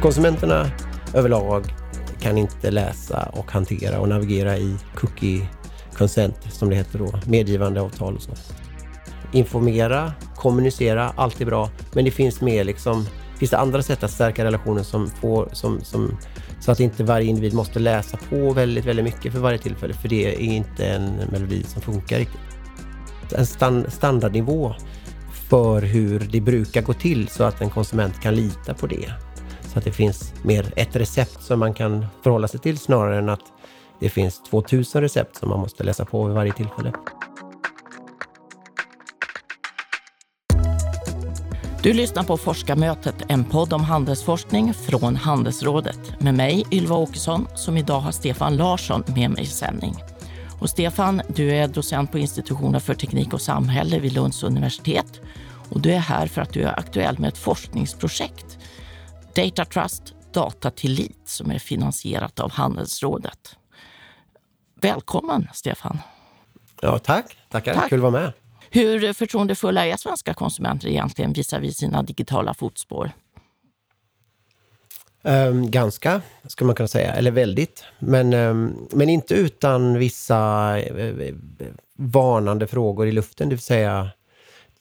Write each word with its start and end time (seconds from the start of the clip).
konsumenterna 0.00 0.70
överlag 1.14 1.74
kan 2.20 2.38
inte 2.38 2.70
läsa 2.70 3.22
och 3.32 3.52
hantera 3.52 4.00
och 4.00 4.08
navigera 4.08 4.58
i 4.58 4.76
cookie 4.94 5.48
consent, 5.96 6.36
som 6.52 6.70
det 6.70 6.76
heter 6.76 6.98
då, 6.98 7.12
medgivandeavtal 7.26 8.16
och 8.16 8.22
så. 8.22 8.30
Informera, 9.32 10.12
kommunicera, 10.36 11.12
allt 11.16 11.40
är 11.40 11.44
bra, 11.44 11.70
men 11.92 12.04
det 12.04 12.10
finns 12.10 12.40
mer 12.40 12.64
liksom, 12.64 13.06
finns 13.38 13.50
det 13.50 13.58
andra 13.58 13.82
sätt 13.82 14.02
att 14.02 14.10
stärka 14.10 14.44
relationen 14.44 14.84
som 14.84 15.10
får, 15.10 15.48
som, 15.52 15.80
som, 15.80 16.18
så 16.60 16.72
att 16.72 16.80
inte 16.80 17.04
varje 17.04 17.26
individ 17.26 17.54
måste 17.54 17.78
läsa 17.78 18.18
på 18.30 18.52
väldigt, 18.52 18.84
väldigt 18.84 19.04
mycket 19.04 19.32
för 19.32 19.40
varje 19.40 19.58
tillfälle, 19.58 19.94
för 19.94 20.08
det 20.08 20.34
är 20.34 20.40
inte 20.40 20.86
en 20.86 21.16
melodi 21.32 21.62
som 21.62 21.82
funkar 21.82 22.18
riktigt. 22.18 22.40
En 23.34 23.46
stand, 23.46 23.92
standardnivå 23.92 24.74
för 25.50 25.82
hur 25.82 26.20
det 26.20 26.40
brukar 26.40 26.82
gå 26.82 26.92
till 26.92 27.28
så 27.28 27.44
att 27.44 27.60
en 27.60 27.70
konsument 27.70 28.20
kan 28.20 28.34
lita 28.34 28.74
på 28.74 28.86
det. 28.86 29.12
Så 29.72 29.78
att 29.78 29.84
det 29.84 29.92
finns 29.92 30.32
mer 30.42 30.72
ett 30.76 30.96
recept 30.96 31.42
som 31.42 31.58
man 31.60 31.74
kan 31.74 32.06
förhålla 32.22 32.48
sig 32.48 32.60
till 32.60 32.78
snarare 32.78 33.18
än 33.18 33.28
att 33.28 33.52
det 34.00 34.08
finns 34.08 34.42
2000 34.42 35.02
recept 35.02 35.36
som 35.36 35.48
man 35.48 35.60
måste 35.60 35.84
läsa 35.84 36.04
på 36.04 36.24
vid 36.24 36.34
varje 36.34 36.52
tillfälle. 36.52 36.92
Du 41.82 41.92
lyssnar 41.92 42.22
på 42.22 42.36
Forskarmötet, 42.36 43.14
en 43.28 43.44
podd 43.44 43.72
om 43.72 43.84
handelsforskning 43.84 44.74
från 44.74 45.16
Handelsrådet 45.16 46.20
med 46.20 46.34
mig, 46.34 46.64
Ylva 46.70 46.96
Åkesson, 46.96 47.46
som 47.54 47.76
idag 47.76 48.00
har 48.00 48.12
Stefan 48.12 48.56
Larsson 48.56 49.04
med 49.06 49.30
mig 49.30 49.42
i 49.42 49.46
sändning. 49.46 49.94
Och 50.60 50.70
Stefan, 50.70 51.22
du 51.28 51.50
är 51.50 51.68
docent 51.68 52.12
på 52.12 52.18
institutionen 52.18 52.80
för 52.80 52.94
teknik 52.94 53.34
och 53.34 53.40
samhälle 53.40 53.98
vid 53.98 54.12
Lunds 54.12 54.42
universitet 54.42 55.20
och 55.70 55.80
du 55.80 55.92
är 55.92 55.98
här 55.98 56.26
för 56.26 56.42
att 56.42 56.52
du 56.52 56.62
är 56.62 56.78
aktuell 56.78 57.18
med 57.18 57.28
ett 57.28 57.38
forskningsprojekt, 57.38 58.58
Data 59.34 59.64
Trust 59.64 60.14
Datatillit, 60.32 61.28
som 61.28 61.50
är 61.50 61.58
finansierat 61.58 62.40
av 62.40 62.50
Handelsrådet. 62.52 63.56
Välkommen, 64.80 65.48
Stefan. 65.54 65.98
Ja, 66.82 66.98
tack. 66.98 67.36
Tackar. 67.48 67.74
Tack. 67.74 67.88
Kul 67.88 67.98
att 67.98 68.12
vara 68.12 68.22
med. 68.22 68.32
Hur 68.70 69.12
förtroendefulla 69.12 69.86
är 69.86 69.96
svenska 69.96 70.34
konsumenter 70.34 70.88
egentligen 70.88 71.32
visavi 71.32 71.72
sina 71.72 72.02
digitala 72.02 72.54
fotspår? 72.54 73.12
Um, 75.22 75.70
ganska, 75.70 76.22
skulle 76.46 76.66
man 76.66 76.74
kunna 76.74 76.88
säga. 76.88 77.12
Eller 77.12 77.30
väldigt. 77.30 77.84
Men, 77.98 78.34
um, 78.34 78.88
men 78.92 79.08
inte 79.08 79.34
utan 79.34 79.98
vissa 79.98 80.76
uh, 80.78 81.34
varnande 81.96 82.66
frågor 82.66 83.06
i 83.06 83.12
luften. 83.12 83.48
Det 83.48 83.54
vill 83.54 83.62
säga, 83.62 84.08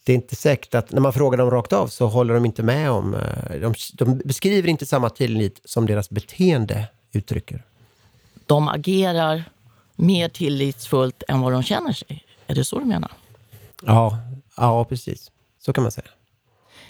det 0.04 0.14
är 0.14 0.16
inte 0.16 0.36
säkert 0.36 0.76
att 0.76 0.92
när 0.92 1.02
man 1.02 1.14
frågar 1.14 1.38
dem 1.38 1.52
rakt 1.52 1.74
av 1.74 1.88
så 1.88 2.08
håller 2.08 2.34
de 2.34 2.46
inte 2.46 2.64
med 2.64 2.92
om... 2.92 3.14
Uh, 3.14 3.62
de, 3.62 3.74
de 3.94 4.18
beskriver 4.18 4.70
inte 4.70 4.86
samma 4.86 5.10
tillit 5.10 5.62
som 5.66 5.86
deras 5.86 6.10
beteende 6.10 6.88
uttrycker. 7.12 7.64
De 8.46 8.68
agerar 8.68 9.44
mer 9.96 10.30
tillitsfullt 10.30 11.24
än 11.28 11.42
vad 11.42 11.52
de 11.54 11.64
känner 11.64 11.94
sig? 11.94 12.26
Är 12.48 12.56
det 12.56 12.66
så 12.66 12.80
du 12.80 12.86
menar? 12.86 13.12
Ja, 13.82 14.18
ja 14.58 14.86
precis. 14.86 15.32
Så 15.60 15.74
kan 15.74 15.82
man 15.82 15.92
säga. 15.92 16.08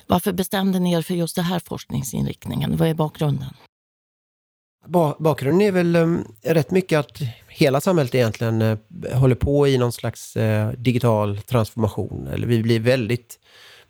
Varför 0.07 0.31
bestämde 0.31 0.79
ni 0.79 0.93
er 0.93 1.01
för 1.01 1.13
just 1.13 1.35
den 1.35 1.45
här 1.45 1.59
forskningsinriktningen? 1.59 2.77
Vad 2.77 2.87
är 2.87 2.93
bakgrunden? 2.93 3.53
Ba 4.85 5.15
bakgrunden 5.19 5.67
är 5.67 5.71
väl 5.71 5.95
um, 5.95 6.35
rätt 6.41 6.71
mycket 6.71 6.99
att 6.99 7.21
hela 7.59 7.81
samhället 7.81 8.15
egentligen 8.15 8.61
eh, 8.61 8.77
håller 9.13 9.35
på 9.35 9.67
i 9.67 9.77
någon 9.77 9.91
slags 9.91 10.35
eh, 10.35 10.71
digital 10.71 11.37
transformation. 11.37 12.27
Eller 12.33 12.47
vi 12.47 12.63
blir 12.63 12.79
väldigt 12.79 13.39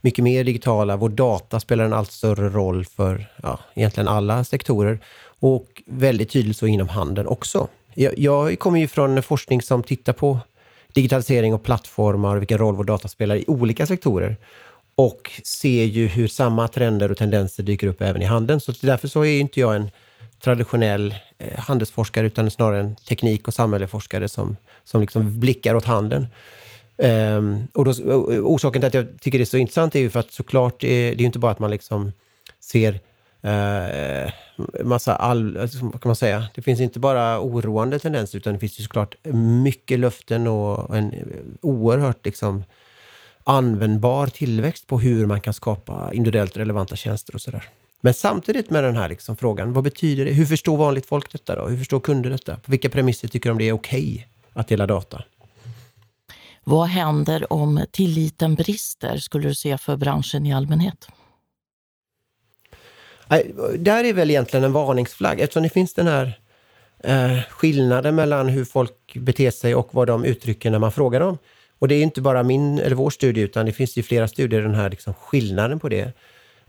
mycket 0.01 0.23
mer 0.23 0.43
digitala. 0.43 0.97
Vår 0.97 1.09
data 1.09 1.59
spelar 1.59 1.85
en 1.85 1.93
allt 1.93 2.11
större 2.11 2.49
roll 2.49 2.85
för 2.85 3.25
ja, 3.43 3.59
egentligen 3.73 4.07
alla 4.07 4.43
sektorer 4.43 4.99
och 5.39 5.83
väldigt 5.85 6.29
tydligt 6.29 6.57
så 6.57 6.67
inom 6.67 6.89
handeln 6.89 7.27
också. 7.27 7.67
Jag, 7.93 8.19
jag 8.19 8.59
kommer 8.59 8.79
ju 8.79 8.87
från 8.87 9.23
forskning 9.23 9.61
som 9.61 9.83
tittar 9.83 10.13
på 10.13 10.39
digitalisering 10.93 11.53
och 11.53 11.63
plattformar 11.63 12.35
och 12.35 12.41
vilken 12.41 12.57
roll 12.57 12.75
vår 12.75 12.83
data 12.83 13.07
spelar 13.07 13.35
i 13.35 13.43
olika 13.47 13.85
sektorer. 13.85 14.37
Och 14.95 15.31
ser 15.43 15.83
ju 15.83 16.07
hur 16.07 16.27
samma 16.27 16.67
trender 16.67 17.11
och 17.11 17.17
tendenser 17.17 17.63
dyker 17.63 17.87
upp 17.87 18.01
även 18.01 18.21
i 18.21 18.25
handeln. 18.25 18.59
Så 18.59 18.73
därför 18.81 19.07
så 19.07 19.25
är 19.25 19.39
inte 19.39 19.59
jag 19.59 19.75
en 19.75 19.89
traditionell 20.39 21.15
eh, 21.37 21.59
handelsforskare 21.59 22.27
utan 22.27 22.51
snarare 22.51 22.79
en 22.79 22.95
teknik 22.95 23.47
och 23.47 23.53
samhällsforskare 23.53 24.29
som, 24.29 24.57
som 24.83 25.01
liksom 25.01 25.39
blickar 25.39 25.75
åt 25.75 25.85
handeln. 25.85 26.27
Um, 26.97 27.67
och 27.73 27.85
då, 27.85 27.91
orsaken 28.43 28.81
till 28.81 28.87
att 28.87 28.93
jag 28.93 29.07
tycker 29.21 29.37
det 29.37 29.43
är 29.43 29.45
så 29.45 29.57
intressant 29.57 29.95
är 29.95 29.99
ju 29.99 30.09
för 30.09 30.19
att 30.19 30.31
såklart, 30.31 30.83
eh, 30.83 30.87
det 30.87 30.93
är, 30.95 31.15
det 31.15 31.23
är 31.23 31.25
inte 31.25 31.39
bara 31.39 31.51
att 31.51 31.59
man 31.59 31.71
liksom 31.71 32.11
ser 32.59 32.99
uh, 33.45 34.31
massa 34.83 35.15
all, 35.15 35.57
alltså, 35.57 35.77
vad 35.85 36.01
kan 36.01 36.09
man 36.09 36.15
säga? 36.15 36.47
Det 36.55 36.61
finns 36.61 36.79
inte 36.79 36.99
bara 36.99 37.41
oroande 37.41 37.99
tendenser 37.99 38.37
utan 38.37 38.53
det 38.53 38.59
finns 38.59 38.79
ju 38.79 38.83
såklart 38.83 39.15
mycket 39.63 39.99
löften 39.99 40.47
och 40.47 40.97
en 40.97 41.13
oerhört 41.61 42.25
liksom 42.25 42.63
användbar 43.43 44.27
tillväxt 44.27 44.87
på 44.87 44.99
hur 44.99 45.25
man 45.25 45.41
kan 45.41 45.53
skapa 45.53 46.09
individuellt 46.13 46.57
relevanta 46.57 46.95
tjänster 46.95 47.35
och 47.35 47.41
sådär. 47.41 47.69
Men 48.01 48.13
samtidigt 48.13 48.69
med 48.69 48.83
den 48.83 48.95
här 48.95 49.09
liksom 49.09 49.35
frågan, 49.35 49.73
vad 49.73 49.83
betyder 49.83 50.25
det? 50.25 50.31
Hur 50.31 50.45
förstår 50.45 50.77
vanligt 50.77 51.05
folk 51.05 51.31
detta 51.31 51.55
då? 51.55 51.67
Hur 51.67 51.77
förstår 51.77 51.99
kunder 51.99 52.29
detta? 52.29 52.55
På 52.55 52.71
vilka 52.71 52.89
premisser 52.89 53.27
tycker 53.27 53.49
de 53.49 53.57
det 53.57 53.69
är 53.69 53.73
okej 53.73 54.13
okay 54.13 54.25
att 54.53 54.67
dela 54.67 54.87
data? 54.87 55.23
Vad 56.63 56.87
händer 56.87 57.53
om 57.53 57.85
tilliten 57.91 58.55
brister, 58.55 59.17
skulle 59.17 59.47
du 59.47 59.55
säga, 59.55 59.77
för 59.77 59.97
branschen 59.97 60.45
i 60.45 60.53
allmänhet? 60.53 61.07
Där 63.77 64.03
är 64.03 64.13
väl 64.13 64.29
egentligen 64.29 64.63
en 64.63 64.73
varningsflagg 64.73 65.39
eftersom 65.39 65.63
det 65.63 65.69
finns 65.69 65.93
den 65.93 66.07
här 66.07 66.39
eh, 67.03 67.39
skillnaden 67.49 68.15
mellan 68.15 68.49
hur 68.49 68.65
folk 68.65 69.13
beter 69.15 69.51
sig 69.51 69.75
och 69.75 69.89
vad 69.91 70.07
de 70.07 70.25
uttrycker 70.25 70.71
när 70.71 70.79
man 70.79 70.91
frågar 70.91 71.19
dem. 71.19 71.37
Och 71.79 71.87
det 71.87 71.95
är 71.95 72.03
inte 72.03 72.21
bara 72.21 72.43
min 72.43 72.79
eller 72.79 72.95
vår 72.95 73.09
studie 73.09 73.41
utan 73.41 73.65
det 73.65 73.71
finns 73.71 73.97
ju 73.97 74.03
flera 74.03 74.27
studier 74.27 74.61
den 74.61 74.75
här 74.75 74.89
liksom 74.89 75.13
skillnaden 75.13 75.79
på 75.79 75.89
det. 75.89 76.13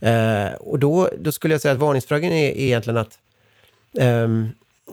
Eh, 0.01 0.53
och 0.53 0.79
då, 0.79 1.11
då 1.19 1.33
skulle 1.33 1.55
jag 1.55 1.61
säga 1.61 1.73
att 1.73 1.81
varningsfrågan 1.81 2.33
är, 2.33 2.49
är 2.49 2.59
egentligen 2.59 2.97
att 2.97 3.19
eh, 3.99 4.29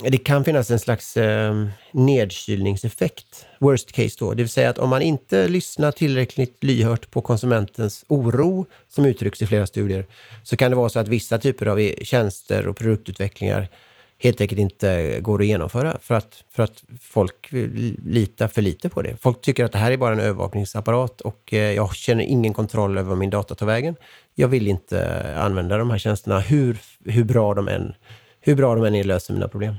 det 0.04 0.18
kan 0.18 0.44
finnas 0.44 0.72
en 0.72 0.80
slags 0.80 1.18
eh, 1.18 1.68
nedkylningseffekt, 1.92 3.46
worst 3.60 3.92
case 3.92 4.16
då. 4.20 4.34
Det 4.34 4.44
vill 4.44 4.50
säga 4.50 4.70
att 4.70 4.78
om 4.78 4.90
man 4.90 5.02
inte 5.02 5.48
lyssnar 5.48 5.92
tillräckligt 5.92 6.64
lyhört 6.64 7.12
på 7.12 7.22
konsumentens 7.22 8.06
oro, 8.08 8.66
som 8.90 9.06
uttrycks 9.06 9.42
i 9.42 9.48
flera 9.48 9.68
studier, 9.68 10.06
så 10.44 10.58
kan 10.58 10.72
det 10.72 10.78
vara 10.78 10.90
så 10.90 11.00
att 11.00 11.08
vissa 11.08 11.38
typer 11.38 11.66
av 11.66 11.80
e-, 11.80 11.96
tjänster 12.02 12.68
och 12.68 12.78
produktutvecklingar 12.78 13.68
helt 14.20 14.42
enkelt 14.42 14.62
inte 14.62 15.20
går 15.22 15.42
att 15.42 15.48
genomföra 15.48 15.98
för 16.02 16.16
att, 16.16 16.44
för 16.52 16.64
att 16.64 16.84
folk 17.02 17.48
litar 18.06 18.48
för 18.48 18.62
lite 18.62 18.90
på 18.90 19.02
det. 19.02 19.18
Folk 19.22 19.42
tycker 19.42 19.66
att 19.66 19.72
det 19.72 19.78
här 19.78 19.92
är 19.92 19.98
bara 19.98 20.14
en 20.14 20.20
övervakningsapparat 20.20 21.22
och 21.22 21.54
eh, 21.54 21.74
jag 21.74 21.96
känner 21.96 22.24
ingen 22.24 22.54
kontroll 22.54 22.98
över 22.98 23.10
vad 23.10 23.18
min 23.18 23.30
data 23.30 23.56
tar 23.56 23.66
vägen. 23.66 23.96
Jag 24.40 24.48
vill 24.48 24.68
inte 24.68 25.24
använda 25.38 25.78
de 25.78 25.90
här 25.90 25.98
tjänsterna 25.98 26.40
hur, 26.40 26.78
hur, 27.06 27.24
bra 27.24 27.54
de 27.54 27.68
än, 27.68 27.94
hur 28.42 28.56
bra 28.56 28.76
de 28.76 28.84
än 28.84 28.96
är 28.96 29.04
löser 29.04 29.34
mina 29.34 29.48
problem. 29.48 29.76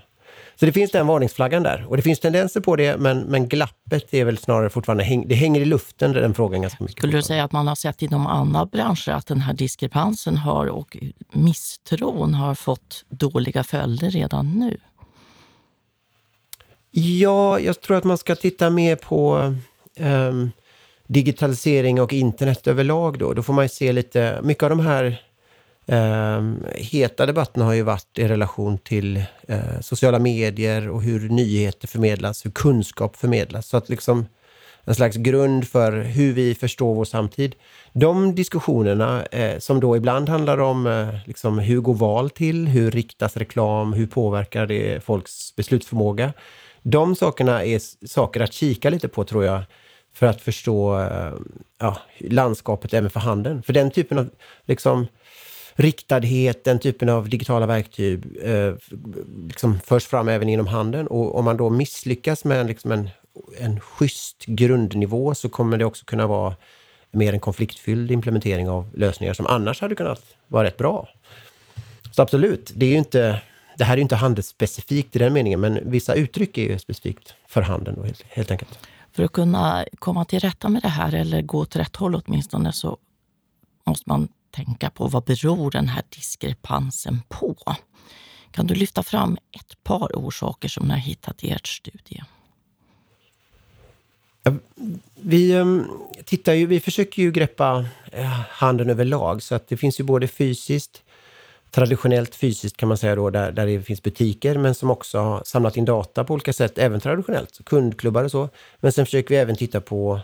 Så 0.57 0.67
det 0.67 0.73
finns 0.73 0.91
den 0.91 1.07
varningsflaggan 1.07 1.63
där. 1.63 1.87
Och 1.89 1.97
det 1.97 2.03
finns 2.03 2.21
tendenser 2.21 2.61
på 2.61 2.77
det, 2.77 2.97
men, 2.97 3.21
men 3.21 3.49
glappet 3.49 4.15
är 4.15 4.25
väl 4.25 4.39
snarare 4.39 4.71
fortfarande, 4.71 5.25
det 5.27 5.35
hänger 5.35 5.61
i 5.61 5.65
luften 5.65 6.13
den 6.13 6.35
frågan 6.35 6.63
ganska 6.63 6.85
mycket. 6.85 6.99
Skulle 6.99 7.17
du 7.17 7.23
säga 7.23 7.45
att 7.45 7.53
man 7.53 7.69
har 7.69 7.75
sett 7.75 8.03
inom 8.03 8.27
andra 8.27 8.67
branscher 8.67 9.11
att 9.11 9.27
den 9.27 9.41
här 9.41 9.55
diskrepansen 9.55 10.37
har 10.37 10.67
och 10.67 10.97
misstron 11.33 12.35
har 12.35 12.55
fått 12.55 13.05
dåliga 13.09 13.65
följder 13.65 14.11
redan 14.11 14.51
nu? 14.51 14.77
Ja, 16.91 17.61
jag 17.61 17.81
tror 17.81 17.97
att 17.97 18.05
man 18.05 18.19
ska 18.19 18.37
titta 18.37 18.71
mer 18.71 18.97
på 18.97 19.55
um, 20.01 20.51
digitalisering 21.09 22.01
och 22.01 22.13
internet 22.13 22.67
överlag 22.67 23.19
då. 23.19 23.33
Då 23.33 23.43
får 23.43 23.53
man 23.53 23.69
se 23.69 23.93
lite, 23.93 24.41
mycket 24.43 24.63
av 24.63 24.71
de 24.71 24.81
här 24.81 25.23
Eh, 25.91 26.43
heta 26.75 27.27
debatterna 27.27 27.65
har 27.65 27.73
ju 27.73 27.83
varit 27.83 28.19
i 28.19 28.29
relation 28.29 28.79
till 28.79 29.17
eh, 29.49 29.81
sociala 29.81 30.19
medier 30.19 30.89
och 30.89 31.03
hur 31.03 31.29
nyheter 31.29 31.89
förmedlas, 31.89 32.45
hur 32.45 32.51
kunskap 32.51 33.17
förmedlas. 33.17 33.67
Så 33.67 33.77
att 33.77 33.89
liksom 33.89 34.27
en 34.85 34.95
slags 34.95 35.17
grund 35.17 35.69
för 35.69 35.93
hur 35.93 36.33
vi 36.33 36.55
förstår 36.55 36.95
vår 36.95 37.05
samtid. 37.05 37.55
De 37.93 38.35
diskussionerna 38.35 39.25
eh, 39.25 39.59
som 39.59 39.81
då 39.81 39.97
ibland 39.97 40.29
handlar 40.29 40.59
om 40.59 40.87
eh, 40.87 41.09
liksom, 41.25 41.59
hur 41.59 41.81
går 41.81 41.95
val 41.95 42.31
till, 42.31 42.69
hur 42.69 42.91
riktas 42.91 43.37
reklam, 43.37 43.93
hur 43.93 44.07
påverkar 44.07 44.67
det 44.67 45.05
folks 45.05 45.57
beslutsförmåga. 45.57 46.33
De 46.83 47.17
sakerna 47.17 47.65
är 47.65 48.07
saker 48.07 48.41
att 48.41 48.53
kika 48.53 48.91
lite 48.91 49.09
på 49.09 49.25
tror 49.25 49.45
jag 49.45 49.63
för 50.19 50.27
att 50.27 50.41
förstå 50.41 51.01
eh, 51.01 51.33
ja, 51.79 51.99
landskapet 52.19 52.95
även 52.95 53.11
för 53.11 53.21
handeln. 53.21 53.63
För 53.63 53.73
den 53.73 53.91
typen 53.91 54.19
av 54.19 54.31
liksom, 54.67 55.07
riktadhet, 55.75 56.65
den 56.65 56.79
typen 56.79 57.09
av 57.09 57.29
digitala 57.29 57.67
verktyg 57.67 58.25
eh, 58.43 58.75
liksom 59.47 59.81
förs 59.81 60.07
fram 60.07 60.29
även 60.29 60.49
inom 60.49 60.67
handeln. 60.67 61.07
Och 61.07 61.39
om 61.39 61.45
man 61.45 61.57
då 61.57 61.71
misslyckas 61.71 62.45
med 62.45 62.67
liksom 62.67 62.93
en, 62.93 63.11
en 63.59 63.81
schysst 63.81 64.45
grundnivå 64.47 65.35
så 65.35 65.49
kommer 65.49 65.79
det 65.79 65.85
också 65.85 66.05
kunna 66.05 66.27
vara 66.27 66.55
mer 67.11 67.33
en 67.33 67.41
konfliktfylld 67.41 68.11
implementering 68.11 68.69
av 68.69 68.91
lösningar 68.95 69.35
som 69.35 69.47
annars 69.47 69.81
hade 69.81 69.95
kunnat 69.95 70.23
vara 70.49 70.65
rätt 70.65 70.77
bra. 70.77 71.09
Så 72.11 72.23
absolut, 72.23 72.73
det 72.75 72.87
är 72.87 72.91
ju 72.91 72.99
inte 72.99 73.41
det 73.77 73.85
här 73.85 73.93
är 73.93 73.97
ju 73.97 74.03
inte 74.03 74.17
handelsspecifikt 74.17 75.17
i 75.17 75.19
den 75.19 75.33
meningen, 75.33 75.61
men 75.61 75.91
vissa 75.91 76.15
uttryck 76.15 76.59
är 76.59 76.63
ju 76.63 76.79
specifikt 76.79 77.35
för 77.49 77.63
handeln 77.63 77.97
då, 77.97 78.05
helt, 78.05 78.23
helt 78.29 78.51
enkelt. 78.51 78.79
För 79.19 79.25
att 79.25 79.33
kunna 79.33 79.85
komma 79.99 80.25
till 80.25 80.41
rätta 80.41 80.69
med 80.69 80.83
det 80.83 80.89
här, 80.89 81.15
eller 81.15 81.43
gå 81.43 81.59
åt 81.59 81.77
rätt 81.77 81.97
håll 81.97 82.15
åtminstone, 82.15 82.73
så 82.73 82.99
måste 83.87 84.11
man 84.11 84.29
tänka 84.51 84.91
på 84.91 85.09
vad 85.09 85.25
beror 85.25 85.71
den 85.71 85.89
här 85.89 86.03
diskrepansen 86.09 87.23
på? 87.29 87.57
Kan 88.51 88.67
du 88.67 88.75
lyfta 88.75 89.03
fram 89.03 89.39
ett 89.53 89.85
par 89.85 90.09
orsaker 90.15 90.69
som 90.69 90.87
ni 90.87 90.91
har 90.91 91.01
hittat 91.01 91.45
i 91.45 91.51
ert 91.51 91.67
studie? 91.67 92.23
Ja, 94.43 94.53
vi, 95.15 95.53
ehm, 95.53 95.85
tittar 96.25 96.53
ju, 96.53 96.67
vi 96.67 96.81
försöker 96.81 97.23
ju 97.23 97.33
greppa 97.33 97.87
eh, 98.13 98.25
handen 98.25 98.45
handeln 98.51 98.91
överlag, 98.91 99.43
så 99.43 99.55
att 99.55 99.69
det 99.69 99.77
finns 99.77 100.01
ju 100.01 100.05
både 100.05 100.29
fysiskt 100.29 101.03
traditionellt 101.71 102.35
fysiskt 102.35 102.77
kan 102.77 102.89
man 102.89 102.99
säga 102.99 103.15
då, 103.15 103.31
där, 103.31 103.53
där 103.53 103.67
det 103.67 103.83
finns 103.83 104.03
butiker, 104.03 104.59
men 104.59 104.75
som 104.75 104.91
också 104.91 105.19
har 105.19 105.43
samlat 105.45 105.77
in 105.77 105.85
data 105.85 106.25
på 106.25 106.35
olika 106.35 106.53
sätt, 106.53 106.79
även 106.79 107.01
traditionellt, 107.01 107.61
kundklubbar 107.65 108.25
och 108.25 108.31
så. 108.31 108.49
Men 108.81 108.93
sen 108.93 109.07
försöker 109.07 109.29
vi 109.29 109.37
även 109.37 109.57
titta 109.57 109.81
på 109.81 110.21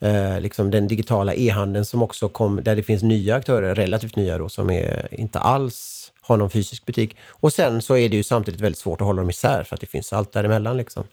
eh, 0.00 0.40
liksom 0.40 0.70
den 0.70 0.88
digitala 0.88 1.34
e-handeln 1.34 1.84
som 1.84 2.02
också 2.02 2.28
kom, 2.28 2.60
där 2.62 2.76
det 2.76 2.82
finns 2.82 3.02
nya 3.02 3.36
aktörer, 3.36 3.74
relativt 3.74 4.16
nya 4.16 4.38
då, 4.38 4.48
som 4.48 4.70
är, 4.70 5.08
inte 5.10 5.38
alls 5.38 6.12
har 6.20 6.36
någon 6.36 6.50
fysisk 6.50 6.86
butik. 6.86 7.16
Och 7.28 7.52
sen 7.52 7.82
så 7.82 7.96
är 7.96 8.08
det 8.08 8.16
ju 8.16 8.22
samtidigt 8.22 8.60
väldigt 8.60 8.78
svårt 8.78 9.00
att 9.00 9.06
hålla 9.06 9.22
dem 9.22 9.30
isär 9.30 9.64
för 9.64 9.74
att 9.74 9.80
det 9.80 9.86
finns 9.86 10.12
allt 10.12 10.32
däremellan. 10.32 10.76
Liksom. 10.76 11.04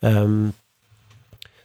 Um, 0.00 0.52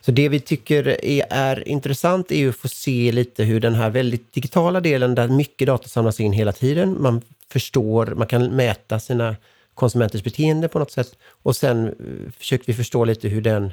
så 0.01 0.11
det 0.11 0.29
vi 0.29 0.39
tycker 0.39 0.87
är, 1.05 1.25
är, 1.29 1.67
intressant 1.67 2.31
är 2.31 2.35
ju 2.35 2.49
att 2.49 2.55
få 2.55 2.67
se 2.67 3.11
lite 3.11 3.43
hur 3.43 3.59
den 3.59 3.75
här 3.75 3.89
väldigt 3.89 4.33
digitala 4.33 4.81
delen 4.81 5.15
där 5.15 5.27
mycket 5.27 5.67
data 5.67 5.87
samlas 5.87 6.19
in 6.19 6.31
hela 6.33 6.51
tiden. 6.51 7.01
Man 7.01 7.21
förstår, 7.51 8.05
man 8.05 8.27
kan 8.27 8.55
mäta 8.55 8.99
sina 8.99 9.35
konsumenters 9.73 10.23
beteende 10.23 10.67
på 10.67 10.79
något 10.79 10.91
sätt. 10.91 11.17
Och 11.43 11.55
sen 11.55 11.87
eh, 11.87 12.31
försöker 12.37 12.65
vi 12.65 12.73
förstå 12.73 13.05
lite 13.05 13.27
hur, 13.27 13.41
den, 13.41 13.71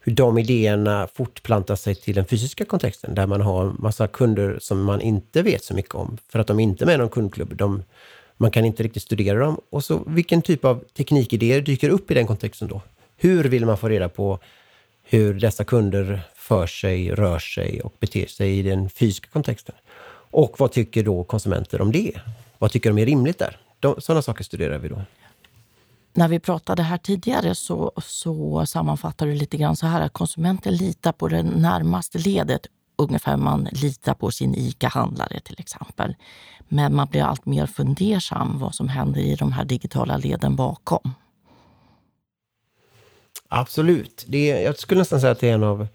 hur 0.00 0.12
de 0.12 0.38
idéerna 0.38 1.08
fortplantar 1.14 1.76
sig 1.76 1.94
till 1.94 2.14
den 2.14 2.24
fysiska 2.24 2.64
kontexten, 2.64 3.14
där 3.14 3.26
man 3.26 3.40
har 3.40 3.72
massa 3.78 4.06
kunder 4.06 4.58
som 4.60 4.82
man 4.82 5.00
inte 5.00 5.42
vet 5.42 5.64
så 5.64 5.74
mycket 5.74 5.94
om, 5.94 6.18
för 6.28 6.38
att 6.38 6.46
de 6.46 6.60
inte 6.60 6.84
är 6.84 6.86
med 6.86 6.94
i 6.94 6.98
någon 6.98 7.08
kundklubb. 7.08 7.56
De, 7.56 7.82
man 8.36 8.50
kan 8.50 8.64
inte 8.64 8.82
riktigt 8.82 9.02
studera 9.02 9.38
dem. 9.38 9.60
Och 9.70 9.84
så 9.84 10.02
vilken 10.06 10.42
typ 10.42 10.64
av 10.64 10.84
teknikidéer 10.96 11.60
dyker 11.60 11.88
upp 11.88 12.10
i 12.10 12.14
den 12.14 12.26
kontexten 12.26 12.68
då? 12.68 12.82
Hur 13.16 13.44
vill 13.44 13.66
man 13.66 13.78
få 13.78 13.88
reda 13.88 14.08
på 14.08 14.38
hur 15.02 15.34
dessa 15.34 15.64
kunder 15.64 16.20
för 16.34 16.66
sig, 16.66 17.10
rör 17.10 17.38
sig 17.38 17.80
och 17.80 17.94
beter 18.00 18.26
sig 18.26 18.58
i 18.58 18.62
den 18.62 18.90
fysiska 18.90 19.28
kontexten? 19.32 19.74
Och 20.32 20.60
vad 20.60 20.72
tycker 20.72 21.02
då 21.02 21.24
konsumenter 21.24 21.80
om 21.80 21.92
det? 21.92 22.12
Vad 22.60 22.70
tycker 22.70 22.90
de 22.90 22.98
är 23.02 23.06
rimligt 23.06 23.38
där? 23.38 23.60
De, 23.80 24.00
sådana 24.00 24.22
saker 24.22 24.44
studerar 24.44 24.78
vi 24.78 24.88
då. 24.88 25.02
När 26.12 26.28
vi 26.28 26.40
pratade 26.40 26.82
här 26.82 26.98
tidigare 26.98 27.54
så, 27.54 27.92
så 28.02 28.66
sammanfattar 28.66 29.26
du 29.26 29.34
lite 29.34 29.56
grann 29.56 29.76
så 29.76 29.86
här 29.86 30.00
att 30.00 30.12
konsumenten 30.12 30.74
litar 30.74 31.12
på 31.12 31.28
det 31.28 31.42
närmaste 31.42 32.18
ledet 32.18 32.66
ungefär 32.96 33.36
man 33.36 33.68
litar 33.72 34.14
på 34.14 34.30
sin 34.30 34.54
ICA-handlare 34.54 35.40
till 35.40 35.56
exempel. 35.58 36.16
Men 36.68 36.94
man 36.94 37.06
blir 37.06 37.22
allt 37.22 37.46
mer 37.46 37.66
fundersam 37.66 38.58
vad 38.58 38.74
som 38.74 38.88
händer 38.88 39.20
i 39.20 39.34
de 39.34 39.52
här 39.52 39.64
digitala 39.64 40.16
leden 40.16 40.56
bakom. 40.56 41.14
Absolut. 43.48 44.24
Det 44.28 44.50
är, 44.50 44.60
jag 44.64 44.78
skulle 44.78 44.98
nästan 44.98 45.20
säga 45.20 45.32
att 45.32 45.40
det 45.40 45.48
är 45.48 45.54
en 45.54 45.64
av 45.64 45.86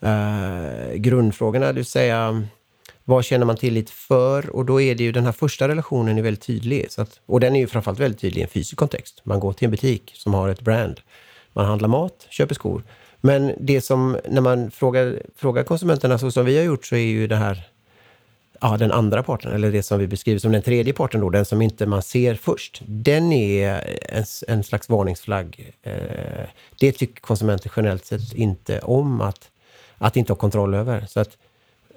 eh, 0.00 0.94
grundfrågorna, 0.94 1.66
det 1.66 1.72
vill 1.72 1.84
säga 1.84 2.46
vad 3.10 3.24
känner 3.24 3.46
man 3.46 3.56
tillit 3.56 3.90
för? 3.90 4.50
Och 4.50 4.64
då 4.64 4.80
är 4.80 4.94
det 4.94 5.04
ju 5.04 5.12
den 5.12 5.24
här 5.24 5.32
första 5.32 5.68
relationen 5.68 6.18
är 6.18 6.22
väldigt 6.22 6.42
tydlig. 6.42 6.86
Så 6.90 7.02
att, 7.02 7.20
och 7.26 7.40
den 7.40 7.56
är 7.56 7.60
ju 7.60 7.66
framförallt 7.66 8.00
väldigt 8.00 8.20
tydlig 8.20 8.40
i 8.40 8.42
en 8.42 8.48
fysisk 8.48 8.76
kontext. 8.76 9.20
Man 9.24 9.40
går 9.40 9.52
till 9.52 9.64
en 9.64 9.70
butik 9.70 10.12
som 10.14 10.34
har 10.34 10.48
ett 10.48 10.60
brand. 10.60 11.00
Man 11.52 11.66
handlar 11.66 11.88
mat, 11.88 12.26
köper 12.30 12.54
skor. 12.54 12.82
Men 13.20 13.52
det 13.60 13.80
som, 13.80 14.18
när 14.28 14.40
man 14.40 14.70
frågar, 14.70 15.22
frågar 15.36 15.62
konsumenterna 15.62 16.18
så 16.18 16.30
som 16.30 16.46
vi 16.46 16.56
har 16.56 16.64
gjort, 16.64 16.86
så 16.86 16.94
är 16.94 16.98
ju 16.98 17.26
det 17.26 17.36
här 17.36 17.68
ja, 18.60 18.76
den 18.76 18.92
andra 18.92 19.22
parten, 19.22 19.52
eller 19.52 19.72
det 19.72 19.82
som 19.82 19.98
vi 19.98 20.06
beskriver 20.06 20.38
som 20.38 20.52
den 20.52 20.62
tredje 20.62 20.92
parten, 20.92 21.20
då, 21.20 21.30
den 21.30 21.44
som 21.44 21.62
inte 21.62 21.86
man 21.86 22.02
ser 22.02 22.34
först, 22.34 22.82
den 22.86 23.32
är 23.32 23.98
en, 24.08 24.24
en 24.48 24.64
slags 24.64 24.88
varningsflagg. 24.88 25.72
Eh, 25.82 25.92
det 26.80 26.92
tycker 26.92 27.20
konsumenter 27.20 27.72
generellt 27.76 28.04
sett 28.04 28.34
inte 28.34 28.78
om 28.78 29.20
att, 29.20 29.50
att 29.98 30.16
inte 30.16 30.32
ha 30.32 30.38
kontroll 30.38 30.74
över. 30.74 31.06
Så 31.08 31.20
att 31.20 31.36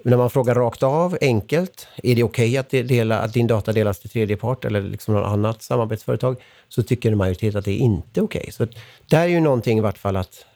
när 0.04 0.16
man 0.16 0.30
frågar 0.30 0.54
rakt 0.54 0.82
av, 0.82 1.18
enkelt, 1.20 1.88
är 2.02 2.14
det 2.14 2.22
okej 2.22 2.60
okay 2.60 3.00
att, 3.00 3.24
att 3.24 3.32
din 3.32 3.46
data 3.46 3.72
delas 3.72 4.00
till 4.00 4.10
tredje 4.10 4.36
part 4.36 4.64
eller 4.64 4.82
liksom 4.82 5.14
något 5.14 5.26
annat 5.26 5.62
samarbetsföretag, 5.62 6.36
så 6.68 6.82
tycker 6.82 7.12
en 7.12 7.18
majoritet 7.18 7.54
att 7.54 7.64
det 7.64 7.70
är 7.70 7.78
inte 7.78 8.20
okej. 8.20 8.40
Okay. 8.40 8.52
Så 8.52 8.66
där 9.06 9.20
är 9.20 9.26
ju 9.26 9.40
någonting 9.40 9.78
i 9.78 9.80
vart 9.80 9.98
fall 9.98 10.16
att 10.16 10.46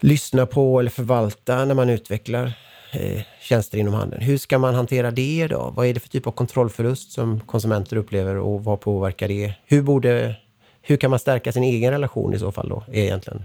lyssna 0.00 0.46
på 0.46 0.80
eller 0.80 0.90
förvalta 0.90 1.64
när 1.64 1.74
man 1.74 1.90
utvecklar 1.90 2.52
eh, 2.92 3.22
tjänster 3.42 3.78
inom 3.78 3.94
handeln. 3.94 4.22
Hur 4.22 4.38
ska 4.38 4.58
man 4.58 4.74
hantera 4.74 5.10
det 5.10 5.46
då? 5.46 5.72
Vad 5.76 5.86
är 5.86 5.94
det 5.94 6.00
för 6.00 6.08
typ 6.08 6.26
av 6.26 6.32
kontrollförlust 6.32 7.12
som 7.12 7.40
konsumenter 7.40 7.96
upplever 7.96 8.36
och 8.36 8.64
vad 8.64 8.80
påverkar 8.80 9.28
det? 9.28 9.54
Hur, 9.66 9.82
borde, 9.82 10.36
hur 10.82 10.96
kan 10.96 11.10
man 11.10 11.18
stärka 11.18 11.52
sin 11.52 11.64
egen 11.64 11.90
relation 11.90 12.34
i 12.34 12.38
så 12.38 12.52
fall 12.52 12.68
då, 12.68 12.84
är 12.88 13.02
egentligen 13.02 13.44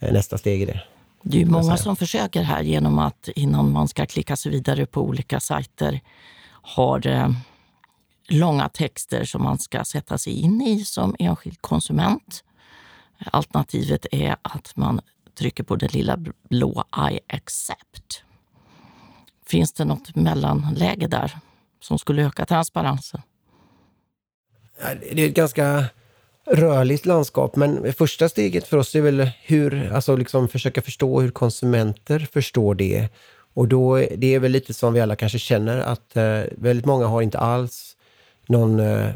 eh, 0.00 0.12
nästa 0.12 0.38
steg 0.38 0.62
i 0.62 0.64
det. 0.64 0.80
Det 1.22 1.42
är 1.42 1.46
många 1.46 1.76
som 1.76 1.96
försöker 1.96 2.42
här 2.42 2.62
genom 2.62 2.98
att 2.98 3.28
innan 3.28 3.72
man 3.72 3.88
ska 3.88 4.06
klicka 4.06 4.36
sig 4.36 4.52
vidare 4.52 4.86
på 4.86 5.02
olika 5.02 5.40
sajter 5.40 6.00
har 6.62 7.06
eh, 7.06 7.30
långa 8.28 8.68
texter 8.68 9.24
som 9.24 9.42
man 9.42 9.58
ska 9.58 9.84
sätta 9.84 10.18
sig 10.18 10.32
in 10.32 10.62
i 10.62 10.84
som 10.84 11.16
enskild 11.18 11.62
konsument. 11.62 12.44
Alternativet 13.32 14.06
är 14.12 14.36
att 14.42 14.76
man 14.76 15.00
trycker 15.38 15.64
på 15.64 15.76
det 15.76 15.94
lilla 15.94 16.16
blå 16.48 16.84
I 17.10 17.20
accept. 17.28 18.24
Finns 19.46 19.72
det 19.72 19.84
något 19.84 20.14
mellanläge 20.14 21.06
där 21.06 21.38
som 21.80 21.98
skulle 21.98 22.22
öka 22.22 22.46
transparensen? 22.46 23.22
Det 25.00 25.24
är 25.24 25.28
ett 25.28 25.34
ganska 25.34 25.84
rörligt 26.50 27.06
landskap. 27.06 27.56
Men 27.56 27.92
första 27.92 28.28
steget 28.28 28.66
för 28.66 28.76
oss 28.76 28.94
är 28.94 29.00
väl 29.00 29.30
hur, 29.42 29.92
alltså 29.92 30.16
liksom 30.16 30.48
försöka 30.48 30.82
förstå 30.82 31.20
hur 31.20 31.30
konsumenter 31.30 32.28
förstår 32.32 32.74
det. 32.74 33.08
Och 33.54 33.68
då, 33.68 33.96
det 33.96 34.34
är 34.34 34.38
väl 34.38 34.52
lite 34.52 34.74
som 34.74 34.92
vi 34.92 35.00
alla 35.00 35.16
kanske 35.16 35.38
känner 35.38 35.78
att 35.78 36.16
eh, 36.16 36.40
väldigt 36.50 36.86
många 36.86 37.06
har 37.06 37.22
inte 37.22 37.38
alls 37.38 37.96
någon 38.46 38.80
eh, 38.80 39.10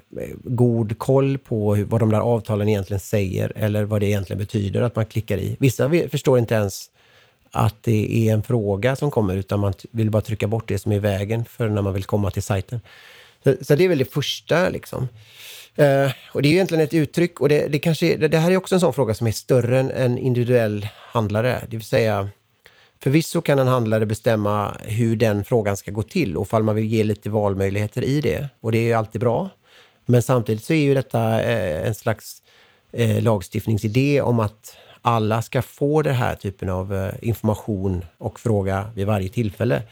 god 0.45 0.99
koll 0.99 1.39
på 1.39 1.75
hur, 1.75 1.85
vad 1.85 2.01
de 2.01 2.11
där 2.11 2.21
avtalen 2.21 2.69
egentligen 2.69 3.01
säger 3.01 3.53
eller 3.57 3.85
vad 3.85 4.01
det 4.01 4.07
egentligen 4.07 4.39
betyder 4.39 4.83
att 4.83 4.97
man 4.97 5.07
klickar 5.07 5.39
i. 5.39 5.57
Vissa 5.61 5.91
förstår 6.11 6.39
inte 6.39 6.55
ens 6.55 6.91
att 7.51 7.83
det 7.83 8.29
är 8.29 8.33
en 8.33 8.43
fråga 8.43 8.97
som 8.97 9.11
kommer 9.11 9.37
utan 9.37 9.61
man 9.61 9.73
vill 9.91 10.11
bara 10.11 10.23
trycka 10.23 10.47
bort 10.47 10.69
det 10.69 10.79
som 10.79 10.93
är 10.93 10.97
i 10.97 10.99
vägen 10.99 11.45
för 11.45 11.69
när 11.69 11.83
man 11.83 11.95
vill 11.95 12.05
komma 12.05 12.31
till 12.31 12.43
sajten. 12.43 12.81
Så, 13.45 13.55
så 13.61 13.75
det 13.75 13.85
är 13.85 13.89
väl 13.89 13.99
det 13.99 14.13
första 14.13 14.69
liksom. 14.69 15.09
Uh, 15.79 16.13
och 16.33 16.43
det 16.43 16.49
är 16.49 16.53
egentligen 16.53 16.85
ett 16.85 16.95
uttryck 16.95 17.41
och 17.41 17.49
det, 17.49 17.69
det, 17.69 17.79
kanske, 17.79 18.17
det, 18.17 18.29
det 18.29 18.39
här 18.39 18.51
är 18.51 18.57
också 18.57 18.75
en 18.75 18.81
sån 18.81 18.93
fråga 18.93 19.15
som 19.15 19.27
är 19.27 19.33
större 19.33 19.81
än 19.81 19.91
en 19.91 20.19
individuell 20.19 20.89
handlare. 20.95 21.63
Det 21.69 21.77
vill 21.77 21.87
säga, 21.87 22.29
förvisso 23.03 23.41
kan 23.41 23.59
en 23.59 23.69
handlare 23.69 24.07
bestämma 24.07 24.77
hur 24.85 25.17
den 25.17 25.45
frågan 25.45 25.77
ska 25.77 25.91
gå 25.91 26.03
till 26.03 26.37
och 26.37 26.49
fall 26.49 26.63
man 26.63 26.75
vill 26.75 26.87
ge 26.87 27.05
lite 27.05 27.31
valmöjligheter 27.31 28.05
i 28.05 28.21
det. 28.21 28.49
Och 28.61 28.73
det 28.73 28.79
är 28.79 28.83
ju 28.83 28.93
alltid 28.93 29.21
bra. 29.21 29.51
Men 30.07 30.23
samtidigt 30.23 30.65
så 30.65 30.73
är 30.73 30.83
ju 30.83 30.95
detta 30.95 31.43
eh, 31.43 31.87
en 31.87 31.95
slags 31.95 32.43
eh, 32.93 33.23
lagstiftningsidé 33.23 34.21
om 34.21 34.41
att 34.41 34.77
alla 35.03 35.43
ska 35.43 35.63
få 35.63 36.03
den 36.03 36.15
här 36.15 36.35
typen 36.35 36.69
av 36.69 36.95
eh, 36.95 37.15
information 37.23 38.05
och 38.19 38.41
fråga 38.41 38.91
vid 38.95 39.07
varje 39.07 39.29
tillfälle. 39.29 39.83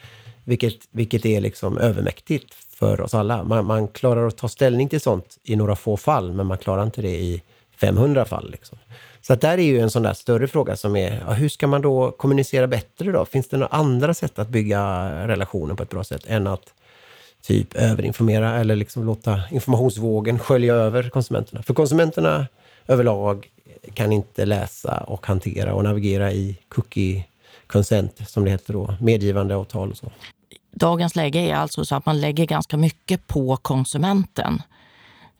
Vilket, 0.43 0.75
vilket 0.91 1.25
är 1.25 1.41
liksom 1.41 1.77
övermäktigt 1.77 2.53
för 2.53 3.01
oss 3.01 3.13
alla. 3.13 3.43
Man, 3.43 3.65
man, 3.65 3.87
klarar 3.87 4.27
att 4.27 4.37
ta 4.37 4.47
ställning 4.47 4.89
till 4.89 5.01
sånt 5.01 5.37
i 5.43 5.55
några 5.55 5.75
få 5.75 5.97
fall, 5.97 6.33
men 6.33 6.45
man 6.45 6.57
klarar 6.57 6.83
inte 6.83 7.01
det 7.01 7.19
i 7.19 7.41
500 7.77 8.25
fall. 8.25 8.51
Liksom. 8.51 8.77
Så 9.21 9.33
att 9.33 9.41
där 9.41 9.57
är 9.57 9.63
ju 9.63 9.79
en 9.79 9.89
sån 9.89 10.03
där 10.03 10.13
större 10.13 10.47
fråga 10.47 10.75
som 10.75 10.95
är, 10.95 11.23
ja, 11.27 11.33
hur 11.33 11.49
ska 11.49 11.67
man 11.67 11.81
då 11.81 12.11
kommunicera 12.11 12.67
bättre 12.67 13.11
då? 13.11 13.25
Finns 13.25 13.47
det 13.47 13.57
några 13.57 13.75
andra 13.75 14.13
sätt 14.13 14.39
att 14.39 14.49
bygga 14.49 15.09
relationen 15.27 15.75
på 15.75 15.83
ett 15.83 15.89
bra 15.89 16.03
sätt 16.03 16.23
än 16.27 16.47
att 16.47 16.73
typ 17.41 17.75
överinformera 17.75 18.59
eller 18.59 18.75
liksom 18.75 19.05
låta 19.05 19.41
informationsvågen 19.51 20.39
skölja 20.39 20.73
över 20.73 21.09
konsumenterna? 21.09 21.63
För 21.63 21.73
konsumenterna 21.73 22.47
överlag 22.87 23.47
kan 23.93 24.11
inte 24.11 24.45
läsa 24.45 24.97
och 24.97 25.25
hantera 25.25 25.73
och 25.73 25.83
navigera 25.83 26.31
i 26.31 26.57
cookie 26.69 27.23
consent, 27.71 28.29
som 28.29 28.45
det 28.45 28.51
heter 28.51 28.73
då, 28.73 28.95
medgivande 28.99 29.55
avtal 29.55 29.91
och 29.91 29.97
så. 29.97 30.11
Dagens 30.71 31.15
läge 31.15 31.39
är 31.39 31.55
alltså 31.55 31.85
så 31.85 31.95
att 31.95 32.05
man 32.05 32.21
lägger 32.21 32.45
ganska 32.45 32.77
mycket 32.77 33.27
på 33.27 33.57
konsumenten 33.57 34.61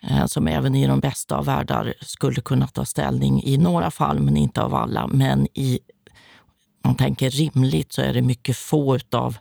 eh, 0.09 0.25
som 0.25 0.47
även 0.47 0.75
i 0.75 0.87
de 0.87 0.99
bästa 0.99 1.37
av 1.37 1.45
världar 1.45 1.93
skulle 2.01 2.41
kunna 2.41 2.67
ta 2.67 2.85
ställning 2.85 3.43
i 3.43 3.57
några 3.57 3.91
fall, 3.91 4.19
men 4.19 4.37
inte 4.37 4.61
av 4.61 4.75
alla. 4.75 5.07
Men 5.07 5.47
i, 5.53 5.79
man 6.83 6.95
tänker 6.95 7.29
rimligt, 7.29 7.93
så 7.93 8.01
är 8.01 8.13
det 8.13 8.21
mycket 8.21 8.57
få 8.57 8.95
utav 8.95 9.37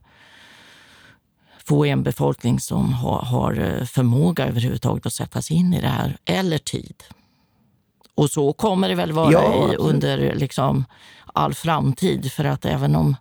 få 1.64 1.86
i 1.86 1.90
en 1.90 2.02
befolkning 2.02 2.60
som 2.60 2.92
har, 2.92 3.22
har 3.22 3.84
förmåga 3.84 4.46
överhuvudtaget 4.46 5.06
att 5.06 5.12
sätta 5.12 5.42
sig 5.42 5.56
in 5.56 5.74
i 5.74 5.80
det 5.80 5.88
här, 5.88 6.16
eller 6.24 6.58
tid. 6.58 7.04
Och 8.14 8.30
så 8.30 8.52
kommer 8.52 8.88
det 8.88 8.94
väl 8.94 9.12
vara 9.12 9.32
ja, 9.32 9.72
i, 9.72 9.76
under 9.76 10.34
liksom 10.34 10.84
all 11.26 11.54
framtid. 11.54 12.32
För 12.32 12.44
att 12.44 12.64
även 12.64 12.96
om 12.96 13.16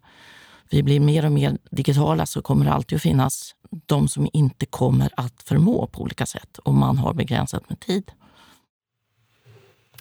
vi 0.69 0.83
blir 0.83 0.99
mer 0.99 1.25
och 1.25 1.31
mer 1.31 1.57
digitala 1.71 2.25
så 2.25 2.41
kommer 2.41 2.65
det 2.65 2.71
alltid 2.71 2.95
att 2.95 3.01
finnas 3.01 3.55
de 3.85 4.07
som 4.07 4.29
inte 4.33 4.65
kommer 4.65 5.09
att 5.15 5.43
förmå 5.43 5.87
på 5.87 6.01
olika 6.01 6.25
sätt 6.25 6.59
om 6.63 6.79
man 6.79 6.97
har 6.97 7.13
begränsat 7.13 7.69
med 7.69 7.79
tid. 7.79 8.11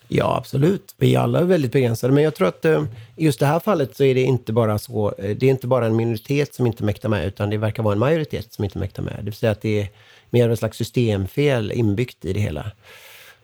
Ja, 0.08 0.36
absolut. 0.36 0.94
Vi 0.96 1.14
är 1.14 1.20
alla 1.20 1.42
väldigt 1.42 1.72
begränsade. 1.72 2.12
Men 2.12 2.24
jag 2.24 2.34
tror 2.34 2.48
att 2.48 2.64
eh, 2.64 2.84
i 3.16 3.24
just 3.24 3.40
det 3.40 3.46
här 3.46 3.60
fallet 3.60 3.96
så 3.96 4.04
är 4.04 4.14
det 4.14 4.22
inte 4.22 4.52
bara 4.52 4.78
så. 4.78 5.14
Eh, 5.18 5.36
det 5.36 5.46
är 5.46 5.50
inte 5.50 5.66
bara 5.66 5.86
en 5.86 5.96
minoritet 5.96 6.54
som 6.54 6.66
inte 6.66 6.84
mäktar 6.84 7.08
med, 7.08 7.26
utan 7.26 7.50
det 7.50 7.56
verkar 7.56 7.82
vara 7.82 7.92
en 7.92 7.98
majoritet 7.98 8.52
som 8.52 8.64
inte 8.64 8.78
mäktar 8.78 9.02
med. 9.02 9.14
Det 9.18 9.22
vill 9.22 9.34
säga 9.34 9.52
att 9.52 9.62
det 9.62 9.80
är 9.80 9.88
mer 10.30 10.44
av 10.44 10.52
ett 10.52 10.58
slags 10.58 10.78
systemfel 10.78 11.72
inbyggt 11.72 12.24
i 12.24 12.32
det 12.32 12.40
hela. 12.40 12.70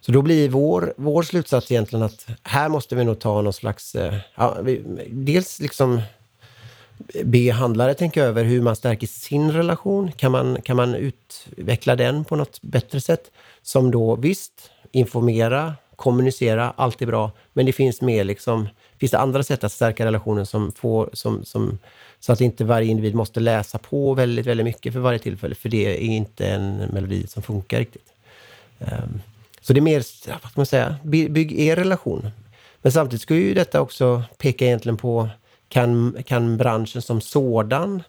Så 0.06 0.12
då 0.12 0.22
blir 0.22 0.48
vår, 0.48 0.94
vår 0.96 1.22
slutsats 1.22 1.70
egentligen 1.70 2.02
att 2.02 2.26
här 2.42 2.68
måste 2.68 2.96
vi 2.96 3.04
nog 3.04 3.18
ta 3.18 3.42
någon 3.42 3.52
slags... 3.52 3.94
Eh, 3.94 4.14
ja, 4.34 4.56
vi, 4.62 4.82
dels 5.10 5.60
liksom 5.60 6.02
be 7.24 7.52
handlare 7.52 7.94
tänka 7.94 8.24
över 8.24 8.44
hur 8.44 8.62
man 8.62 8.76
stärker 8.76 9.06
sin 9.06 9.52
relation. 9.52 10.12
Kan 10.12 10.32
man, 10.32 10.62
kan 10.62 10.76
man 10.76 10.94
utveckla 10.94 11.96
den 11.96 12.24
på 12.24 12.36
något 12.36 12.62
bättre 12.62 13.00
sätt? 13.00 13.30
Som 13.62 13.90
då 13.90 14.16
visst, 14.16 14.70
informera, 14.92 15.74
kommunicera, 15.96 16.72
allt 16.76 17.02
är 17.02 17.06
bra. 17.06 17.30
Men 17.52 17.66
det 17.66 17.72
finns 17.72 18.00
mer 18.00 18.24
liksom, 18.24 18.68
finns 18.98 19.12
det 19.12 19.18
andra 19.18 19.42
sätt 19.42 19.64
att 19.64 19.72
stärka 19.72 20.04
relationen 20.04 20.46
som 20.46 20.72
får, 20.72 21.10
som, 21.12 21.44
som, 21.44 21.78
så 22.20 22.32
att 22.32 22.40
inte 22.40 22.64
varje 22.64 22.90
individ 22.90 23.14
måste 23.14 23.40
läsa 23.40 23.78
på 23.78 24.14
väldigt, 24.14 24.46
väldigt 24.46 24.64
mycket 24.64 24.92
för 24.92 25.00
varje 25.00 25.18
tillfälle. 25.18 25.54
För 25.54 25.68
det 25.68 25.86
är 25.86 25.98
inte 25.98 26.46
en 26.46 26.76
melodi 26.76 27.26
som 27.26 27.42
funkar 27.42 27.78
riktigt. 27.78 28.12
Um, 28.78 29.20
så 29.64 29.72
det 29.72 29.80
är 29.80 29.82
mer, 29.82 30.04
vad 30.42 30.50
ska 30.50 30.60
man 30.60 30.66
säga, 30.66 30.96
bygg 31.02 31.60
er 31.60 31.76
relation. 31.76 32.30
Men 32.82 32.92
samtidigt 32.92 33.22
ska 33.22 33.34
ju 33.34 33.54
detta 33.54 33.80
också 33.80 34.22
peka 34.38 34.64
egentligen 34.64 34.96
på, 34.96 35.28
kan, 35.68 36.16
kan 36.26 36.56
branschen 36.56 37.02
som 37.02 37.20
sådan 37.20 38.02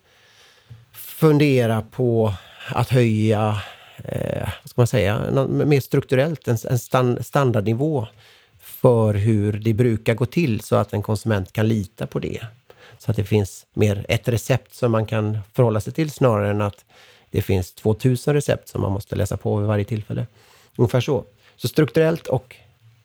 fundera 0.93 1.81
på 1.81 2.33
att 2.67 2.89
höja, 2.89 3.61
eh, 3.97 4.49
vad 4.63 4.69
ska 4.69 4.81
man 4.81 4.87
säga, 4.87 5.45
mer 5.47 5.79
strukturellt, 5.79 6.47
en, 6.47 6.57
en 6.69 6.79
stand, 6.79 7.25
standardnivå 7.25 8.07
för 8.59 9.13
hur 9.13 9.53
det 9.53 9.73
brukar 9.73 10.13
gå 10.13 10.25
till 10.25 10.61
så 10.61 10.75
att 10.75 10.93
en 10.93 11.01
konsument 11.01 11.53
kan 11.53 11.67
lita 11.67 12.07
på 12.07 12.19
det. 12.19 12.45
Så 12.97 13.11
att 13.11 13.17
det 13.17 13.23
finns 13.23 13.65
mer 13.73 14.05
ett 14.09 14.27
recept 14.27 14.73
som 14.73 14.91
man 14.91 15.05
kan 15.05 15.37
förhålla 15.53 15.81
sig 15.81 15.93
till 15.93 16.11
snarare 16.11 16.49
än 16.49 16.61
att 16.61 16.85
det 17.31 17.41
finns 17.41 17.73
2000 17.73 18.33
recept 18.33 18.67
som 18.67 18.81
man 18.81 18.91
måste 18.91 19.15
läsa 19.15 19.37
på 19.37 19.57
vid 19.57 19.67
varje 19.67 19.85
tillfälle. 19.85 20.25
Ungefär 20.75 21.01
så. 21.01 21.25
Så 21.55 21.67
strukturellt 21.67 22.27
och 22.27 22.55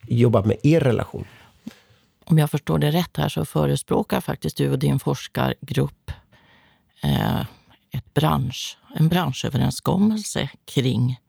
jobba 0.08 0.42
med 0.42 0.56
er 0.62 0.80
relation. 0.80 1.24
Om 2.24 2.38
jag 2.38 2.50
förstår 2.50 2.78
det 2.78 2.90
rätt 2.90 3.16
här 3.16 3.28
så 3.28 3.44
förespråkar 3.44 4.20
faktiskt 4.20 4.56
du 4.56 4.70
och 4.70 4.78
din 4.78 4.98
forskargrupp 4.98 6.10
eh, 7.02 7.40
ett 7.90 8.14
bransch, 8.14 8.78
en 8.94 9.08
branschöverenskommelse 9.08 10.50
kring 10.64 11.20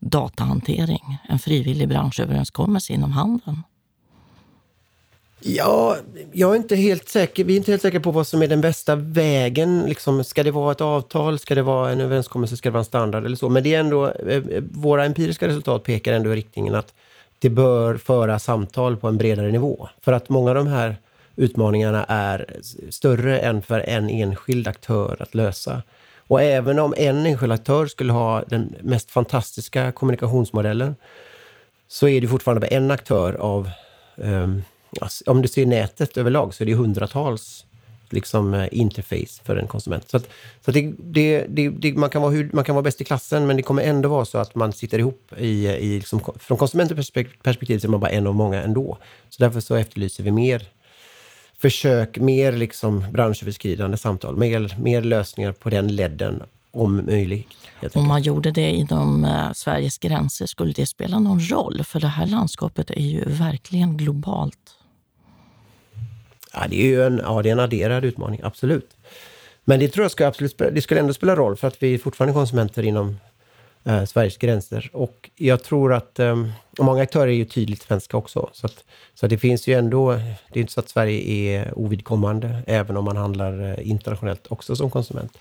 datahantering. 0.00 1.18
En 1.28 1.38
frivillig 1.38 1.88
branschöverenskommelse 1.88 2.92
inom 2.92 3.12
handeln. 3.12 3.62
Ja, 5.44 5.96
jag 6.32 6.52
är 6.52 6.56
inte 6.56 6.76
helt 6.76 7.08
säker. 7.08 7.44
Vi 7.44 7.52
är 7.52 7.56
inte 7.56 7.70
helt 7.70 7.82
säkra 7.82 8.00
på 8.00 8.10
vad 8.10 8.26
som 8.26 8.42
är 8.42 8.46
den 8.46 8.60
bästa 8.60 8.96
vägen. 8.96 9.84
Liksom, 9.88 10.24
ska 10.24 10.42
det 10.42 10.50
vara 10.50 10.72
ett 10.72 10.80
avtal? 10.80 11.38
Ska 11.38 11.54
det 11.54 11.62
vara 11.62 11.90
en 11.90 12.00
överenskommelse? 12.00 12.56
Ska 12.56 12.68
det 12.68 12.72
vara 12.72 12.80
en 12.80 12.84
standard 12.84 13.24
eller 13.24 13.36
så? 13.36 13.48
Men 13.48 13.62
det 13.62 13.74
är 13.74 13.80
ändå, 13.80 14.06
eh, 14.06 14.36
eh, 14.36 14.62
våra 14.70 15.04
empiriska 15.04 15.48
resultat 15.48 15.82
pekar 15.82 16.12
ändå 16.12 16.32
i 16.32 16.36
riktningen 16.36 16.74
att 16.74 16.94
det 17.38 17.50
bör 17.50 17.96
föra 17.96 18.38
samtal 18.38 18.96
på 18.96 19.08
en 19.08 19.18
bredare 19.18 19.50
nivå. 19.50 19.88
För 20.00 20.12
att 20.12 20.28
många 20.28 20.50
av 20.50 20.54
de 20.54 20.66
här 20.66 20.96
utmaningarna 21.36 22.04
är 22.08 22.46
större 22.90 23.38
än 23.38 23.62
för 23.62 23.80
en 23.80 24.10
enskild 24.10 24.68
aktör 24.68 25.16
att 25.20 25.34
lösa. 25.34 25.82
Och 26.16 26.42
även 26.42 26.78
om 26.78 26.94
en 26.96 27.26
enskild 27.26 27.52
aktör 27.52 27.86
skulle 27.86 28.12
ha 28.12 28.42
den 28.46 28.74
mest 28.80 29.10
fantastiska 29.10 29.92
kommunikationsmodellen 29.92 30.94
så 31.88 32.08
är 32.08 32.20
det 32.20 32.28
fortfarande 32.28 32.66
en 32.66 32.90
aktör 32.90 33.34
av 33.34 33.70
um, 34.16 34.62
om 35.26 35.42
du 35.42 35.48
ser 35.48 35.66
nätet 35.66 36.16
överlag 36.16 36.54
så 36.54 36.64
är 36.64 36.66
det 36.66 36.74
hundratals 36.74 37.64
liksom, 38.12 38.54
eh, 38.54 38.68
interface 38.72 39.42
för 39.44 39.56
en 39.56 39.66
konsument. 39.66 40.10
Så, 40.10 40.16
att, 40.16 40.28
så 40.64 40.70
att 40.70 40.74
det, 40.74 40.92
det, 40.98 41.68
det, 41.68 41.92
man, 41.96 42.10
kan 42.10 42.22
vara 42.22 42.32
hur, 42.32 42.50
man 42.52 42.64
kan 42.64 42.74
vara 42.74 42.82
bäst 42.82 43.00
i 43.00 43.04
klassen, 43.04 43.46
men 43.46 43.56
det 43.56 43.62
kommer 43.62 43.82
ändå 43.82 44.08
vara 44.08 44.24
så 44.24 44.38
att 44.38 44.54
man 44.54 44.72
sitter 44.72 44.98
ihop 44.98 45.32
i, 45.38 45.66
i 45.66 45.98
liksom, 45.98 46.20
från 46.38 46.58
konsumentens 46.58 47.10
perspektiv 47.42 47.78
så 47.78 47.86
är 47.86 47.90
man 47.90 48.00
bara 48.00 48.10
en 48.10 48.26
av 48.26 48.34
många 48.34 48.62
ändå. 48.62 48.98
Så 49.28 49.42
därför 49.42 49.60
så 49.60 49.74
efterlyser 49.74 50.24
vi 50.24 50.30
mer 50.30 50.68
försök, 51.58 52.18
mer 52.18 52.52
liksom 52.52 53.04
branschöverskridande 53.12 53.96
samtal, 53.96 54.36
mer, 54.36 54.76
mer 54.78 55.02
lösningar 55.02 55.52
på 55.52 55.70
den 55.70 55.96
ledden 55.96 56.42
om 56.70 56.96
möjligt. 57.06 57.48
Om 57.94 58.08
man 58.08 58.22
gjorde 58.22 58.50
det 58.50 58.70
inom 58.70 59.24
eh, 59.24 59.52
Sveriges 59.52 59.98
gränser, 59.98 60.46
skulle 60.46 60.72
det 60.72 60.86
spela 60.86 61.18
någon 61.18 61.40
roll? 61.40 61.84
För 61.84 62.00
det 62.00 62.06
här 62.06 62.26
landskapet 62.26 62.90
är 62.90 63.00
ju 63.00 63.24
verkligen 63.24 63.96
globalt. 63.96 64.81
Ja, 66.52 66.66
det 66.68 66.76
är 66.76 66.86
ju 66.86 67.04
en, 67.04 67.20
ja, 67.24 67.42
det 67.42 67.48
är 67.48 67.52
en 67.52 67.60
adderad 67.60 68.04
utmaning, 68.04 68.40
absolut. 68.42 68.90
Men 69.64 69.80
det 69.80 69.88
tror 69.88 70.04
jag 70.04 70.10
ska 70.10 70.26
absolut, 70.26 70.58
det 70.58 70.82
skulle 70.82 71.00
ändå 71.00 71.14
spela 71.14 71.36
roll 71.36 71.56
för 71.56 71.68
att 71.68 71.82
vi 71.82 71.94
är 71.94 71.98
fortfarande 71.98 72.34
konsumenter 72.34 72.82
inom 72.82 73.16
eh, 73.84 74.04
Sveriges 74.04 74.36
gränser. 74.36 74.90
Och 74.92 75.30
jag 75.36 75.62
tror 75.62 75.94
att, 75.94 76.18
eh, 76.18 76.46
och 76.78 76.84
många 76.84 77.02
aktörer 77.02 77.28
är 77.28 77.32
ju 77.32 77.44
tydligt 77.44 77.82
svenska 77.82 78.16
också. 78.16 78.50
Så, 78.52 78.66
att, 78.66 78.84
så 79.14 79.26
att 79.26 79.30
det 79.30 79.38
finns 79.38 79.66
ju 79.66 79.74
ändå, 79.74 80.12
det 80.12 80.58
är 80.58 80.60
inte 80.60 80.72
så 80.72 80.80
att 80.80 80.88
Sverige 80.88 81.20
är 81.22 81.78
ovidkommande, 81.78 82.62
även 82.66 82.96
om 82.96 83.04
man 83.04 83.16
handlar 83.16 83.78
eh, 83.78 83.90
internationellt 83.90 84.46
också 84.48 84.76
som 84.76 84.90
konsument. 84.90 85.38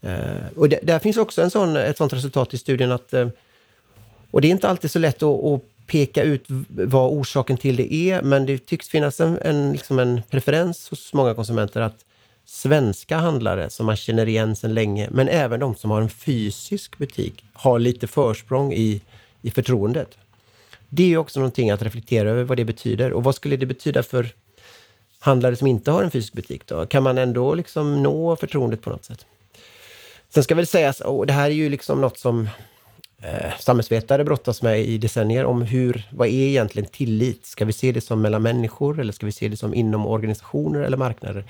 Eh, 0.00 0.46
och 0.56 0.68
det, 0.68 0.78
där 0.82 0.98
finns 0.98 1.16
också 1.16 1.42
en 1.42 1.50
sån, 1.50 1.76
ett 1.76 1.96
sånt 1.96 2.12
resultat 2.12 2.54
i 2.54 2.58
studien 2.58 2.92
att, 2.92 3.12
eh, 3.12 3.28
och 4.30 4.40
det 4.40 4.48
är 4.48 4.50
inte 4.50 4.68
alltid 4.68 4.90
så 4.90 4.98
lätt 4.98 5.22
att, 5.22 5.44
att 5.44 5.62
peka 5.90 6.22
ut 6.22 6.44
vad 6.68 7.10
orsaken 7.10 7.56
till 7.56 7.76
det 7.76 7.94
är, 7.94 8.22
men 8.22 8.46
det 8.46 8.66
tycks 8.66 8.88
finnas 8.88 9.20
en, 9.20 9.38
en, 9.42 9.72
liksom 9.72 9.98
en 9.98 10.22
preferens 10.30 10.90
hos 10.90 11.12
många 11.12 11.34
konsumenter 11.34 11.80
att 11.80 12.04
svenska 12.44 13.16
handlare 13.16 13.70
som 13.70 13.86
man 13.86 13.96
känner 13.96 14.28
igen 14.28 14.56
sedan 14.56 14.74
länge, 14.74 15.08
men 15.10 15.28
även 15.28 15.60
de 15.60 15.74
som 15.74 15.90
har 15.90 16.02
en 16.02 16.10
fysisk 16.10 16.98
butik, 16.98 17.44
har 17.52 17.78
lite 17.78 18.06
försprång 18.06 18.72
i, 18.72 19.00
i 19.42 19.50
förtroendet. 19.50 20.18
Det 20.88 21.12
är 21.12 21.16
också 21.16 21.40
någonting 21.40 21.70
att 21.70 21.82
reflektera 21.82 22.30
över 22.30 22.44
vad 22.44 22.56
det 22.56 22.64
betyder. 22.64 23.12
Och 23.12 23.24
vad 23.24 23.34
skulle 23.34 23.56
det 23.56 23.66
betyda 23.66 24.02
för 24.02 24.28
handlare 25.18 25.56
som 25.56 25.66
inte 25.66 25.90
har 25.90 26.02
en 26.02 26.10
fysisk 26.10 26.32
butik? 26.32 26.66
Då? 26.66 26.86
Kan 26.86 27.02
man 27.02 27.18
ändå 27.18 27.54
liksom 27.54 28.02
nå 28.02 28.36
förtroendet 28.36 28.82
på 28.82 28.90
något 28.90 29.04
sätt? 29.04 29.26
Sen 30.28 30.42
ska 30.42 30.54
väl 30.54 30.66
sägas, 30.66 31.00
och 31.00 31.26
det 31.26 31.32
här 31.32 31.50
är 31.50 31.54
ju 31.54 31.68
liksom 31.68 32.00
något 32.00 32.18
som 32.18 32.48
eh, 33.22 33.58
samhällsvetare 33.58 34.24
brottas 34.24 34.62
med 34.62 34.80
i 34.80 34.98
decennier 34.98 35.44
om 35.44 35.62
hur, 35.62 36.08
vad 36.10 36.28
är 36.28 36.32
egentligen 36.32 36.88
tillit? 36.88 37.46
Ska 37.46 37.64
vi 37.64 37.72
se 37.72 37.92
det 37.92 38.00
som 38.00 38.22
mellan 38.22 38.42
människor 38.42 39.00
eller 39.00 39.12
ska 39.12 39.26
vi 39.26 39.32
se 39.32 39.48
det 39.48 39.56
som 39.56 39.74
inom 39.74 40.06
organisationer 40.06 40.80
eller 40.80 40.96
marknader? 40.96 41.44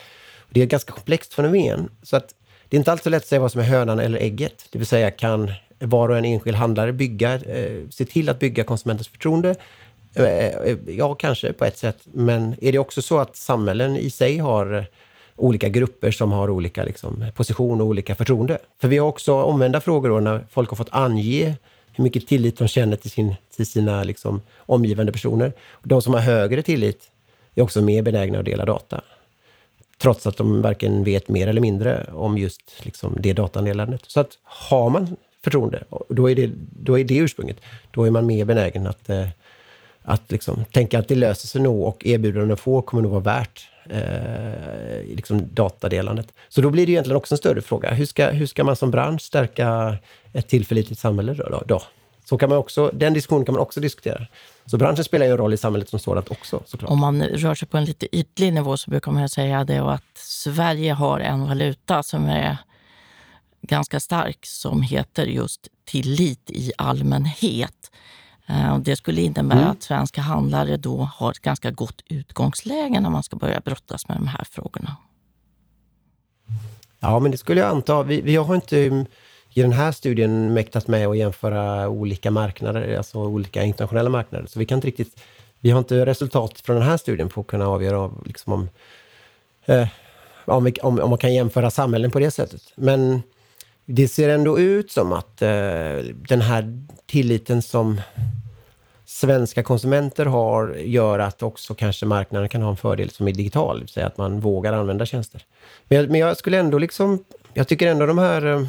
Det 0.50 0.60
är 0.60 0.64
ett 0.64 0.70
ganska 0.70 0.92
komplext 0.92 1.34
fenomen. 1.34 1.88
Så 2.02 2.16
att 2.16 2.34
det 2.68 2.76
är 2.76 2.78
inte 2.78 2.92
alltid 2.92 3.04
så 3.04 3.10
lätt 3.10 3.22
att 3.22 3.28
säga 3.28 3.40
vad 3.40 3.52
som 3.52 3.60
är 3.60 3.64
hönan 3.64 3.98
eller 3.98 4.18
ägget. 4.18 4.66
Det 4.70 4.78
vill 4.78 4.86
säga, 4.86 5.10
kan 5.10 5.52
var 5.78 6.08
och 6.08 6.18
en 6.18 6.24
enskild 6.24 6.56
handlare 6.56 6.92
bygga, 6.92 7.34
eh, 7.34 7.88
se 7.90 8.04
till 8.04 8.28
att 8.28 8.38
bygga 8.38 8.64
konsumentens 8.64 9.08
förtroende? 9.08 9.54
Eh, 10.14 10.46
eh, 10.46 10.76
ja, 10.86 11.14
kanske 11.14 11.52
på 11.52 11.64
ett 11.64 11.78
sätt. 11.78 11.98
Men 12.04 12.54
är 12.60 12.72
det 12.72 12.78
också 12.78 13.02
så 13.02 13.18
att 13.18 13.36
samhällen 13.36 13.96
i 13.96 14.10
sig 14.10 14.38
har 14.38 14.86
olika 15.40 15.68
grupper 15.68 16.10
som 16.10 16.32
har 16.32 16.50
olika 16.50 16.84
liksom, 16.84 17.24
position 17.34 17.80
och 17.80 17.86
olika 17.86 18.14
förtroende. 18.14 18.58
För 18.80 18.88
vi 18.88 18.98
har 18.98 19.08
också 19.08 19.34
omvända 19.34 19.80
frågor 19.80 20.08
då, 20.08 20.20
när 20.20 20.46
folk 20.50 20.70
har 20.70 20.76
fått 20.76 20.88
ange 20.90 21.56
hur 21.92 22.04
mycket 22.04 22.26
tillit 22.26 22.58
de 22.58 22.68
känner 22.68 22.96
till, 22.96 23.10
sin, 23.10 23.34
till 23.56 23.66
sina 23.66 24.04
liksom, 24.04 24.40
omgivande 24.56 25.12
personer. 25.12 25.52
De 25.82 26.02
som 26.02 26.14
har 26.14 26.20
högre 26.20 26.62
tillit 26.62 27.10
är 27.54 27.62
också 27.62 27.80
mer 27.80 28.02
benägna 28.02 28.38
att 28.38 28.44
dela 28.44 28.64
data. 28.64 29.00
Trots 29.98 30.26
att 30.26 30.36
de 30.36 30.62
varken 30.62 31.04
vet 31.04 31.28
mer 31.28 31.46
eller 31.46 31.60
mindre 31.60 32.06
om 32.12 32.38
just 32.38 32.84
liksom, 32.84 33.16
det 33.20 33.32
datadelandet. 33.32 34.02
Så 34.06 34.20
att 34.20 34.38
har 34.42 34.90
man 34.90 35.16
förtroende, 35.44 35.84
då 36.08 36.30
är 36.30 36.34
det, 36.34 36.50
då 36.70 36.98
är 36.98 37.04
det 37.04 37.16
ursprunget. 37.16 37.60
Då 37.90 38.04
är 38.04 38.10
man 38.10 38.26
mer 38.26 38.44
benägen 38.44 38.86
att, 38.86 39.10
eh, 39.10 39.28
att 40.02 40.32
liksom, 40.32 40.64
tänka 40.72 40.98
att 40.98 41.08
det 41.08 41.14
löser 41.14 41.48
sig 41.48 41.60
nog 41.60 41.82
och 41.82 42.06
erbjudandet 42.06 42.60
får 42.60 42.82
kommer 42.82 43.02
nog 43.02 43.12
vara 43.12 43.22
värt 43.22 43.69
eh, 43.90 45.14
liksom 45.14 45.54
datadelandet. 45.54 46.32
Så 46.48 46.60
då 46.60 46.70
blir 46.70 46.86
det 46.86 46.92
egentligen 46.92 47.16
också 47.16 47.34
en 47.34 47.38
större 47.38 47.62
fråga. 47.62 47.90
Hur 47.90 48.06
ska, 48.06 48.30
hur 48.30 48.46
ska 48.46 48.64
man 48.64 48.76
som 48.76 48.90
bransch 48.90 49.22
stärka 49.22 49.96
ett 50.32 50.48
tillförlitligt 50.48 51.00
samhälle 51.00 51.34
då? 51.34 51.62
då? 51.66 51.82
Så 52.24 52.38
kan 52.38 52.48
man 52.48 52.58
också, 52.58 52.90
den 52.94 53.14
diskussionen 53.14 53.44
kan 53.44 53.52
man 53.52 53.62
också 53.62 53.80
diskutera. 53.80 54.26
Så 54.66 54.76
branschen 54.76 55.04
spelar 55.04 55.26
ju 55.26 55.32
en 55.32 55.38
roll 55.38 55.54
i 55.54 55.56
samhället 55.56 55.88
som 55.88 55.98
sådant 55.98 56.30
också. 56.30 56.62
Såklart. 56.66 56.90
Om 56.90 56.98
man 56.98 57.22
rör 57.22 57.54
sig 57.54 57.68
på 57.68 57.76
en 57.76 57.84
lite 57.84 58.16
ytlig 58.16 58.52
nivå 58.52 58.76
så 58.76 58.90
brukar 58.90 59.12
man 59.12 59.28
säga 59.28 59.64
det 59.64 59.78
att 59.78 60.04
Sverige 60.14 60.92
har 60.92 61.20
en 61.20 61.46
valuta 61.46 62.02
som 62.02 62.24
är 62.24 62.56
ganska 63.62 64.00
stark 64.00 64.46
som 64.46 64.82
heter 64.82 65.26
just 65.26 65.68
tillit 65.84 66.50
i 66.50 66.72
allmänhet. 66.78 67.90
Eh, 68.50 68.78
det 68.78 68.96
skulle 68.96 69.20
innebära 69.20 69.58
mm. 69.58 69.70
att 69.70 69.82
svenska 69.82 70.20
handlare 70.20 70.76
då 70.76 71.08
har 71.14 71.30
ett 71.30 71.38
ganska 71.38 71.70
gott 71.70 72.02
utgångsläge 72.08 73.00
när 73.00 73.10
man 73.10 73.22
ska 73.22 73.36
börja 73.36 73.60
brottas 73.60 74.08
med 74.08 74.16
de 74.16 74.26
här 74.26 74.44
frågorna. 74.44 74.96
Ja, 77.00 77.18
men 77.18 77.30
det 77.30 77.38
skulle 77.38 77.60
jag 77.60 77.70
anta. 77.70 78.02
Vi, 78.02 78.20
vi 78.20 78.36
har 78.36 78.54
inte 78.54 79.06
i 79.52 79.62
den 79.62 79.72
här 79.72 79.92
studien 79.92 80.54
mäktat 80.54 80.88
med 80.88 81.06
att 81.06 81.16
jämföra 81.16 81.88
olika 81.88 82.30
marknader, 82.30 82.96
alltså 82.96 83.18
olika 83.18 83.62
internationella 83.62 84.10
marknader. 84.10 84.46
Så 84.46 84.58
vi 84.58 84.66
kan 84.66 84.76
inte 84.76 84.86
riktigt... 84.86 85.20
Vi 85.62 85.70
har 85.70 85.78
inte 85.78 86.06
resultat 86.06 86.60
från 86.60 86.76
den 86.76 86.84
här 86.84 86.96
studien 86.96 87.30
för 87.30 87.40
att 87.40 87.46
kunna 87.46 87.66
avgöra 87.66 88.10
liksom 88.24 88.52
om, 88.52 88.68
eh, 89.66 89.88
om, 90.44 90.64
vi, 90.64 90.72
om, 90.72 91.00
om, 91.00 91.10
man 91.10 91.18
kan 91.18 91.34
jämföra 91.34 91.70
samhällen 91.70 92.10
på 92.10 92.18
det 92.18 92.30
sättet. 92.30 92.62
Men 92.74 93.22
det 93.92 94.08
ser 94.08 94.28
ändå 94.28 94.58
ut 94.58 94.90
som 94.90 95.12
att 95.12 95.42
eh, 95.42 95.48
den 96.28 96.40
här 96.40 96.84
tilliten 97.06 97.62
som 97.62 98.00
svenska 99.04 99.62
konsumenter 99.62 100.26
har 100.26 100.74
gör 100.74 101.18
att 101.18 101.42
också 101.42 101.74
kanske 101.74 102.06
marknaden 102.06 102.48
kan 102.48 102.62
ha 102.62 102.70
en 102.70 102.76
fördel 102.76 103.10
som 103.10 103.28
är 103.28 103.32
digital, 103.32 103.76
det 103.76 103.80
vill 103.80 103.88
säga 103.88 104.06
att 104.06 104.18
man 104.18 104.40
vågar 104.40 104.72
använda 104.72 105.06
tjänster. 105.06 105.44
Men 105.88 105.98
jag, 105.98 106.10
men 106.10 106.20
jag 106.20 106.36
skulle 106.36 106.58
ändå 106.58 106.78
liksom, 106.78 107.24
jag 107.54 107.68
tycker 107.68 107.86
ändå 107.86 108.06
de 108.06 108.18
här, 108.18 108.46
eh, 108.46 108.66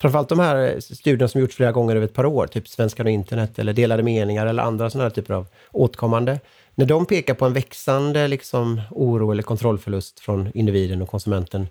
framförallt 0.00 0.28
de 0.28 0.38
här 0.38 0.80
studierna 0.80 1.28
som 1.28 1.40
gjorts 1.40 1.56
flera 1.56 1.72
gånger 1.72 1.96
över 1.96 2.06
ett 2.06 2.14
par 2.14 2.26
år, 2.26 2.46
typ 2.46 2.68
Svenskan 2.68 3.06
och 3.06 3.12
internet 3.12 3.58
eller 3.58 3.72
delade 3.72 4.02
meningar 4.02 4.46
eller 4.46 4.62
andra 4.62 4.90
sådana 4.90 5.04
här 5.08 5.14
typer 5.14 5.34
av 5.34 5.46
återkommande. 5.72 6.40
När 6.74 6.86
de 6.86 7.06
pekar 7.06 7.34
på 7.34 7.44
en 7.44 7.52
växande 7.52 8.28
liksom, 8.28 8.80
oro 8.90 9.32
eller 9.32 9.42
kontrollförlust 9.42 10.20
från 10.20 10.50
individen 10.54 11.02
och 11.02 11.08
konsumenten, 11.08 11.66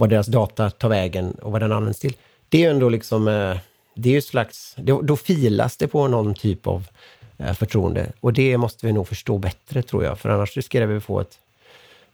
vad 0.00 0.10
deras 0.10 0.26
data 0.26 0.70
tar 0.70 0.88
vägen 0.88 1.30
och 1.30 1.52
vad 1.52 1.62
den 1.62 1.72
används 1.72 1.98
till. 1.98 2.16
Det 2.48 2.64
är 2.64 2.70
ändå 2.70 2.88
liksom, 2.88 3.28
eh, 3.28 3.56
det 3.94 4.08
är 4.08 4.12
ju 4.12 4.22
slags, 4.22 4.74
då, 4.76 5.02
då 5.02 5.16
filas 5.16 5.76
det 5.76 5.88
på 5.88 6.08
någon 6.08 6.34
typ 6.34 6.66
av 6.66 6.86
Eh, 7.40 7.52
förtroende. 7.52 8.12
Och 8.20 8.32
det 8.32 8.58
måste 8.58 8.86
vi 8.86 8.92
nog 8.92 9.08
förstå 9.08 9.38
bättre, 9.38 9.82
tror 9.82 10.04
jag, 10.04 10.18
för 10.18 10.28
annars 10.28 10.56
riskerar 10.56 10.86
vi 10.86 10.96
att 10.96 11.04
få 11.04 11.20
ett 11.20 11.38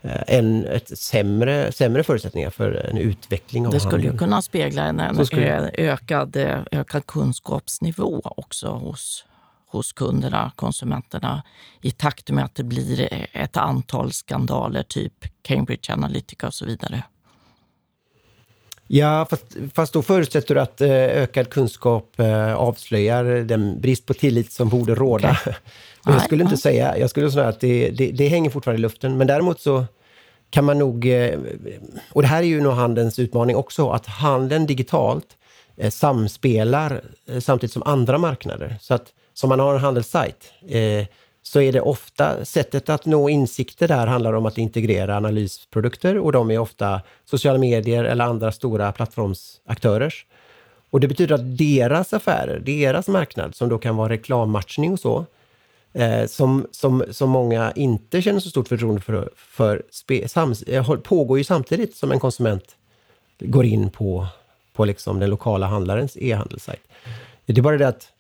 eh, 0.02 0.22
en, 0.26 0.64
ett 0.64 0.98
sämre, 0.98 1.72
sämre 1.72 2.02
förutsättningar 2.02 2.50
för 2.50 2.72
en 2.72 2.98
utveckling 2.98 3.66
av 3.66 3.72
Det 3.72 3.80
skulle 3.80 4.04
ju 4.04 4.18
kunna 4.18 4.42
spegla 4.42 4.82
en, 4.82 5.00
en 5.00 5.26
skulle... 5.26 5.70
ökad, 5.74 6.36
ökad 6.70 7.06
kunskapsnivå 7.06 8.20
också 8.24 8.68
hos, 8.68 9.24
hos 9.66 9.92
kunderna, 9.92 10.52
konsumenterna, 10.56 11.42
i 11.80 11.90
takt 11.90 12.30
med 12.30 12.44
att 12.44 12.54
det 12.54 12.64
blir 12.64 13.26
ett 13.32 13.56
antal 13.56 14.12
skandaler, 14.12 14.82
typ 14.82 15.24
Cambridge 15.42 15.92
Analytica 15.92 16.46
och 16.46 16.54
så 16.54 16.66
vidare. 16.66 17.02
Ja, 18.86 19.26
fast, 19.30 19.44
fast 19.74 19.92
då 19.92 20.02
förutsätter 20.02 20.54
du 20.54 20.60
att 20.60 20.80
eh, 20.80 20.90
ökad 20.90 21.50
kunskap 21.50 22.20
eh, 22.20 22.54
avslöjar 22.54 23.24
den 23.24 23.80
brist 23.80 24.06
på 24.06 24.14
tillit 24.14 24.52
som 24.52 24.68
borde 24.68 24.94
råda. 24.94 25.30
Okay. 25.30 25.54
jag 26.04 26.22
skulle 26.22 26.44
inte 26.44 26.56
säga, 26.56 26.98
jag 26.98 27.10
skulle 27.10 27.30
säga 27.30 27.48
att 27.48 27.60
det, 27.60 27.90
det, 27.90 28.10
det, 28.10 28.28
hänger 28.28 28.50
fortfarande 28.50 28.80
i 28.80 28.82
luften, 28.82 29.16
men 29.16 29.26
däremot 29.26 29.60
så 29.60 29.84
kan 30.50 30.64
man 30.64 30.78
nog, 30.78 31.06
eh, 31.06 31.38
och 32.12 32.22
det 32.22 32.28
här 32.28 32.38
är 32.38 32.46
ju 32.46 32.60
nog 32.60 32.72
handelns 32.72 33.18
utmaning 33.18 33.56
också, 33.56 33.90
att 33.90 34.06
handeln 34.06 34.66
digitalt 34.66 35.26
samspelar 35.90 37.00
samtidigt 37.40 37.72
som 37.72 37.82
andra 37.82 38.18
marknader. 38.18 38.76
Så 38.80 38.94
att 38.94 39.06
som 39.34 39.48
man 39.48 39.60
har 39.60 39.74
en 39.74 39.80
handelssajt, 39.80 40.52
så 41.46 41.60
är 41.60 41.72
det 41.72 41.80
ofta 41.80 42.44
sättet 42.44 42.88
att 42.88 43.06
nå 43.06 43.28
insikter 43.28 43.88
där 43.88 44.06
handlar 44.06 44.32
om 44.32 44.46
att 44.46 44.58
integrera 44.58 45.16
analysprodukter 45.16 46.18
och 46.18 46.32
de 46.32 46.50
är 46.50 46.58
ofta 46.58 47.00
sociala 47.24 47.58
medier 47.58 48.04
eller 48.04 48.24
andra 48.24 48.52
stora 48.52 48.92
plattformsaktörers. 48.92 50.26
Och 50.90 51.00
det 51.00 51.08
betyder 51.08 51.34
att 51.34 51.58
deras 51.58 52.12
affärer, 52.12 52.58
deras 52.58 53.08
marknad, 53.08 53.54
som 53.54 53.68
då 53.68 53.78
kan 53.78 53.96
vara 53.96 54.08
reklammatchning 54.08 54.92
och 54.92 55.00
så, 55.00 55.24
eh, 55.92 56.26
som, 56.26 56.66
som, 56.70 57.04
som 57.10 57.30
många 57.30 57.72
inte 57.72 58.22
känner 58.22 58.40
så 58.40 58.50
stort 58.50 58.68
förtroende 58.68 59.00
för, 59.00 59.30
för 59.36 59.82
spe, 59.90 60.28
sams, 60.28 60.62
eh, 60.62 60.94
pågår 60.94 61.38
ju 61.38 61.44
samtidigt 61.44 61.96
som 61.96 62.12
en 62.12 62.20
konsument 62.20 62.76
går 63.38 63.64
in 63.64 63.90
på, 63.90 64.26
på 64.72 64.84
liksom 64.84 65.20
den 65.20 65.30
lokala 65.30 65.66
handlarens 65.66 66.16
e-handelssajt. 66.20 66.88
Det 67.46 67.58
är 67.58 67.62
bara 67.62 67.78
det 67.78 67.88
att 67.88 68.12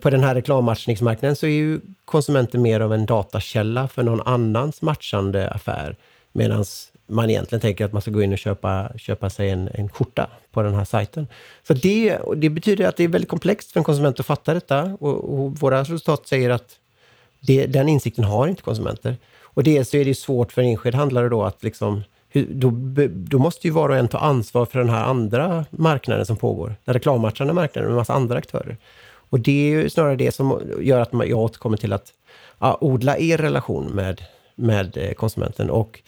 på 0.00 0.10
den 0.10 0.24
här 0.24 0.34
reklammatchningsmarknaden 0.34 1.36
så 1.36 1.46
är 1.46 1.50
ju 1.50 1.80
konsumenten 2.04 2.62
mer 2.62 2.80
av 2.80 2.92
en 2.92 3.06
datakälla 3.06 3.88
för 3.88 4.02
någon 4.02 4.20
annans 4.20 4.82
matchande 4.82 5.50
affär. 5.50 5.96
Medan 6.32 6.64
man 7.06 7.30
egentligen 7.30 7.60
tänker 7.60 7.84
att 7.84 7.92
man 7.92 8.02
ska 8.02 8.10
gå 8.10 8.22
in 8.22 8.32
och 8.32 8.38
köpa, 8.38 8.90
köpa 8.96 9.30
sig 9.30 9.50
en, 9.50 9.68
en 9.74 9.88
skjorta 9.88 10.30
på 10.52 10.62
den 10.62 10.74
här 10.74 10.84
sajten. 10.84 11.26
Så 11.66 11.74
det, 11.74 12.18
det 12.36 12.50
betyder 12.50 12.88
att 12.88 12.96
det 12.96 13.04
är 13.04 13.08
väldigt 13.08 13.30
komplext 13.30 13.72
för 13.72 13.80
en 13.80 13.84
konsument 13.84 14.20
att 14.20 14.26
fatta 14.26 14.54
detta. 14.54 14.96
Och, 15.00 15.34
och 15.34 15.58
våra 15.58 15.80
resultat 15.80 16.26
säger 16.26 16.50
att 16.50 16.76
det, 17.40 17.66
den 17.66 17.88
insikten 17.88 18.24
har 18.24 18.48
inte 18.48 18.62
konsumenter. 18.62 19.16
Och 19.40 19.62
dels 19.62 19.90
så 19.90 19.96
är 19.96 20.04
det 20.04 20.14
svårt 20.14 20.52
för 20.52 20.62
en 20.62 20.68
enskild 20.68 20.94
handlare 20.94 21.28
då 21.28 21.44
att 21.44 21.62
liksom 21.62 22.02
då, 22.32 22.72
då, 23.08 23.38
måste 23.38 23.66
ju 23.66 23.72
var 23.72 23.88
och 23.88 23.96
en 23.96 24.08
ta 24.08 24.18
ansvar 24.18 24.66
för 24.66 24.78
den 24.78 24.88
här 24.88 25.04
andra 25.04 25.64
marknaden 25.70 26.26
som 26.26 26.36
pågår. 26.36 26.74
Den 26.84 26.94
reklammatchande 26.94 27.52
marknaden 27.52 27.86
med 27.86 27.92
en 27.92 27.98
massa 27.98 28.12
andra 28.12 28.38
aktörer. 28.38 28.76
Och 29.30 29.40
det 29.40 29.52
är 29.52 29.70
ju 29.70 29.90
snarare 29.90 30.16
det 30.16 30.32
som 30.32 30.60
gör 30.80 31.00
att 31.00 31.08
jag 31.12 31.38
återkommer 31.38 31.76
till 31.76 31.92
att 31.92 32.12
ja, 32.58 32.78
odla 32.80 33.18
er 33.18 33.38
relation 33.38 33.86
med, 33.86 34.22
med 34.54 34.96
eh, 34.96 35.12
konsumenten 35.12 35.70
och 35.70 36.02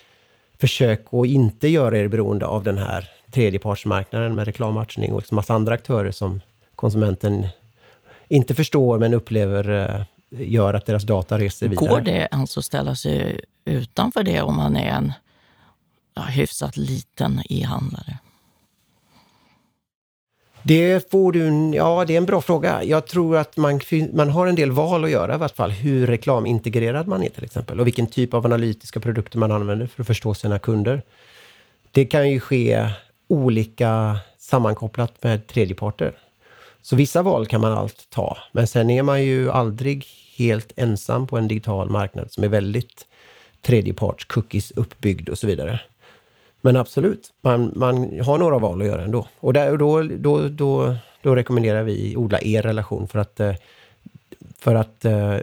försök 0.59 1.07
att 1.11 1.27
inte 1.27 1.69
göra 1.69 1.99
er 1.99 2.09
beroende 2.09 2.47
av 2.47 2.65
den 2.65 2.79
här 2.79 3.11
tredjepartsmarknaden 3.31 4.35
med 4.35 4.45
reklammatchning 4.45 5.13
och 5.13 5.21
liksom 5.21 5.37
massa 5.37 5.55
andra 5.55 5.75
aktörer 5.75 6.11
som 6.11 6.41
konsumenten 6.75 7.47
inte 8.29 8.55
förstår 8.55 8.99
men 8.99 9.15
upplever 9.15 9.71
eh, 9.71 10.03
gör 10.31 10.75
att 10.75 10.87
deras 10.87 11.03
data 11.03 11.39
reser 11.39 11.69
vidare. 11.69 11.89
Går 11.89 12.01
det 12.01 12.29
ens 12.33 12.59
att 12.59 12.65
ställa 12.65 12.95
sig 12.95 13.41
utanför 13.65 14.23
det 14.23 14.43
om 14.43 14.57
man 14.57 14.77
är 14.77 14.91
en 14.91 15.13
ja, 16.15 16.23
hyfsat 16.23 16.77
liten 16.77 17.43
e-handlare? 17.49 18.19
Det 20.63 21.11
får 21.11 21.33
du, 21.33 21.71
ja 21.77 22.05
det 22.05 22.13
är 22.13 22.19
en 22.19 22.27
bra 22.27 22.41
fråga. 22.41 22.85
Jag 22.85 23.07
tror 23.07 23.37
att 23.37 23.57
man, 23.57 23.81
man 24.13 24.31
har 24.31 24.47
en 24.47 24.55
del 24.55 24.71
val 24.71 25.05
att 25.05 25.11
göra 25.11 25.35
i 25.35 25.39
vart 25.39 25.57
fall. 25.57 25.71
Hur 25.71 26.07
reklamintegrerad 26.07 27.07
man 27.07 27.23
är 27.23 27.29
till 27.29 27.45
exempel 27.45 27.81
och 27.81 27.87
vilken 27.87 28.07
typ 28.07 28.35
av 28.35 28.47
analytiska 28.47 29.01
produkter 29.01 29.39
man 29.39 29.53
använder 29.53 29.87
för 29.87 30.03
att 30.03 30.07
förstå 30.07 30.35
sina 30.35 30.59
kunder. 30.59 31.03
Det 31.93 32.05
kan 32.05 32.31
ju 32.31 32.41
ske 32.41 32.89
olika 33.29 34.19
sammankopplat 34.39 35.23
med 35.23 35.47
tredjeparter. 35.47 36.13
Så 36.83 36.97
vissa 36.97 37.23
val 37.23 37.47
kan 37.47 37.61
man 37.61 37.73
allt 37.73 38.11
ta, 38.11 38.39
men 38.53 38.67
sen 38.67 38.91
är 38.91 39.03
man 39.03 39.25
ju 39.25 39.51
aldrig 39.51 40.07
helt 40.37 40.73
ensam 40.77 41.27
på 41.27 41.39
en 41.39 41.49
digital 41.49 41.91
marknad 41.91 42.33
som 42.33 42.45
är 42.45 42.49
väldigt 42.49 43.07
tredjeparts 43.63 44.25
cookies 44.25 44.71
uppbyggd 44.71 45.29
och 45.29 45.39
så 45.39 45.47
vidare. 45.47 45.81
Men 46.61 46.77
absolut, 46.77 47.33
man, 47.41 47.73
man 47.77 48.21
har 48.21 48.39
några 48.39 48.59
val 48.59 48.81
att 48.81 48.87
göra 48.87 49.03
ändå. 49.03 49.27
Och 49.41 49.53
där, 49.53 49.77
då, 49.77 50.03
då, 50.03 50.49
då, 50.49 50.97
då 51.23 51.35
rekommenderar 51.35 51.83
vi 51.83 52.17
odla 52.17 52.41
er 52.41 52.63
relation 52.63 53.09
för 53.09 53.19
att, 53.19 53.41
eh, 53.41 53.55
för 54.59 54.75
att 54.75 55.05
eh, 55.05 55.37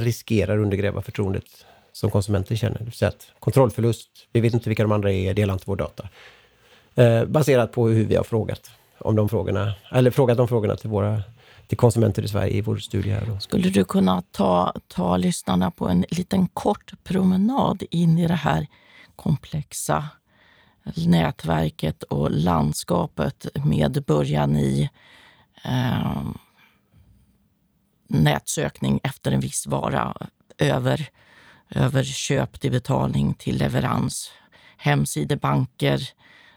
riskerar 0.00 0.58
undergräva 0.58 1.02
förtroendet 1.02 1.44
som 1.92 2.10
konsumenten 2.10 2.56
känner. 2.56 2.78
Det 2.78 2.84
vill 2.84 2.92
säga 2.92 3.08
att 3.08 3.26
kontrollförlust, 3.38 4.08
vi 4.32 4.40
vet 4.40 4.54
inte 4.54 4.68
vilka 4.68 4.82
de 4.82 4.92
andra 4.92 5.12
är, 5.12 5.34
delar 5.34 5.54
inte 5.54 5.64
vår 5.66 5.76
data. 5.76 6.08
Eh, 6.94 7.24
baserat 7.24 7.72
på 7.72 7.88
hur 7.88 8.04
vi 8.04 8.16
har 8.16 8.24
frågat 8.24 8.70
om 8.98 9.16
de 9.16 9.28
frågorna, 9.28 9.72
eller 9.92 10.10
frågat 10.10 10.36
de 10.36 10.48
frågorna 10.48 10.76
till 10.76 10.90
våra 10.90 11.22
till 11.66 11.76
konsumenter 11.78 12.22
i 12.22 12.28
Sverige 12.28 12.56
i 12.56 12.60
vår 12.60 12.76
studie. 12.76 13.10
Här 13.10 13.26
då. 13.26 13.40
Skulle 13.40 13.70
du 13.70 13.84
kunna 13.84 14.22
ta, 14.30 14.74
ta 14.88 15.16
lyssnarna 15.16 15.70
på 15.70 15.88
en 15.88 16.04
liten 16.08 16.48
kort 16.48 16.92
promenad 17.04 17.82
in 17.90 18.18
i 18.18 18.28
det 18.28 18.34
här 18.34 18.66
komplexa 19.16 20.08
nätverket 20.94 22.02
och 22.02 22.30
landskapet 22.30 23.46
med 23.64 24.04
början 24.06 24.56
i 24.56 24.90
eh, 25.64 26.22
nätsökning 28.08 29.00
efter 29.02 29.32
en 29.32 29.40
viss 29.40 29.66
vara 29.66 30.16
över, 30.58 31.08
över 31.70 32.04
köp 32.04 32.60
till 32.60 32.70
betalning 32.70 33.34
till 33.34 33.56
leverans, 33.58 34.30
hemsidor, 34.76 35.36
banker, 35.36 36.08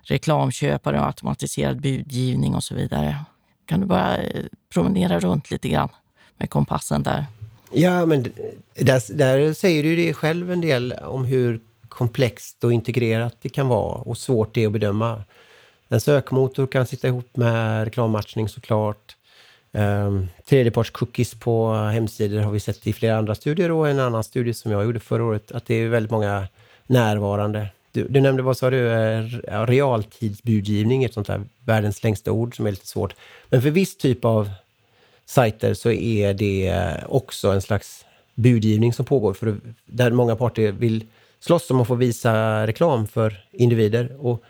reklamköpare 0.02 1.00
och 1.00 1.06
automatiserad 1.06 1.82
budgivning 1.82 2.56
och 2.56 2.64
så 2.64 2.76
vidare. 2.76 3.26
Kan 3.66 3.80
du 3.80 3.86
bara 3.86 4.18
eh, 4.18 4.46
promenera 4.74 5.20
runt 5.20 5.52
lite 5.52 5.70
grann 5.70 5.90
med 6.38 6.50
kompassen 6.50 7.04
där? 7.04 7.26
Ja, 7.72 8.06
men 8.06 8.24
där, 8.76 9.14
där 9.18 9.54
säger 9.54 9.84
du 9.84 9.96
det 9.96 10.14
själv 10.14 10.52
en 10.52 10.62
del 10.62 10.94
om 10.94 11.26
hur 11.26 11.62
komplext 12.00 12.64
och 12.64 12.74
integrerat 12.74 13.36
det 13.42 13.50
kan 13.50 13.68
vara 13.68 13.96
och 13.96 14.18
svårt 14.18 14.54
det 14.54 14.64
är 14.64 14.68
att 14.68 14.74
bedöma. 14.74 15.24
En 15.90 16.02
sökmotor 16.02 16.68
kan 16.68 16.86
sitta 16.86 17.08
ihop 17.08 17.38
med 17.38 17.84
reklammatchning 17.84 18.50
såklart. 18.50 19.16
Um, 19.72 20.28
Tredjeparts-cookies 20.50 21.40
på 21.40 21.74
hemsidor 21.74 22.40
har 22.40 22.52
vi 22.52 22.60
sett 22.60 22.88
i 22.88 22.94
flera 22.94 23.18
andra 23.18 23.36
studier 23.36 23.72
och 23.72 23.90
en 23.90 24.00
annan 24.00 24.24
studie 24.24 24.54
som 24.54 24.72
jag 24.72 24.84
gjorde 24.84 25.00
förra 25.00 25.24
året, 25.24 25.52
att 25.52 25.66
det 25.66 25.76
är 25.76 25.88
väldigt 25.88 26.12
många 26.12 26.48
närvarande. 26.88 27.68
du, 27.92 28.08
du, 28.08 28.22
nämnde, 28.22 28.44
vad 28.44 28.58
sa 28.58 28.70
du, 28.70 28.92
eh, 28.92 29.24
realtidsbudgivning, 29.66 31.04
ett 31.04 31.14
sånt 31.14 31.28
där 31.28 31.42
världens 31.66 32.04
längsta 32.04 32.32
ord 32.32 32.56
som 32.56 32.68
är 32.68 32.72
lite 32.72 32.88
svårt. 32.88 33.16
Men 33.50 33.62
för 33.62 33.70
viss 33.70 33.98
typ 33.98 34.26
av 34.26 34.50
sajter 35.26 35.74
så 35.74 35.92
är 35.92 36.34
det 36.34 36.94
också 37.08 37.52
en 37.52 37.62
slags 37.62 38.06
budgivning 38.36 38.94
som 38.94 39.06
pågår, 39.06 39.34
för 39.34 39.58
där 39.86 40.12
många 40.12 40.36
parter 40.36 40.72
vill 40.72 41.06
slåss 41.40 41.72
om 41.72 41.82
att 41.82 41.88
få 41.88 41.96
visa 41.96 42.68
reklam 42.68 43.08
för 43.08 43.44
individer. 43.52 44.18
Och 44.20 44.44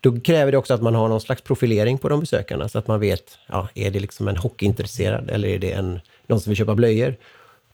då 0.00 0.20
kräver 0.20 0.52
det 0.52 0.58
också 0.58 0.74
att 0.74 0.82
man 0.82 0.94
har 0.94 1.08
någon 1.08 1.20
slags 1.20 1.42
profilering 1.42 1.98
på 1.98 2.08
de 2.08 2.20
besökarna, 2.20 2.68
så 2.68 2.78
att 2.78 2.86
man 2.86 3.00
vet, 3.00 3.38
ja, 3.46 3.68
är 3.74 3.90
det 3.90 4.00
liksom 4.00 4.28
en 4.28 4.36
hockeyintresserad 4.36 5.30
eller 5.30 5.48
är 5.48 5.58
det 5.58 5.72
en, 5.72 6.00
någon 6.26 6.40
som 6.40 6.50
vill 6.50 6.56
köpa 6.56 6.74
blöjor? 6.74 7.16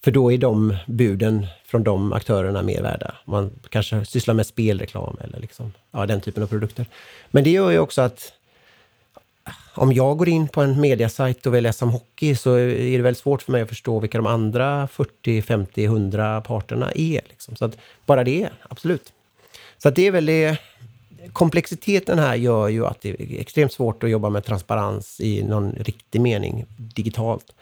För 0.04 0.10
då 0.10 0.32
är 0.32 0.38
de 0.38 0.76
buden 0.86 1.46
från 1.64 1.82
de 1.82 2.12
aktörerna 2.12 2.62
mer 2.62 2.82
värda. 2.82 3.14
Man 3.24 3.50
kanske 3.68 4.04
sysslar 4.04 4.34
med 4.34 4.46
spelreklam 4.46 5.16
eller 5.20 5.40
liksom, 5.40 5.72
ja, 5.90 6.06
den 6.06 6.20
typen 6.20 6.42
av 6.42 6.46
produkter. 6.46 6.86
Men 7.30 7.44
det 7.44 7.50
gör 7.50 7.70
ju 7.70 7.78
också 7.78 8.02
att 8.02 8.32
om 9.78 9.92
jag 9.92 10.18
går 10.18 10.28
in 10.28 10.48
på 10.48 10.62
en 10.62 10.80
mediasajt 10.80 11.46
och 11.46 11.54
vill 11.54 11.62
läsa 11.62 11.84
om 11.84 11.90
hockey 11.90 12.34
så 12.34 12.54
är 12.54 12.96
det 12.96 13.02
väldigt 13.02 13.22
svårt 13.22 13.42
för 13.42 13.52
mig 13.52 13.62
att 13.62 13.68
förstå 13.68 14.00
vilka 14.00 14.18
de 14.18 14.26
andra 14.26 14.88
40, 14.88 15.42
50, 15.42 15.84
100 15.84 16.40
parterna 16.40 16.90
är. 16.94 17.20
Liksom. 17.28 17.56
Så 17.56 17.64
att 17.64 17.78
bara 18.06 18.24
det, 18.24 18.48
absolut. 18.68 19.12
Så 19.78 19.88
att 19.88 19.94
det 19.94 20.06
är 20.06 20.10
väl 20.10 20.26
det. 20.26 20.58
Komplexiteten 21.32 22.18
här 22.18 22.34
gör 22.34 22.68
ju 22.68 22.86
att 22.86 23.00
det 23.00 23.08
är 23.08 23.40
extremt 23.40 23.72
svårt 23.72 24.02
att 24.02 24.10
jobba 24.10 24.30
med 24.30 24.44
transparens 24.44 25.20
i 25.20 25.42
någon 25.42 25.72
riktig 25.72 26.20
mening 26.20 26.64
digitalt. 26.76 27.52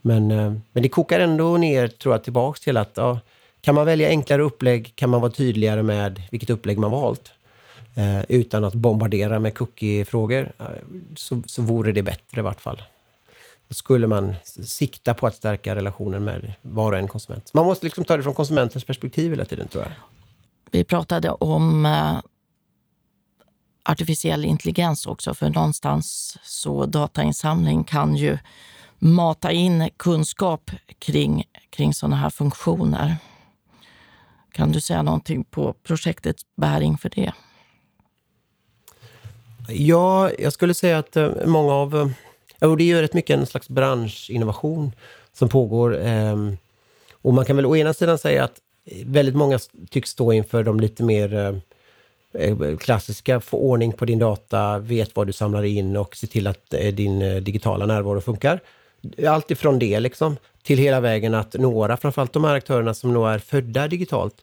Men, 0.00 0.30
eh, 0.30 0.52
men 0.72 0.82
det 0.82 0.88
kokar 0.88 1.20
ändå 1.20 1.56
ner, 1.56 1.88
tror 1.88 2.14
jag, 2.14 2.24
tillbaks 2.24 2.60
till 2.60 2.76
att 2.76 2.92
ja, 2.94 3.20
kan 3.60 3.74
man 3.74 3.86
välja 3.86 4.08
enklare 4.08 4.42
upplägg, 4.42 4.92
kan 4.94 5.10
man 5.10 5.20
vara 5.20 5.32
tydligare 5.32 5.82
med 5.82 6.22
vilket 6.30 6.50
upplägg 6.50 6.78
man 6.78 6.90
valt, 6.90 7.32
Eh, 7.96 8.24
utan 8.28 8.64
att 8.64 8.74
bombardera 8.74 9.38
med 9.38 9.54
cookie-frågor, 9.54 10.52
eh, 10.58 10.66
så, 11.16 11.42
så 11.46 11.62
vore 11.62 11.92
det 11.92 12.02
bättre 12.02 12.40
i 12.40 12.42
vart 12.42 12.60
fall. 12.60 12.82
Då 13.68 13.74
skulle 13.74 14.06
man 14.06 14.34
sikta 14.64 15.14
på 15.14 15.26
att 15.26 15.34
stärka 15.34 15.74
relationen 15.74 16.24
med 16.24 16.52
var 16.62 16.92
och 16.92 16.98
en 16.98 17.08
konsument. 17.08 17.54
Man 17.54 17.66
måste 17.66 17.86
liksom 17.86 18.04
ta 18.04 18.16
det 18.16 18.22
från 18.22 18.34
konsumentens 18.34 18.84
perspektiv 18.84 19.30
hela 19.30 19.44
tiden, 19.44 19.68
tror 19.68 19.84
jag. 19.84 19.92
Vi 20.70 20.84
pratade 20.84 21.30
om 21.30 21.86
eh, 21.86 22.18
artificiell 23.84 24.44
intelligens 24.44 25.06
också, 25.06 25.34
för 25.34 25.50
någonstans 25.50 26.38
så 26.42 26.86
datainsamling 26.86 27.84
kan 27.84 28.16
ju 28.16 28.38
mata 28.98 29.52
in 29.52 29.88
kunskap 29.96 30.70
kring, 30.98 31.44
kring 31.70 31.94
sådana 31.94 32.16
här 32.16 32.30
funktioner. 32.30 33.16
Kan 34.52 34.72
du 34.72 34.80
säga 34.80 35.02
någonting 35.02 35.44
på 35.44 35.72
projektets 35.72 36.42
bäring 36.56 36.98
för 36.98 37.10
det? 37.10 37.32
Ja, 39.68 40.30
jag 40.38 40.52
skulle 40.52 40.74
säga 40.74 40.98
att 40.98 41.16
eh, 41.16 41.32
många 41.46 41.72
av... 41.72 42.14
Eh, 42.60 42.68
och 42.70 42.76
det 42.76 42.84
är 42.84 42.86
ju 42.86 43.00
rätt 43.00 43.14
mycket 43.14 43.38
en 43.38 43.46
slags 43.46 43.68
branschinnovation 43.68 44.92
som 45.32 45.48
pågår. 45.48 45.98
Ehm, 45.98 46.56
och 47.12 47.34
man 47.34 47.44
kan 47.44 47.56
väl 47.56 47.66
å 47.66 47.76
ena 47.76 47.94
sidan 47.94 48.18
säga 48.18 48.44
att 48.44 48.60
eh, 48.84 49.06
väldigt 49.06 49.34
många 49.34 49.58
tycks 49.90 50.10
stå 50.10 50.32
inför 50.32 50.62
de 50.62 50.80
lite 50.80 51.02
mer 51.02 51.60
klassiska, 52.80 53.40
få 53.40 53.56
ordning 53.56 53.92
på 53.92 54.04
din 54.04 54.18
data, 54.18 54.78
vet 54.78 55.16
vad 55.16 55.26
du 55.26 55.32
samlar 55.32 55.62
in 55.62 55.96
och 55.96 56.16
se 56.16 56.26
till 56.26 56.46
att 56.46 56.70
din 56.70 57.44
digitala 57.44 57.86
närvaro 57.86 58.20
funkar 58.20 58.60
allt 59.28 59.50
ifrån 59.50 59.78
det 59.78 60.00
liksom, 60.00 60.36
till 60.62 60.78
hela 60.78 61.00
vägen 61.00 61.34
att 61.34 61.54
några, 61.54 61.96
framförallt 61.96 62.32
de 62.32 62.44
här 62.44 62.54
aktörerna 62.54 62.94
som 62.94 63.12
nog 63.12 63.28
är 63.28 63.38
födda 63.38 63.88
digitalt, 63.88 64.34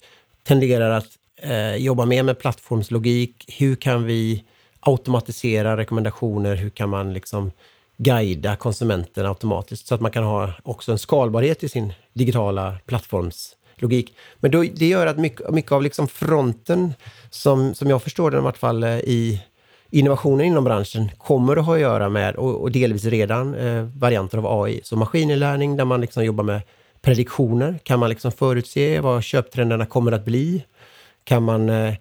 tenderar 0.43 0.89
att 0.89 1.17
eh, 1.36 1.75
jobba 1.75 2.05
mer 2.05 2.23
med 2.23 2.39
plattformslogik. 2.39 3.45
Hur 3.57 3.75
kan 3.75 4.03
vi 4.05 4.43
automatisera 4.81 5.77
rekommendationer? 5.77 6.55
Hur 6.55 6.69
kan 6.69 6.89
man 6.89 7.13
liksom 7.13 7.51
guida 7.97 8.55
konsumenten 8.55 9.25
automatiskt 9.25 9.87
så 9.87 9.95
att 9.95 10.01
man 10.01 10.11
kan 10.11 10.23
ha 10.23 10.53
också 10.63 10.91
en 10.91 10.97
skalbarhet 10.97 11.63
i 11.63 11.69
sin 11.69 11.93
digitala 12.13 12.77
plattformslogik. 12.85 14.15
Men 14.39 14.51
då, 14.51 14.65
det 14.75 14.87
gör 14.87 15.07
att 15.07 15.17
mycket, 15.17 15.49
mycket 15.49 15.71
av 15.71 15.81
liksom 15.81 16.07
fronten, 16.07 16.93
som, 17.29 17.75
som 17.75 17.89
jag 17.89 18.03
förstår 18.03 18.31
den 18.31 18.39
i 18.39 18.43
vart 18.43 18.57
fall, 18.57 18.83
eh, 18.83 18.99
i 18.99 19.41
innovationen 19.89 20.45
inom 20.45 20.63
branschen 20.63 21.11
kommer 21.17 21.57
att 21.57 21.65
ha 21.65 21.75
att 21.75 21.81
göra 21.81 22.09
med, 22.09 22.35
och, 22.35 22.61
och 22.61 22.71
delvis 22.71 23.05
redan, 23.05 23.55
eh, 23.55 23.83
varianter 23.83 24.37
av 24.37 24.61
AI. 24.61 24.81
Så 24.83 24.95
maskininlärning 24.95 25.77
där 25.77 25.85
man 25.85 26.01
liksom 26.01 26.25
jobbar 26.25 26.43
med 26.43 26.61
prediktioner. 27.01 27.79
Kan 27.83 27.99
man 27.99 28.09
liksom 28.09 28.31
förutse 28.31 28.99
vad 28.99 29.23
köptrenderna 29.23 29.85
kommer 29.85 30.11
att 30.11 30.25
bli? 30.25 30.63
Kan 31.23 31.43
man, 31.43 31.69
eh, 31.69 31.93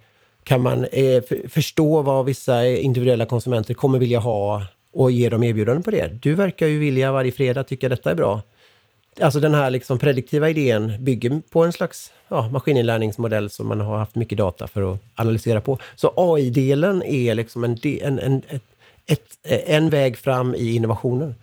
kan 0.50 0.62
man 0.62 0.84
eh, 0.84 1.22
förstå 1.48 2.02
vad 2.02 2.24
vissa 2.24 2.66
individuella 2.66 3.26
konsumenter 3.26 3.74
kommer 3.74 3.98
vilja 3.98 4.18
ha 4.18 4.62
och 4.92 5.10
ge 5.10 5.28
dem 5.28 5.42
erbjudanden 5.42 5.82
på 5.82 5.90
det? 5.90 6.18
Du 6.22 6.34
verkar 6.34 6.66
ju 6.66 6.78
vilja 6.78 7.12
varje 7.12 7.32
fredag 7.32 7.64
tycka 7.64 7.88
detta 7.88 8.10
är 8.10 8.14
bra. 8.14 8.42
Alltså 9.20 9.40
den 9.40 9.54
här 9.54 9.70
liksom 9.70 9.98
prediktiva 9.98 10.50
idén 10.50 11.04
bygger 11.04 11.42
på 11.50 11.64
en 11.64 11.72
slags 11.72 12.12
ja, 12.28 12.48
maskininlärningsmodell 12.48 13.50
som 13.50 13.66
man 13.66 13.80
har 13.80 13.98
haft 13.98 14.14
mycket 14.14 14.38
data 14.38 14.68
för 14.68 14.92
att 14.92 15.00
analysera 15.14 15.60
på. 15.60 15.78
Så 15.96 16.12
AI-delen 16.16 17.02
är 17.02 17.34
liksom 17.34 17.64
en, 17.64 17.78
en, 17.84 18.18
en, 18.18 18.42
ett, 18.48 18.62
ett, 19.06 19.38
en 19.66 19.90
väg 19.90 20.18
fram 20.18 20.54
i 20.54 20.74
innovationen. 20.74 21.34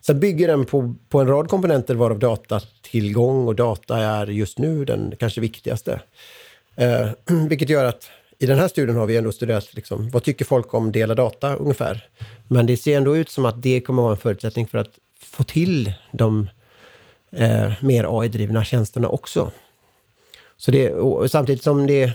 Sen 0.00 0.20
bygger 0.20 0.48
den 0.48 0.64
på, 0.64 0.94
på 1.08 1.20
en 1.20 1.26
rad 1.26 1.48
komponenter 1.48 1.94
varav 1.94 2.18
datatillgång 2.18 3.48
och 3.48 3.54
data 3.54 3.98
är 3.98 4.26
just 4.26 4.58
nu 4.58 4.84
den 4.84 5.14
kanske 5.18 5.40
viktigaste. 5.40 6.00
Eh, 6.76 7.08
vilket 7.48 7.68
gör 7.68 7.84
att 7.84 8.10
i 8.42 8.46
den 8.46 8.58
här 8.58 8.68
studien 8.68 8.96
har 8.96 9.06
vi 9.06 9.16
ändå 9.16 9.32
studerat 9.32 9.74
liksom, 9.74 10.10
vad 10.10 10.22
tycker 10.22 10.44
folk 10.44 10.74
om 10.74 10.92
dela 10.92 11.14
data 11.14 11.56
ungefär. 11.56 12.08
Men 12.48 12.66
det 12.66 12.76
ser 12.76 12.96
ändå 12.96 13.16
ut 13.16 13.30
som 13.30 13.44
att 13.44 13.62
det 13.62 13.80
kommer 13.80 14.02
att 14.02 14.04
vara 14.04 14.12
en 14.12 14.20
förutsättning 14.20 14.66
för 14.66 14.78
att 14.78 14.98
få 15.20 15.44
till 15.44 15.92
de 16.12 16.48
eh, 17.32 17.72
mer 17.80 18.20
AI-drivna 18.20 18.64
tjänsterna 18.64 19.08
också. 19.08 19.50
Så 20.56 20.70
det, 20.70 20.92
samtidigt 21.30 21.62
som 21.62 21.86
det, 21.86 22.12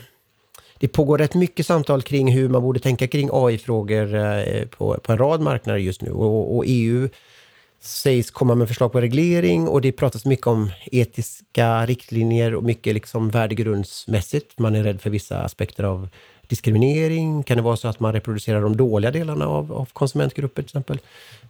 det 0.78 0.88
pågår 0.88 1.18
rätt 1.18 1.36
mycket 1.36 1.66
samtal 1.66 2.02
kring 2.02 2.32
hur 2.32 2.50
man 2.50 2.62
borde 2.62 2.80
tänka 2.80 3.08
kring 3.08 3.30
AI-frågor 3.34 4.16
eh, 4.16 4.66
på, 4.66 5.00
på 5.04 5.12
en 5.12 5.18
rad 5.18 5.42
marknader 5.42 5.80
just 5.80 6.02
nu. 6.02 6.12
Och, 6.12 6.58
och, 6.58 6.64
EU 6.68 7.10
sägs 7.80 8.32
komma 8.32 8.56
med 8.56 8.68
förslag 8.68 8.92
på 8.92 9.02
reglering 9.02 9.68
och 9.68 9.82
det 9.82 9.92
pratas 9.92 10.26
mycket 10.26 10.48
om 10.48 10.72
etiska 10.86 11.86
riktlinjer 11.86 12.56
och 12.56 12.64
mycket 12.64 12.94
liksom 12.94 13.30
värdegrundsmässigt. 13.30 14.60
Man 14.60 14.76
är 14.76 14.84
rädd 14.84 15.02
för 15.02 15.10
vissa 15.10 15.42
aspekter 15.42 15.84
av 15.84 16.10
diskriminering? 16.48 17.44
Kan 17.44 17.58
det 17.58 17.64
vara 17.64 17.78
så 17.78 17.88
att 17.88 18.00
man 18.00 18.14
reproducerar 18.14 18.62
de 18.62 18.78
dåliga 18.78 19.12
delarna 19.12 19.48
av, 19.48 19.74
av 19.74 19.90
konsumentgrupper 19.94 20.62
till 20.62 20.70
exempel? 20.70 21.00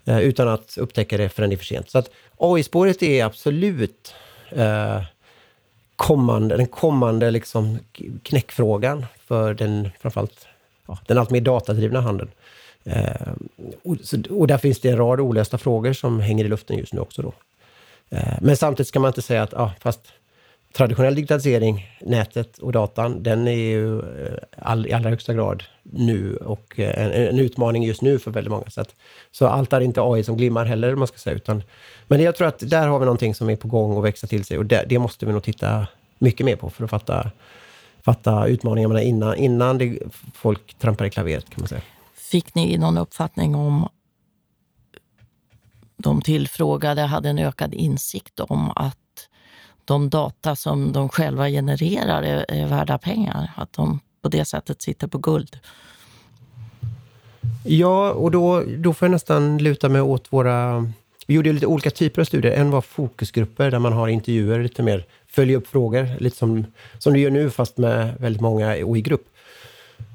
Eh, 0.06 0.20
utan 0.20 0.48
att 0.48 0.78
upptäcka 0.78 1.18
det 1.18 1.30
förrän 1.30 1.50
det 1.50 1.56
är 1.56 1.58
för 1.58 1.66
sent. 1.66 1.90
Så 1.90 1.98
att 1.98 2.12
AI-spåret 2.38 3.04
är 3.04 3.26
absolut 3.26 4.16
eh, 4.50 5.02
kommande, 5.96 6.58
den 6.58 6.68
kommande 6.68 7.32
liksom 7.32 7.80
knäckfrågan 8.24 9.06
för 9.28 9.54
den, 9.54 9.90
framförallt 10.00 10.48
ja, 10.88 10.98
den 11.08 11.18
allt 11.18 11.30
mer 11.30 11.42
datadrivna 11.42 12.02
handeln. 12.02 12.32
Eh, 12.88 13.34
och, 13.84 13.98
och, 14.30 14.48
där 14.48 14.58
finns 14.58 14.80
det 14.80 14.90
en 14.90 14.98
rad 14.98 15.20
olösta 15.20 15.58
frågor 15.58 15.94
som 15.94 16.20
hänger 16.20 16.46
i 16.46 16.48
luften 16.48 16.78
just 16.78 16.94
nu 16.94 17.00
också. 17.00 17.22
Då. 17.22 17.34
Eh, 18.10 18.38
men 18.42 18.58
samtidigt 18.58 18.88
ska 18.88 19.00
man 19.00 19.10
inte 19.10 19.22
säga 19.22 19.44
att, 19.44 19.54
ah, 19.54 19.72
fast 19.80 20.02
traditionell 20.74 21.16
digitalisering, 21.16 21.98
nätet 22.02 22.58
och 22.58 22.72
datan, 22.72 23.24
den 23.24 23.48
är 23.48 23.52
ju 23.52 24.00
eh, 24.00 24.34
all, 24.58 24.88
i 24.88 24.94
allra 24.94 25.10
högsta 25.10 25.34
grad 25.34 25.64
nu 25.84 26.36
och 26.36 26.80
eh, 26.80 27.06
en, 27.06 27.12
en, 27.12 27.40
utmaning 27.40 27.84
just 27.84 28.02
nu 28.02 28.20
för 28.20 28.32
väldigt 28.32 28.52
många. 28.52 28.70
Så, 28.70 28.82
att, 28.82 28.96
så 29.32 29.48
allt 29.48 29.74
är 29.74 29.82
inte 29.82 30.02
AI 30.02 30.24
som 30.24 30.38
glimmar 30.38 30.66
heller, 30.66 30.96
man 30.96 31.08
ska 31.08 31.18
säga. 31.18 31.36
Utan, 31.36 31.64
men 32.08 32.22
jag 32.22 32.36
tror 32.36 32.48
att 32.48 32.60
där 32.60 32.88
har 32.88 33.00
vi 33.00 33.06
någonting 33.06 33.36
som 33.36 33.50
är 33.50 33.56
på 33.56 33.68
gång 33.68 33.98
att 33.98 34.04
växa 34.04 34.28
till 34.28 34.46
sig 34.46 34.58
och 34.58 34.66
det, 34.66 34.86
det 34.90 35.00
måste 35.00 35.26
vi 35.26 35.32
nog 35.32 35.44
titta 35.44 35.88
mycket 36.20 36.46
mer 36.46 36.56
på 36.56 36.70
för 36.70 36.84
att 36.84 36.90
fatta, 36.90 37.32
fatta 38.02 38.48
utmaningarna 38.48 39.02
innan, 39.02 39.36
innan 39.36 39.78
det, 39.78 40.00
folk 40.34 40.74
trampar 40.80 41.06
i 41.06 41.10
klaveret, 41.10 41.50
kan 41.50 41.62
man 41.62 41.68
säga. 41.68 41.82
Fick 42.32 42.56
ni 42.56 42.78
någon 42.78 42.98
uppfattning 42.98 43.56
om 43.56 43.90
de 45.98 46.22
tillfrågade 46.22 47.02
hade 47.02 47.30
en 47.30 47.40
ökad 47.40 47.74
insikt 47.74 48.40
om 48.40 48.72
att 48.76 48.98
de 49.86 50.10
data 50.10 50.56
som 50.56 50.92
de 50.92 51.10
själva 51.10 51.50
genererar 51.50 52.24
är, 52.24 52.46
är 52.48 52.68
värda 52.68 52.98
pengar. 52.98 53.52
Att 53.56 53.74
de 53.74 54.00
på 54.22 54.30
det 54.30 54.46
sättet 54.46 54.82
sitter 54.82 55.08
på 55.08 55.18
guld. 55.18 55.60
Ja, 57.66 58.12
och 58.12 58.32
då, 58.32 58.64
då 58.78 58.94
får 58.94 59.06
jag 59.06 59.12
nästan 59.12 59.58
luta 59.58 59.90
mig 59.90 60.02
åt 60.02 60.34
våra... 60.34 60.88
Vi 61.28 61.34
gjorde 61.34 61.54
lite 61.54 61.66
olika 61.66 61.90
typer 61.90 62.22
av 62.22 62.26
studier. 62.26 62.52
En 62.52 62.72
var 62.72 62.82
fokusgrupper 62.82 63.72
där 63.72 63.80
man 63.80 63.94
har 63.94 64.08
intervjuer, 64.08 64.64
lite 64.64 64.84
mer 64.84 65.06
följa 65.28 65.58
upp 65.58 65.68
frågor, 65.68 66.20
lite 66.20 66.38
som, 66.38 66.66
som 66.98 67.14
du 67.14 67.20
gör 67.20 67.32
nu 67.32 67.50
fast 67.50 67.78
med 67.78 68.16
väldigt 68.20 68.42
många 68.42 68.86
och 68.86 68.98
i 68.98 69.02
grupp. 69.02 69.26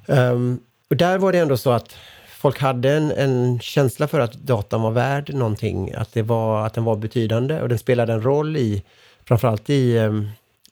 Um, 0.06 0.60
och 0.92 0.96
där 0.96 1.18
var 1.18 1.32
det 1.32 1.38
ändå 1.38 1.56
så 1.56 1.70
att 1.70 1.96
folk 2.28 2.58
hade 2.58 2.92
en, 2.92 3.10
en, 3.10 3.60
känsla 3.60 4.08
för 4.08 4.20
att 4.20 4.34
datan 4.34 4.82
var 4.82 4.90
värd 4.90 5.34
någonting, 5.34 5.92
att, 5.94 6.12
det 6.12 6.22
var, 6.22 6.66
att 6.66 6.74
den 6.74 6.84
var 6.84 6.96
betydande 6.96 7.62
och 7.62 7.68
den 7.68 7.78
spelade 7.78 8.12
en 8.12 8.22
roll 8.22 8.56
i 8.56 8.82
framförallt 9.24 9.70
i 9.70 9.96
eh, 9.96 10.12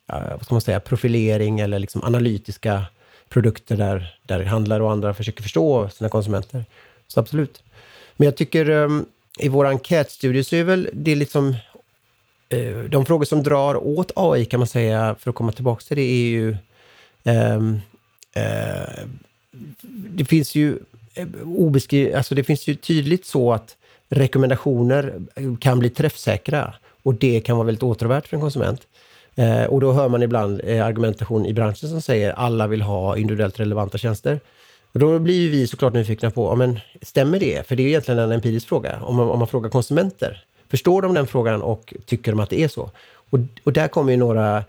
vad 0.06 0.44
ska 0.44 0.54
man 0.54 0.60
säga, 0.60 0.80
profilering 0.80 1.60
eller 1.60 1.78
liksom 1.78 2.04
analytiska 2.04 2.84
produkter 3.28 3.76
där, 3.76 4.16
där 4.22 4.44
handlare 4.44 4.82
och 4.82 4.92
andra 4.92 5.14
försöker 5.14 5.42
förstå 5.42 5.88
sina 5.88 6.08
konsumenter. 6.10 6.64
Så 7.08 7.20
absolut. 7.20 7.62
Men 8.16 8.24
jag 8.24 8.36
tycker 8.36 8.70
eh, 8.70 9.00
i 9.38 9.48
vår 9.48 9.66
enkätstudie 9.66 10.44
så 10.44 10.56
är 10.56 10.64
väl 10.64 10.90
det 10.92 11.14
liksom 11.14 11.54
de 12.88 13.06
frågor 13.06 13.24
som 13.24 13.42
drar 13.42 13.86
åt 13.86 14.12
AI 14.16 14.44
kan 14.44 14.60
man 14.60 14.66
säga, 14.66 15.16
för 15.18 15.30
att 15.30 15.36
komma 15.36 15.52
tillbaka 15.52 15.82
till 15.82 15.96
det, 15.96 16.02
är 16.02 16.30
ju 16.30 16.56
ehm, 17.24 17.80
eh, 18.34 19.04
det 20.10 20.24
finns 20.24 20.54
ju 20.54 20.78
eh, 21.14 21.28
obeskrivet, 21.44 22.14
alltså 22.14 22.34
det 22.34 22.44
finns 22.44 22.66
ju 22.68 22.74
tydligt 22.74 23.26
så 23.26 23.52
att 23.52 23.76
rekommendationer 24.08 25.20
kan 25.60 25.78
bli 25.78 25.90
träffsäkra 25.90 26.74
och 27.02 27.14
det 27.14 27.40
kan 27.40 27.56
vara 27.56 27.66
väldigt 27.66 27.82
återvärt 27.82 28.26
för 28.26 28.36
en 28.36 28.40
konsument. 28.40 28.86
Eh, 29.34 29.64
och 29.64 29.80
då 29.80 29.92
hör 29.92 30.08
man 30.08 30.22
ibland 30.22 30.60
eh, 30.64 30.86
argumentation 30.86 31.46
i 31.46 31.52
branschen 31.52 31.88
som 31.88 32.02
säger 32.02 32.32
alla 32.32 32.66
vill 32.66 32.82
ha 32.82 33.16
individuellt 33.16 33.60
relevanta 33.60 33.98
tjänster. 33.98 34.40
Och 34.92 35.00
då 35.00 35.18
blir 35.18 35.50
vi 35.50 35.66
såklart 35.66 35.92
nyfikna 35.92 36.30
på, 36.30 36.44
ja, 36.46 36.54
men 36.54 36.80
stämmer 37.02 37.40
det? 37.40 37.66
För 37.66 37.76
det 37.76 37.82
är 37.82 37.86
egentligen 37.86 38.20
en 38.20 38.32
empirisk 38.32 38.68
fråga. 38.68 38.98
Om 39.02 39.16
man, 39.16 39.30
om 39.30 39.38
man 39.38 39.48
frågar 39.48 39.70
konsumenter, 39.70 40.44
förstår 40.68 41.02
de 41.02 41.14
den 41.14 41.26
frågan 41.26 41.62
och 41.62 41.94
tycker 42.06 42.32
de 42.32 42.40
att 42.40 42.50
det 42.50 42.60
är 42.60 42.68
så? 42.68 42.90
Och, 43.30 43.38
och 43.64 43.72
där 43.72 43.88
kommer 43.88 44.12
ju 44.12 44.18
några 44.18 44.64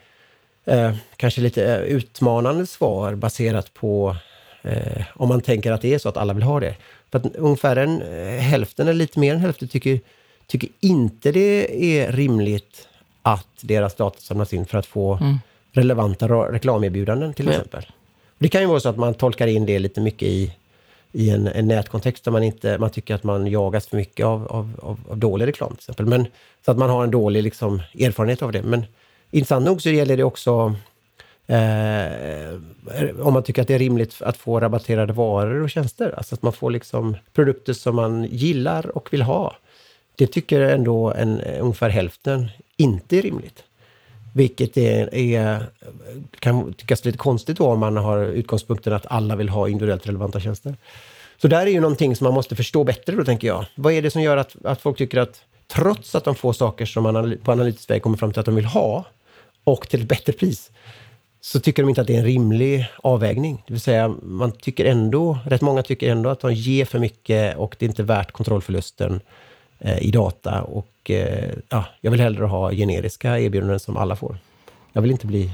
eh, 0.65 0.95
kanske 1.15 1.41
lite 1.41 1.75
eh, 1.75 1.81
utmanande 1.81 2.67
svar 2.67 3.15
baserat 3.15 3.73
på 3.73 4.15
eh, 4.61 5.03
om 5.13 5.29
man 5.29 5.41
tänker 5.41 5.71
att 5.71 5.81
det 5.81 5.93
är 5.93 5.97
så 5.97 6.09
att 6.09 6.17
alla 6.17 6.33
vill 6.33 6.43
ha 6.43 6.59
det. 6.59 6.75
För 7.11 7.19
att 7.19 7.35
ungefär 7.35 7.75
en, 7.75 8.01
eh, 8.01 8.39
hälften, 8.39 8.87
eller 8.87 8.97
lite 8.97 9.19
mer 9.19 9.33
än 9.33 9.39
hälften, 9.39 9.67
tycker, 9.67 9.99
tycker 10.47 10.69
inte 10.79 11.31
det 11.31 11.85
är 11.99 12.11
rimligt 12.11 12.87
att 13.21 13.47
deras 13.61 13.95
data 13.95 14.19
samlas 14.19 14.53
in 14.53 14.65
för 14.65 14.77
att 14.77 14.85
få 14.85 15.13
mm. 15.13 15.39
relevanta 15.71 16.27
reklamerbjudanden 16.27 17.33
till 17.33 17.49
exempel. 17.49 17.85
Det 18.37 18.49
kan 18.49 18.61
ju 18.61 18.67
vara 18.67 18.79
så 18.79 18.89
att 18.89 18.97
man 18.97 19.13
tolkar 19.13 19.47
in 19.47 19.65
det 19.65 19.79
lite 19.79 20.01
mycket 20.01 20.27
i, 20.27 20.53
i 21.11 21.29
en, 21.29 21.47
en 21.47 21.67
nätkontext 21.67 22.23
där 22.23 22.31
man, 22.31 22.43
inte, 22.43 22.77
man 22.77 22.89
tycker 22.89 23.15
att 23.15 23.23
man 23.23 23.47
jagas 23.47 23.87
för 23.87 23.97
mycket 23.97 24.25
av, 24.25 24.47
av, 24.47 24.79
av, 24.81 24.99
av 25.09 25.17
dålig 25.17 25.47
reklam 25.47 25.69
till 25.69 25.79
exempel. 25.79 26.05
Men, 26.05 26.25
så 26.65 26.71
att 26.71 26.77
man 26.77 26.89
har 26.89 27.03
en 27.03 27.11
dålig 27.11 27.43
liksom, 27.43 27.81
erfarenhet 27.99 28.41
av 28.41 28.51
det. 28.51 28.63
Men 28.63 28.85
intressant 29.31 29.65
nog 29.65 29.81
så 29.81 29.89
gäller 29.89 30.17
det 30.17 30.23
också 30.23 30.75
Eh, 31.51 32.53
om 33.19 33.33
man 33.33 33.43
tycker 33.43 33.61
att 33.61 33.67
det 33.67 33.73
är 33.73 33.79
rimligt 33.79 34.21
att 34.21 34.37
få 34.37 34.59
rabatterade 34.59 35.13
varor 35.13 35.63
och 35.63 35.69
tjänster. 35.69 36.13
Alltså 36.17 36.35
att 36.35 36.41
man 36.41 36.53
får 36.53 36.71
liksom 36.71 37.17
produkter 37.33 37.73
som 37.73 37.95
man 37.95 38.23
gillar 38.23 38.97
och 38.97 39.13
vill 39.13 39.21
ha. 39.21 39.55
Det 40.15 40.27
tycker 40.27 40.61
ändå 40.61 41.11
en, 41.11 41.39
eh, 41.39 41.61
ungefär 41.61 41.89
hälften 41.89 42.49
inte 42.77 43.17
är 43.17 43.21
rimligt. 43.21 43.63
Vilket 44.33 44.77
är, 44.77 45.15
är, 45.15 45.65
kan 46.39 46.73
tyckas 46.73 47.05
lite 47.05 47.17
konstigt 47.17 47.57
då 47.57 47.67
om 47.67 47.79
man 47.79 47.97
har 47.97 48.23
utgångspunkten 48.23 48.93
att 48.93 49.05
alla 49.05 49.35
vill 49.35 49.49
ha 49.49 49.67
individuellt 49.69 50.07
relevanta 50.07 50.39
tjänster. 50.39 50.75
Så 51.41 51.47
där 51.47 51.61
är 51.61 51.71
ju 51.71 51.79
någonting 51.79 52.15
som 52.15 52.25
man 52.25 52.33
måste 52.33 52.55
förstå 52.55 52.83
bättre 52.83 53.15
då, 53.15 53.23
tänker 53.23 53.47
jag. 53.47 53.65
Vad 53.75 53.93
är 53.93 54.01
det 54.01 54.11
som 54.11 54.21
gör 54.21 54.37
att, 54.37 54.55
att 54.65 54.81
folk 54.81 54.97
tycker 54.97 55.17
att 55.19 55.41
trots 55.67 56.15
att 56.15 56.23
de 56.23 56.35
får 56.35 56.53
saker 56.53 56.85
som 56.85 57.03
man 57.03 57.37
på 57.43 57.51
analytisk 57.51 57.89
väg 57.89 58.01
kommer 58.01 58.17
fram 58.17 58.31
till 58.31 58.39
att 58.39 58.45
de 58.45 58.55
vill 58.55 58.65
ha 58.65 59.05
och 59.63 59.89
till 59.89 60.01
ett 60.01 60.07
bättre 60.07 60.33
pris, 60.33 60.71
så 61.41 61.59
tycker 61.59 61.83
de 61.83 61.89
inte 61.89 62.01
att 62.01 62.07
det 62.07 62.15
är 62.15 62.19
en 62.19 62.25
rimlig 62.25 62.87
avvägning. 63.03 63.63
Det 63.67 63.73
vill 63.73 63.81
säga, 63.81 64.15
man 64.23 64.51
tycker 64.51 64.85
ändå, 64.85 65.39
rätt 65.45 65.61
många 65.61 65.83
tycker 65.83 66.11
ändå 66.11 66.29
att 66.29 66.39
de 66.39 66.53
ger 66.53 66.85
för 66.85 66.99
mycket 66.99 67.57
och 67.57 67.75
det 67.79 67.85
är 67.85 67.89
inte 67.89 68.03
värt 68.03 68.31
kontrollförlusten 68.31 69.21
eh, 69.79 69.97
i 70.03 70.11
data. 70.11 70.61
Och 70.61 71.11
eh, 71.11 71.53
ja, 71.69 71.85
jag 72.01 72.11
vill 72.11 72.21
hellre 72.21 72.45
ha 72.45 72.71
generiska 72.71 73.39
erbjudanden 73.39 73.79
som 73.79 73.97
alla 73.97 74.15
får. 74.15 74.37
Jag 74.93 75.01
vill 75.01 75.11
inte 75.11 75.27
bli... 75.27 75.51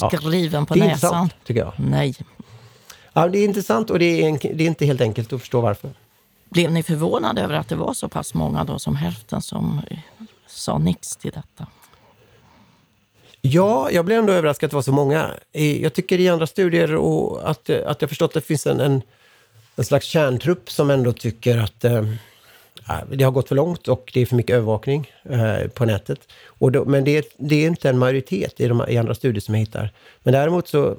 Ja. 0.00 0.10
Skriven 0.10 0.66
på 0.66 0.74
det 0.74 0.80
är 0.80 0.84
näsan. 0.84 1.08
Intressant, 1.08 1.34
tycker 1.44 1.60
jag. 1.60 1.72
Nej. 1.76 2.14
Ja, 3.12 3.28
det 3.28 3.38
är 3.38 3.44
intressant 3.44 3.90
och 3.90 3.98
det 3.98 4.22
är, 4.22 4.28
en, 4.28 4.38
det 4.56 4.64
är 4.64 4.68
inte 4.68 4.86
helt 4.86 5.00
enkelt 5.00 5.32
att 5.32 5.40
förstå 5.40 5.60
varför. 5.60 5.90
Blev 6.48 6.72
ni 6.72 6.82
förvånade 6.82 7.42
över 7.42 7.54
att 7.54 7.68
det 7.68 7.76
var 7.76 7.94
så 7.94 8.08
pass 8.08 8.34
många 8.34 8.64
då 8.64 8.78
som 8.78 8.96
hälften 8.96 9.42
som 9.42 9.80
sa 10.46 10.78
nix 10.78 11.16
till 11.16 11.30
detta? 11.30 11.66
Ja, 13.42 13.90
jag 13.90 14.04
blev 14.04 14.18
ändå 14.18 14.32
överraskad 14.32 14.66
att 14.66 14.70
det 14.70 14.74
var 14.74 14.82
så 14.82 14.92
många. 14.92 15.30
Jag 15.52 15.92
tycker 15.92 16.20
i 16.20 16.28
andra 16.28 16.46
studier 16.46 16.94
och 16.94 17.50
att, 17.50 17.70
att 17.70 18.00
jag 18.00 18.08
förstått 18.08 18.30
att 18.30 18.34
det 18.34 18.40
finns 18.40 18.66
en, 18.66 18.80
en, 18.80 19.02
en 19.76 19.84
slags 19.84 20.06
kärntrupp 20.06 20.70
som 20.70 20.90
ändå 20.90 21.12
tycker 21.12 21.58
att 21.58 21.84
eh, 21.84 22.04
det 23.12 23.24
har 23.24 23.30
gått 23.30 23.48
för 23.48 23.54
långt 23.54 23.88
och 23.88 24.10
det 24.14 24.20
är 24.20 24.26
för 24.26 24.36
mycket 24.36 24.56
övervakning 24.56 25.12
eh, 25.30 25.68
på 25.68 25.84
nätet. 25.84 26.20
Och 26.46 26.72
då, 26.72 26.84
men 26.84 27.04
det, 27.04 27.34
det, 27.36 27.64
är 27.64 27.66
inte 27.66 27.88
en 27.88 27.98
majoritet 27.98 28.60
i, 28.60 28.68
de, 28.68 28.84
i 28.88 28.98
andra 28.98 29.14
studier 29.14 29.40
som 29.40 29.54
jag 29.54 29.60
hittar. 29.60 29.90
Men 30.22 30.32
däremot 30.32 30.68
så, 30.68 30.96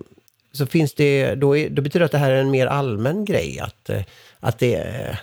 så 0.51 0.65
finns 0.65 0.93
det, 0.93 1.35
då, 1.35 1.57
är, 1.57 1.69
då 1.69 1.81
betyder 1.81 1.99
det 1.99 2.05
att 2.05 2.11
det 2.11 2.17
här 2.17 2.31
är 2.31 2.41
en 2.41 2.51
mer 2.51 2.67
allmän 2.67 3.25
grej. 3.25 3.59
Att, 3.59 3.89
eh, 3.89 4.01
att, 4.39 4.59
det, 4.59 4.75
eh, 4.75 5.15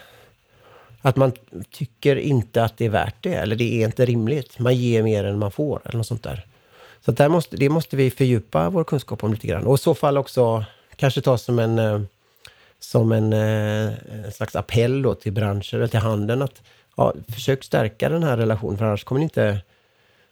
att 1.02 1.16
man 1.16 1.33
tycker 1.70 2.16
inte 2.16 2.64
att 2.64 2.76
det 2.76 2.85
är 2.85 2.90
värt 2.90 3.16
det, 3.20 3.35
eller 3.35 3.57
det 3.57 3.83
är 3.83 3.87
inte 3.87 4.07
rimligt. 4.07 4.59
Man 4.59 4.76
ger 4.76 5.02
mer 5.02 5.24
än 5.24 5.38
man 5.38 5.50
får, 5.50 5.81
eller 5.85 5.96
något 5.96 6.07
sånt 6.07 6.22
där. 6.22 6.46
Så 7.09 7.12
där 7.12 7.29
måste, 7.29 7.57
det 7.57 7.68
måste 7.68 7.97
vi 7.97 8.11
fördjupa 8.11 8.71
vår 8.71 8.85
kunskap 8.85 9.25
om 9.25 9.33
lite 9.33 9.47
grann. 9.47 9.66
Och 9.66 9.75
i 9.75 9.79
så 9.79 9.94
fall 9.94 10.18
också 10.18 10.64
kanske 10.97 11.21
ta 11.21 11.38
som 11.38 11.59
en, 11.59 11.79
eh, 11.79 12.01
som 12.81 13.12
en, 13.12 13.33
eh, 13.33 13.92
en 14.25 14.33
slags 14.33 14.57
appell 14.57 15.03
då 15.03 15.14
till 15.14 15.33
branscher 15.33 15.75
eller 15.75 15.87
till 15.87 15.99
handeln 15.99 16.42
att 16.42 16.62
ja, 16.97 17.14
försök 17.29 17.64
stärka 17.64 18.09
den 18.09 18.23
här 18.23 18.37
relationen, 18.37 18.79
för 18.79 18.85
annars 18.85 19.05
kommer 19.05 19.18
ni 19.18 19.25
inte, 19.25 19.61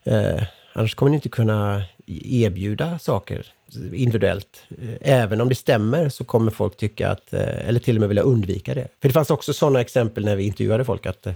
eh, 0.04 0.42
annars 0.72 0.94
kommer 0.94 1.10
ni 1.10 1.14
inte 1.14 1.28
kunna 1.28 1.82
erbjuda 2.06 2.98
saker 2.98 3.46
individuellt. 3.92 4.62
Eh, 4.82 5.20
även 5.22 5.40
om 5.40 5.48
det 5.48 5.54
stämmer 5.54 6.08
så 6.08 6.24
kommer 6.24 6.50
folk 6.50 6.76
tycka 6.76 7.10
att, 7.10 7.32
eller 7.32 7.80
till 7.80 7.96
och 7.96 8.00
med 8.00 8.08
vilja 8.08 8.22
undvika 8.22 8.74
det. 8.74 8.88
För 9.00 9.08
det 9.08 9.12
fanns 9.12 9.30
också 9.30 9.52
sådana 9.52 9.80
exempel 9.80 10.24
när 10.24 10.36
vi 10.36 10.44
intervjuade 10.46 10.84
folk, 10.84 11.06
att, 11.06 11.26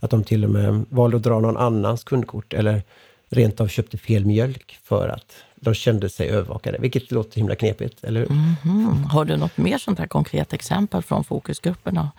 att 0.00 0.10
de 0.10 0.24
till 0.24 0.44
och 0.44 0.50
med 0.50 0.84
valde 0.88 1.16
att 1.16 1.22
dra 1.22 1.40
någon 1.40 1.56
annans 1.56 2.04
kundkort 2.04 2.52
eller 2.52 2.82
rent 3.30 3.60
av 3.60 3.68
köpte 3.68 3.98
fel 3.98 4.24
mjölk 4.24 4.78
för 4.82 5.08
att 5.08 5.32
de 5.54 5.74
kände 5.74 6.08
sig 6.08 6.28
övervakade, 6.28 6.78
vilket 6.78 7.10
låter 7.10 7.36
himla 7.36 7.54
knepigt, 7.54 8.04
eller 8.04 8.20
hur? 8.20 8.30
Mm 8.30 8.54
-hmm. 8.62 9.04
Har 9.04 9.24
du 9.24 9.36
något 9.36 9.56
mer 9.56 9.78
sånt 9.78 9.98
här 9.98 10.06
konkret 10.06 10.52
exempel 10.52 11.02
från 11.02 11.24
fokusgrupperna? 11.24 12.10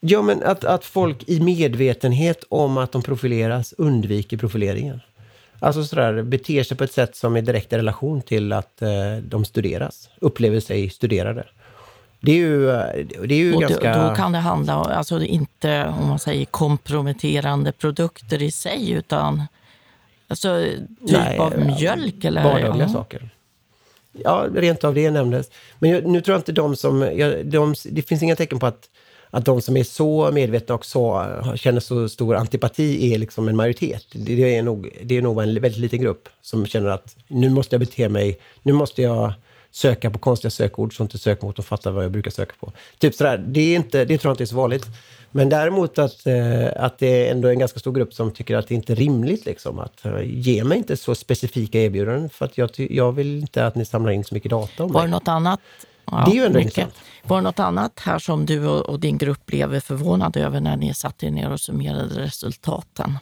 Ja, 0.00 0.22
men 0.22 0.42
att, 0.42 0.64
att 0.64 0.84
folk 0.84 1.28
i 1.28 1.40
medvetenhet 1.40 2.44
om 2.48 2.78
att 2.78 2.92
de 2.92 3.02
profileras 3.02 3.74
undviker 3.78 4.36
profileringen. 4.36 5.00
Alltså 5.58 5.84
sådär, 5.84 6.22
beter 6.22 6.62
sig 6.62 6.76
på 6.76 6.84
ett 6.84 6.92
sätt 6.92 7.16
som 7.16 7.36
är 7.36 7.42
direkt 7.42 7.72
i 7.72 7.76
relation 7.76 8.22
till 8.22 8.52
att 8.52 8.82
eh, 8.82 9.16
de 9.22 9.44
studeras, 9.44 10.08
upplever 10.20 10.60
sig 10.60 10.90
studerade. 10.90 11.46
Det 12.26 12.32
är 12.32 12.36
ju, 12.36 12.66
det 13.26 13.34
är 13.34 13.38
ju 13.38 13.54
och 13.54 13.60
ganska... 13.60 13.98
Då, 13.98 14.08
då, 14.08 14.14
kan 14.14 14.32
det 14.32 14.38
handla 14.38 14.76
om, 14.78 14.86
alltså 14.86 15.22
inte 15.22 15.94
om 16.00 16.08
man 16.08 16.18
säger 16.18 16.44
komprometterande 16.44 17.72
produkter 17.72 18.42
i 18.42 18.50
sig, 18.50 18.90
utan 18.90 19.42
alltså, 20.28 20.64
typ 21.00 21.10
Nej, 21.10 21.38
av 21.38 21.58
mjölk 21.58 22.24
eller? 22.24 22.44
Vardagliga 22.44 22.86
ja. 22.86 22.92
saker. 22.92 23.28
Ja, 24.12 24.46
rent 24.54 24.84
av 24.84 24.94
det 24.94 25.10
nämndes. 25.10 25.50
Men 25.78 25.90
jag, 25.90 26.06
nu 26.06 26.20
tror 26.20 26.34
jag 26.34 26.40
inte 26.40 26.52
de 26.52 26.76
som... 26.76 27.02
Jag, 27.02 27.46
de, 27.46 27.74
det 27.84 28.02
finns 28.02 28.22
inga 28.22 28.36
tecken 28.36 28.58
på 28.58 28.66
att, 28.66 28.90
att 29.30 29.44
de 29.44 29.62
som 29.62 29.76
är 29.76 29.84
så 29.84 30.30
medvetna 30.32 30.74
och 30.74 30.86
så, 30.86 31.26
känner 31.54 31.80
så 31.80 32.08
stor 32.08 32.36
antipati 32.36 33.14
är 33.14 33.18
liksom 33.18 33.48
en 33.48 33.56
majoritet. 33.56 34.04
Det, 34.12 34.34
det 34.34 34.56
är 34.56 34.62
nog, 34.62 34.88
det 35.02 35.16
är 35.16 35.22
nog 35.22 35.42
en 35.42 35.60
väldigt 35.60 35.80
liten 35.80 36.00
grupp 36.00 36.28
som 36.40 36.66
känner 36.66 36.88
att 36.88 37.16
nu 37.28 37.50
måste 37.50 37.74
jag 37.74 37.80
bete 37.80 38.08
mig, 38.08 38.38
nu 38.62 38.72
måste 38.72 39.02
jag 39.02 39.32
söka 39.76 40.10
på 40.10 40.18
konstiga 40.18 40.50
sökord 40.50 40.96
så 40.96 41.02
inte 41.02 41.18
sökmotorn 41.18 41.64
fattar 41.64 41.90
vad 41.90 42.04
jag 42.04 42.12
brukar 42.12 42.30
söka 42.30 42.54
på. 42.60 42.72
Typ 42.98 43.14
sådär. 43.14 43.38
Det, 43.38 43.60
är 43.60 43.76
inte, 43.76 44.04
det 44.04 44.18
tror 44.18 44.30
jag 44.30 44.34
inte 44.34 44.44
är 44.44 44.46
så 44.46 44.56
vanligt. 44.56 44.86
Men 45.30 45.48
däremot 45.48 45.98
att, 45.98 46.26
eh, 46.26 46.84
att 46.84 46.98
det 46.98 47.26
är 47.26 47.32
ändå 47.32 47.48
en 47.48 47.58
ganska 47.58 47.80
stor 47.80 47.92
grupp 47.92 48.14
som 48.14 48.30
tycker 48.30 48.56
att 48.56 48.68
det 48.68 48.74
inte 48.74 48.92
är 48.92 48.96
rimligt. 48.96 49.46
Liksom, 49.46 49.78
att 49.78 50.04
eh, 50.04 50.20
ge 50.24 50.64
mig 50.64 50.78
inte 50.78 50.96
så 50.96 51.14
specifika 51.14 51.80
erbjudanden 51.80 52.30
för 52.30 52.44
att 52.44 52.58
jag, 52.58 52.70
jag 52.76 53.12
vill 53.12 53.38
inte 53.38 53.66
att 53.66 53.74
ni 53.74 53.84
samlar 53.84 54.12
in 54.12 54.24
så 54.24 54.34
mycket 54.34 54.50
data 54.50 54.84
om 54.84 54.92
Var 54.92 55.02
det 55.02 55.10
något 55.10 55.28
annat? 55.28 55.60
Ja, 56.04 56.22
det 56.26 56.32
är 56.32 56.34
ju 56.34 56.44
ändå 56.44 56.58
intressant. 56.58 56.94
Var 57.22 57.36
det 57.36 57.42
något 57.42 57.58
annat 57.58 58.00
här 58.00 58.18
som 58.18 58.46
du 58.46 58.66
och, 58.66 58.86
och 58.86 59.00
din 59.00 59.18
grupp 59.18 59.46
blev 59.46 59.80
förvånade 59.80 60.40
över 60.40 60.60
när 60.60 60.76
ni 60.76 60.94
satte 60.94 61.26
er 61.26 61.30
ner 61.30 61.52
och 61.52 61.60
summerade 61.60 62.20
resultaten? 62.20 63.18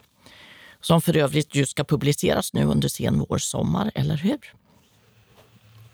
Som 0.80 1.02
för 1.02 1.16
övrigt 1.16 1.54
ju 1.54 1.66
ska 1.66 1.84
publiceras 1.84 2.52
nu 2.52 2.64
under 2.64 2.88
sen 2.88 3.24
vår, 3.28 3.38
sommar, 3.38 3.90
eller 3.94 4.16
hur? 4.16 4.38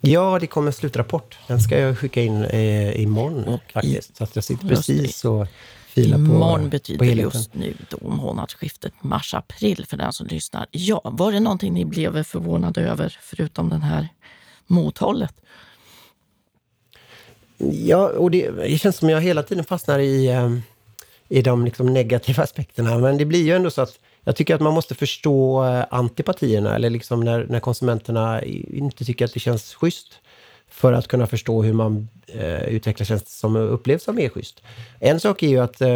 Ja, 0.00 0.38
det 0.40 0.46
kommer 0.46 0.66
en 0.66 0.72
slutrapport. 0.72 1.38
Den 1.46 1.60
ska 1.60 1.78
jag 1.78 1.98
skicka 1.98 2.22
in 2.22 2.44
eh, 2.44 3.00
imorgon 3.02 3.44
och 3.44 3.72
faktiskt. 3.72 4.16
Så 4.16 4.24
att 4.24 4.34
jag 4.34 4.44
sitter 4.44 4.68
precis 4.68 5.24
och 5.24 5.46
filar 5.86 6.16
på 6.16 6.24
Imorgon 6.24 6.68
betyder 6.68 6.98
på 6.98 7.04
just 7.04 7.54
nu 7.54 7.74
då 7.88 8.08
månadsskiftet 8.08 8.92
mars-april 9.00 9.86
för 9.86 9.96
den 9.96 10.12
som 10.12 10.26
lyssnar. 10.26 10.66
Ja, 10.70 11.00
var 11.04 11.32
det 11.32 11.40
någonting 11.40 11.74
ni 11.74 11.84
blev 11.84 12.22
förvånade 12.22 12.80
över 12.80 13.18
förutom 13.22 13.68
den 13.68 13.82
här 13.82 14.08
mothållet? 14.66 15.34
Ja, 17.58 18.08
och 18.08 18.30
det, 18.30 18.50
det 18.50 18.78
känns 18.78 18.96
som 18.96 19.10
jag 19.10 19.20
hela 19.20 19.42
tiden 19.42 19.64
fastnar 19.64 19.98
i, 19.98 20.26
eh, 20.26 20.50
i 21.28 21.42
de 21.42 21.64
liksom 21.64 21.86
negativa 21.94 22.42
aspekterna. 22.42 22.98
Men 22.98 23.18
det 23.18 23.24
blir 23.24 23.42
ju 23.42 23.56
ändå 23.56 23.70
så 23.70 23.82
att 23.82 23.98
jag 24.24 24.36
tycker 24.36 24.54
att 24.54 24.60
man 24.60 24.74
måste 24.74 24.94
förstå 24.94 25.64
eh, 25.64 25.84
antipatierna, 25.90 26.74
eller 26.74 26.90
liksom 26.90 27.20
när, 27.20 27.46
när 27.48 27.60
konsumenterna 27.60 28.42
inte 28.42 29.04
tycker 29.04 29.24
att 29.24 29.34
det 29.34 29.40
känns 29.40 29.74
schysst. 29.74 30.20
för 30.72 30.92
att 30.92 31.08
kunna 31.08 31.26
förstå 31.26 31.62
hur 31.62 31.72
man 31.72 32.08
eh, 32.26 32.62
utvecklar 32.62 33.04
tjänster 33.04 33.30
som 33.30 33.56
upplevs 33.56 34.02
som 34.02 34.16
mer 34.16 34.28
schysst. 34.28 34.62
En 35.00 35.20
sak 35.20 35.42
är 35.42 35.48
ju 35.48 35.58
att 35.58 35.80
eh, 35.80 35.88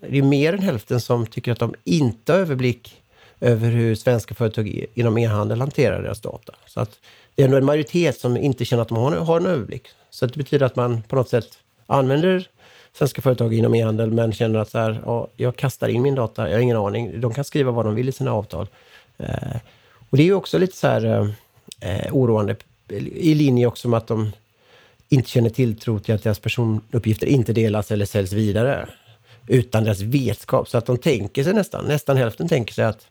det 0.00 0.18
är 0.18 0.22
mer 0.22 0.52
än 0.52 0.62
hälften 0.62 1.00
som 1.00 1.26
tycker 1.26 1.52
att 1.52 1.58
de 1.58 1.74
inte 1.84 2.32
har 2.32 2.40
överblick 2.40 3.02
över 3.40 3.70
hur 3.70 3.94
svenska 3.94 4.34
företag 4.34 4.86
inom 4.94 5.18
e-handel 5.18 5.60
hanterar 5.60 6.02
deras 6.02 6.20
data. 6.20 6.54
Så 6.66 6.80
att 6.80 7.00
det 7.34 7.42
är 7.42 7.46
ändå 7.46 7.56
en 7.56 7.64
majoritet 7.64 8.20
som 8.20 8.36
inte 8.36 8.64
känner 8.64 8.82
att 8.82 8.88
de 8.88 8.98
har, 8.98 9.12
har 9.12 9.40
en 9.40 9.46
överblick. 9.46 9.88
Så 10.10 10.26
det 10.26 10.36
betyder 10.36 10.66
att 10.66 10.76
man 10.76 11.02
på 11.02 11.16
något 11.16 11.28
sätt 11.28 11.58
använder 11.86 12.48
svenska 12.92 13.22
företag 13.22 13.54
inom 13.54 13.74
e-handel 13.74 14.10
men 14.10 14.32
känner 14.32 14.58
att 14.58 14.70
så 14.70 14.78
här, 14.78 15.02
ja, 15.04 15.28
jag 15.36 15.56
kastar 15.56 15.88
in 15.88 16.02
min 16.02 16.14
data, 16.14 16.48
jag 16.48 16.56
har 16.56 16.62
ingen 16.62 16.76
aning. 16.76 17.20
De 17.20 17.34
kan 17.34 17.44
skriva 17.44 17.70
vad 17.70 17.84
de 17.84 17.94
vill 17.94 18.08
i 18.08 18.12
sina 18.12 18.32
avtal. 18.32 18.66
Eh, 19.18 19.56
och 20.10 20.16
det 20.16 20.22
är 20.22 20.26
ju 20.26 20.34
också 20.34 20.58
lite 20.58 20.76
så 20.76 20.86
här 20.86 21.04
eh, 21.04 21.28
eh, 21.90 22.12
oroande 22.12 22.56
i 23.14 23.34
linje 23.34 23.66
också 23.66 23.88
med 23.88 23.98
att 23.98 24.06
de 24.06 24.32
inte 25.08 25.30
känner 25.30 25.50
tilltro 25.50 25.98
till 25.98 26.14
att 26.14 26.22
deras 26.22 26.38
personuppgifter 26.38 27.26
inte 27.26 27.52
delas 27.52 27.90
eller 27.90 28.06
säljs 28.06 28.32
vidare. 28.32 28.88
Utan 29.46 29.84
deras 29.84 30.00
vetskap. 30.00 30.68
Så 30.68 30.78
att 30.78 30.86
de 30.86 30.98
tänker 30.98 31.44
sig 31.44 31.54
nästan, 31.54 31.84
nästan 31.84 32.16
hälften 32.16 32.48
tänker 32.48 32.74
sig 32.74 32.84
att 32.84 33.06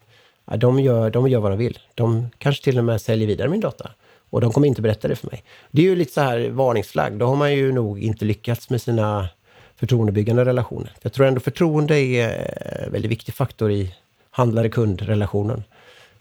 ja, 0.46 0.58
de, 0.58 0.80
gör, 0.80 1.10
de 1.10 1.28
gör 1.30 1.40
vad 1.40 1.52
de 1.52 1.58
vill. 1.58 1.80
De 1.96 2.30
kanske 2.38 2.64
till 2.64 2.78
och 2.78 2.84
med 2.84 3.02
säljer 3.02 3.28
vidare 3.28 3.50
min 3.50 3.60
data. 3.60 3.92
Och 4.30 4.42
de 4.42 4.52
kommer 4.52 4.68
inte 4.68 4.82
berätta 4.82 5.08
det 5.08 5.16
för 5.16 5.28
mig. 5.28 5.44
Det 5.72 5.82
är 5.82 5.86
ju 5.86 5.96
lite 5.96 6.14
så 6.14 6.22
här 6.22 6.50
varningsflagg. 6.50 7.14
Då 7.14 7.26
har 7.26 7.36
man 7.36 7.54
ju 7.54 7.72
nog 7.72 8.00
inte 8.00 8.26
lyckats 8.26 8.70
med 8.70 8.82
sina 8.82 9.30
förtroendebyggande 9.76 10.46
relationer. 10.46 10.92
Jag 11.02 11.14
tror 11.14 11.28
ändå 11.28 11.40
förtroende 11.40 12.00
är 12.00 12.86
en 12.86 12.92
väldigt 12.92 13.12
viktig 13.12 13.36
faktor 13.36 13.72
i 13.72 13.96
handlare-kund-relationen. 14.32 15.64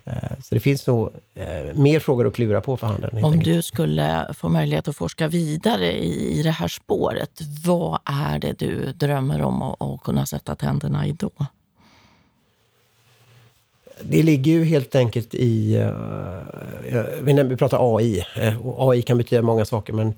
Eh, 0.04 0.14
så 0.42 0.54
det 0.54 0.60
finns 0.60 0.86
nog 0.86 1.10
eh, 1.34 1.74
mer 1.74 2.00
frågor 2.00 2.26
att 2.26 2.34
klura 2.34 2.60
på 2.60 2.76
för 2.76 2.86
handeln. 2.86 3.24
Om 3.24 3.38
du 3.38 3.62
skulle 3.62 4.34
få 4.34 4.48
möjlighet 4.48 4.88
att 4.88 4.96
forska 4.96 5.28
vidare 5.28 5.92
i 6.02 6.42
det 6.42 6.50
här 6.50 6.68
spåret, 6.68 7.40
vad 7.64 7.98
är 8.04 8.38
det 8.38 8.58
du 8.58 8.92
drömmer 8.92 9.42
om 9.42 9.62
att 9.62 10.02
kunna 10.02 10.26
sätta 10.26 10.54
tänderna 10.54 11.06
i 11.06 11.12
då? 11.12 11.30
Det 14.00 14.22
ligger 14.22 14.52
ju 14.52 14.64
helt 14.64 14.94
enkelt 14.94 15.34
i... 15.34 15.76
Uh, 16.92 17.44
vi 17.44 17.56
pratar 17.56 17.96
AI. 17.96 18.24
Och 18.36 18.42
eh, 18.42 18.88
AI 18.88 19.02
kan 19.02 19.18
betyda 19.18 19.42
många 19.42 19.64
saker, 19.64 19.92
men 19.92 20.14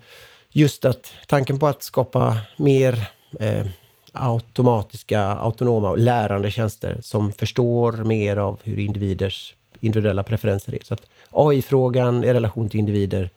just 0.51 0.85
att 0.85 1.13
tanken 1.27 1.59
på 1.59 1.67
att 1.67 1.83
skapa 1.83 2.37
mer 2.57 3.09
eh, 3.41 3.67
automatiska, 4.13 5.23
autonoma 5.23 5.91
och 5.91 5.99
lärande 5.99 6.51
tjänster 6.51 6.99
som 7.03 7.33
förstår 7.33 7.93
mer 7.93 8.37
av 8.37 8.61
hur 8.63 8.79
individers 8.79 9.55
individuella 9.81 10.23
preferenser 10.23 10.75
är. 10.75 10.79
Så 10.83 10.95
att 10.95 11.03
AI-frågan 11.31 12.25
i 12.25 12.33
relation 12.33 12.69
till 12.69 12.81
individer, 12.81 13.31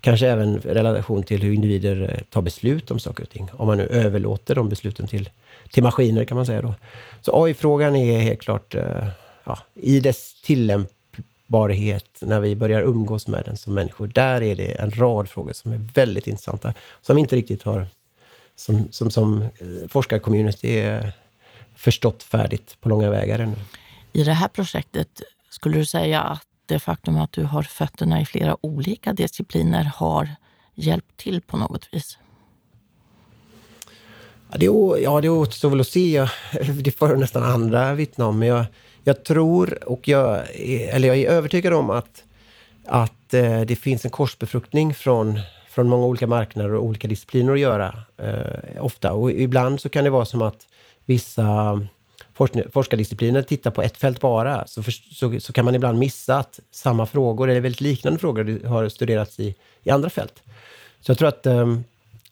kanske 0.00 0.28
även 0.28 0.56
i 0.56 0.58
relation 0.58 1.22
till 1.22 1.42
hur 1.42 1.52
individer 1.54 2.24
tar 2.30 2.42
beslut 2.42 2.90
om 2.90 2.98
saker 2.98 3.22
och 3.22 3.30
ting. 3.30 3.48
Om 3.52 3.66
man 3.66 3.78
nu 3.78 3.86
överlåter 3.86 4.54
de 4.54 4.68
besluten 4.68 5.06
till, 5.06 5.30
till 5.70 5.82
maskiner 5.82 6.24
kan 6.24 6.36
man 6.36 6.46
säga 6.46 6.62
då. 6.62 6.74
Så 7.20 7.44
AI-frågan 7.44 7.96
är 7.96 8.20
helt 8.20 8.40
klart 8.40 8.74
eh, 8.74 9.06
ja, 9.50 9.82
i 9.82 10.00
dess 10.00 10.42
tillämpbarhet 10.42 12.18
när 12.20 12.40
vi 12.40 12.56
börjar 12.56 12.82
umgås 12.82 13.26
med 13.26 13.44
den 13.44 13.56
som 13.56 13.74
människor. 13.74 14.06
Där 14.06 14.42
är 14.42 14.56
det 14.56 14.80
en 14.80 14.90
rad 14.90 15.28
frågor 15.28 15.52
som 15.52 15.72
är 15.72 15.80
väldigt 15.94 16.26
intressanta, 16.26 16.74
som 17.02 17.18
inte 17.18 17.36
riktigt 17.36 17.62
har 17.62 17.86
som, 18.56 18.88
som, 18.90 19.10
som 19.10 19.42
eh, 19.42 19.88
forskarcommunity 19.88 21.00
förstått 21.76 22.22
färdigt 22.22 22.76
på 22.80 22.88
långa 22.88 23.10
vägar 23.10 23.38
ännu. 23.38 23.56
I 24.12 24.24
det 24.24 24.32
här 24.32 24.48
projektet 24.48 25.22
skulle 25.50 25.78
du 25.78 25.84
säga 25.84 26.20
att 26.20 26.46
det 26.66 26.78
faktum 26.78 27.16
att 27.16 27.32
du 27.32 27.44
har 27.44 27.62
fötterna 27.62 28.20
i 28.20 28.26
flera 28.26 28.56
olika 28.60 29.12
discipliner 29.12 29.84
har 29.84 30.28
hjälpt 30.74 31.16
till 31.16 31.40
på 31.40 31.56
något 31.56 31.88
vis? 31.92 32.18
Ja, 34.50 34.58
det, 34.58 34.66
ja, 35.02 35.20
det 35.20 35.28
återstår 35.28 35.70
väl 35.70 35.80
att 35.80 35.88
se. 35.88 36.26
Det 36.82 36.90
får 36.90 37.16
nästan 37.16 37.42
andra 37.42 37.94
vittna 37.94 38.26
om. 38.26 38.38
Men 38.38 38.48
jag, 38.48 38.64
jag 39.04 39.24
tror 39.24 39.88
och 39.88 40.08
jag, 40.08 40.42
eller 40.88 41.08
jag 41.08 41.18
är 41.18 41.30
övertygad 41.30 41.72
om 41.72 41.90
att, 41.90 42.24
att 42.86 43.34
eh, 43.34 43.60
det 43.60 43.76
finns 43.76 44.04
en 44.04 44.10
korsbefruktning 44.10 44.94
från, 44.94 45.40
från 45.68 45.88
många 45.88 46.06
olika 46.06 46.26
marknader 46.26 46.74
och 46.74 46.84
olika 46.84 47.08
discipliner 47.08 47.52
att 47.52 47.60
göra. 47.60 47.98
Eh, 48.16 48.84
ofta. 48.84 49.12
Och 49.12 49.30
ibland 49.32 49.80
så 49.80 49.88
kan 49.88 50.04
det 50.04 50.10
vara 50.10 50.24
som 50.24 50.42
att 50.42 50.66
vissa 51.06 51.80
forskardiscipliner 52.72 53.42
tittar 53.42 53.70
på 53.70 53.82
ett 53.82 53.96
fält 53.96 54.20
bara, 54.20 54.66
så, 54.66 54.82
för, 54.82 54.90
så, 54.90 55.40
så, 55.40 55.52
kan 55.52 55.64
man 55.64 55.74
ibland 55.74 55.98
missa 55.98 56.36
att 56.38 56.60
samma 56.70 57.06
frågor, 57.06 57.50
eller 57.50 57.60
väldigt 57.60 57.80
liknande 57.80 58.18
frågor, 58.18 58.66
har 58.66 58.88
studerats 58.88 59.40
i, 59.40 59.54
i 59.82 59.90
andra 59.90 60.10
fält. 60.10 60.42
Så 61.00 61.10
jag 61.10 61.18
tror 61.18 61.28
att 61.28 61.46
um, 61.46 61.84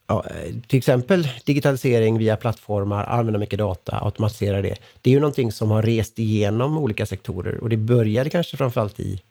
ja, 0.09 0.25
eh, 0.31 0.55
till 0.67 0.79
exempel 0.79 1.29
digitalisering 1.45 2.19
via 2.19 2.37
plattformar, 2.37 3.05
använda 3.05 3.39
mycket 3.39 3.59
data, 3.59 3.99
automatisera 4.05 4.63
det. 4.63 4.77
Det 5.03 5.11
är 5.11 5.15
ju 5.15 5.21
någonting 5.21 5.53
som 5.53 5.71
har 5.71 5.83
rest 5.83 6.19
igenom 6.19 6.79
olika 6.79 7.07
sektorer 7.07 7.59
och 7.61 7.69
det 7.69 7.77
började 7.77 8.31
kanske 8.31 8.57
framförallt 8.57 9.01
i, 9.01 9.23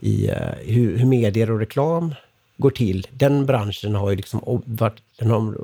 i 0.00 0.30
uh, 0.30 0.36
hur, 0.60 0.96
hur 0.96 1.06
medier 1.06 1.50
och 1.50 1.58
reklam 1.58 2.14
går 2.56 2.70
till. 2.70 3.06
Den 3.10 3.46
branschen 3.46 3.94
har 3.94 4.10
ju 4.10 4.16
liksom 4.16 4.62
varit, 4.64 5.02
den 5.18 5.30
har, 5.30 5.54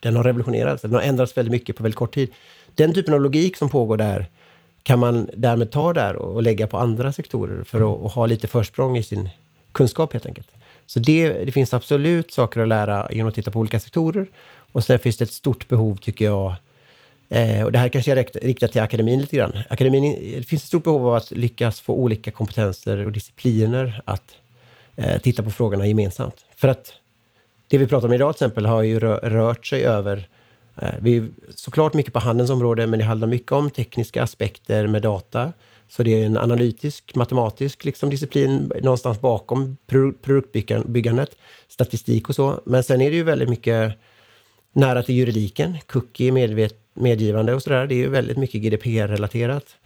den 0.00 0.16
har 0.16 0.24
revolutionerats, 0.24 0.82
den 0.82 0.94
har 0.94 1.00
ändrats 1.00 1.36
väldigt 1.36 1.52
mycket 1.52 1.76
på 1.76 1.82
väldigt 1.82 1.98
kort 1.98 2.14
tid 2.14 2.28
den 2.76 2.94
typen 2.94 3.14
av 3.14 3.20
logik 3.20 3.56
som 3.56 3.68
pågår 3.68 3.96
där 3.96 4.26
kan 4.82 4.98
man 4.98 5.30
därmed 5.36 5.70
ta 5.70 5.92
där 5.92 6.16
och, 6.16 6.42
lägga 6.42 6.66
på 6.66 6.78
andra 6.78 7.12
sektorer 7.12 7.64
för 7.64 8.06
att 8.06 8.12
ha 8.12 8.26
lite 8.26 8.48
försprång 8.48 8.96
i 8.96 9.02
sin 9.02 9.28
kunskap 9.72 10.12
helt 10.12 10.26
enkelt. 10.26 10.48
Så 10.86 10.98
det, 10.98 11.32
det 11.32 11.52
finns 11.52 11.74
absolut 11.74 12.32
saker 12.32 12.60
att 12.60 12.68
lära 12.68 13.08
genom 13.12 13.28
att 13.28 13.34
titta 13.34 13.50
på 13.50 13.58
olika 13.58 13.80
sektorer. 13.80 14.26
Och 14.72 14.84
sen 14.84 14.98
finns 14.98 15.16
det 15.16 15.24
ett 15.24 15.32
stort 15.32 15.68
behov, 15.68 15.96
tycker 15.96 16.24
jag, 16.24 16.54
eh, 17.28 17.62
och 17.62 17.72
det 17.72 17.78
här 17.78 17.88
kanske 17.88 18.10
jag 18.10 18.26
riktar 18.42 18.68
till 18.68 18.80
akademin 18.80 19.20
lite 19.20 19.36
grann. 19.36 19.52
Akademin, 19.70 20.04
eh, 20.04 20.38
det 20.38 20.42
finns 20.42 20.62
ett 20.62 20.68
stort 20.68 20.84
behov 20.84 21.06
av 21.06 21.14
att 21.14 21.30
lyckas 21.30 21.80
få 21.80 21.94
olika 21.94 22.30
kompetenser 22.30 23.06
och 23.06 23.12
discipliner 23.12 24.02
att 24.04 24.36
eh, 24.96 25.20
titta 25.20 25.42
på 25.42 25.50
frågorna 25.50 25.86
gemensamt. 25.86 26.44
För 26.56 26.68
att 26.68 26.92
det 27.68 27.78
vi 27.78 27.86
pratar 27.86 28.08
om 28.08 28.14
idag 28.14 28.36
till 28.36 28.44
exempel 28.44 28.66
har 28.66 28.82
ju 28.82 29.00
rört 29.00 29.66
sig 29.66 29.84
över 29.84 30.28
Eh, 30.82 30.94
vi 31.00 31.16
är 31.16 31.28
såklart 31.54 31.94
mycket 31.94 32.12
på 32.12 32.18
handelns 32.18 32.50
område, 32.50 32.86
men 32.86 32.98
det 32.98 33.04
handlar 33.04 33.28
mycket 33.28 33.52
om 33.52 33.70
tekniska 33.70 34.22
aspekter 34.22 34.86
med 34.86 35.02
data. 35.02 35.52
Så 35.88 36.02
det 36.02 36.22
är 36.22 36.26
en 36.26 36.36
analytisk, 36.36 37.14
matematisk 37.14 37.84
liksom 37.84 38.10
disciplin 38.10 38.72
någonstans 38.82 39.20
bakom 39.20 39.76
produktbyggandet, 40.22 41.36
statistik 41.68 42.28
och 42.28 42.34
så. 42.34 42.60
Men 42.64 42.82
sen 42.82 43.00
är 43.00 43.10
det 43.10 43.16
ju 43.16 43.22
väldigt 43.22 43.48
mycket 43.48 43.92
nära 44.72 45.02
till 45.02 45.14
juridiken, 45.14 45.78
cookie, 45.86 46.32
medvet, 46.32 46.74
medgivande 46.94 47.54
och 47.54 47.62
sådär. 47.62 47.86
Det 47.86 47.94
är 47.94 47.96
ju 47.96 48.08
väldigt 48.08 48.36
mycket 48.36 48.62
GDPR-relaterat. 48.62 49.76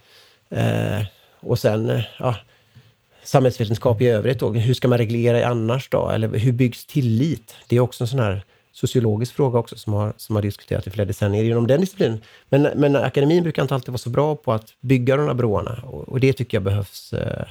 Eh, 0.49 1.05
och 1.39 1.59
sen, 1.59 1.89
eh, 1.89 2.01
ja, 2.19 2.35
samhällsvetenskap 3.23 4.01
i 4.01 4.07
övrigt 4.07 4.39
då. 4.39 4.53
Hur 4.53 4.73
ska 4.73 4.87
man 4.87 4.97
reglera 4.97 5.47
annars 5.47 5.89
då? 5.89 6.09
Eller 6.09 6.27
hur 6.27 6.51
byggs 6.51 6.85
tillit? 6.85 7.55
Det 7.67 7.75
är 7.75 7.79
också 7.79 8.03
en 8.03 8.07
sån 8.07 8.19
här 8.19 8.43
sociologisk 8.71 9.35
fråga 9.35 9.59
också 9.59 9.77
som 9.77 9.93
har, 9.93 10.13
som 10.17 10.35
har 10.35 10.43
diskuterats 10.43 10.87
i 10.87 10.89
flera 10.89 11.05
decennier 11.05 11.43
inom 11.43 11.67
den 11.67 11.81
disciplinen. 11.81 12.21
Men, 12.49 12.61
men 12.61 12.95
akademin 12.95 13.43
brukar 13.43 13.61
inte 13.61 13.75
alltid 13.75 13.89
vara 13.89 13.97
så 13.97 14.09
bra 14.09 14.35
på 14.35 14.53
att 14.53 14.73
bygga 14.81 15.17
de 15.17 15.27
här 15.27 15.33
broarna 15.33 15.81
och, 15.83 16.09
och 16.09 16.19
det 16.19 16.33
tycker 16.33 16.57
jag 16.57 16.63
behövs 16.63 17.13
eh, 17.13 17.45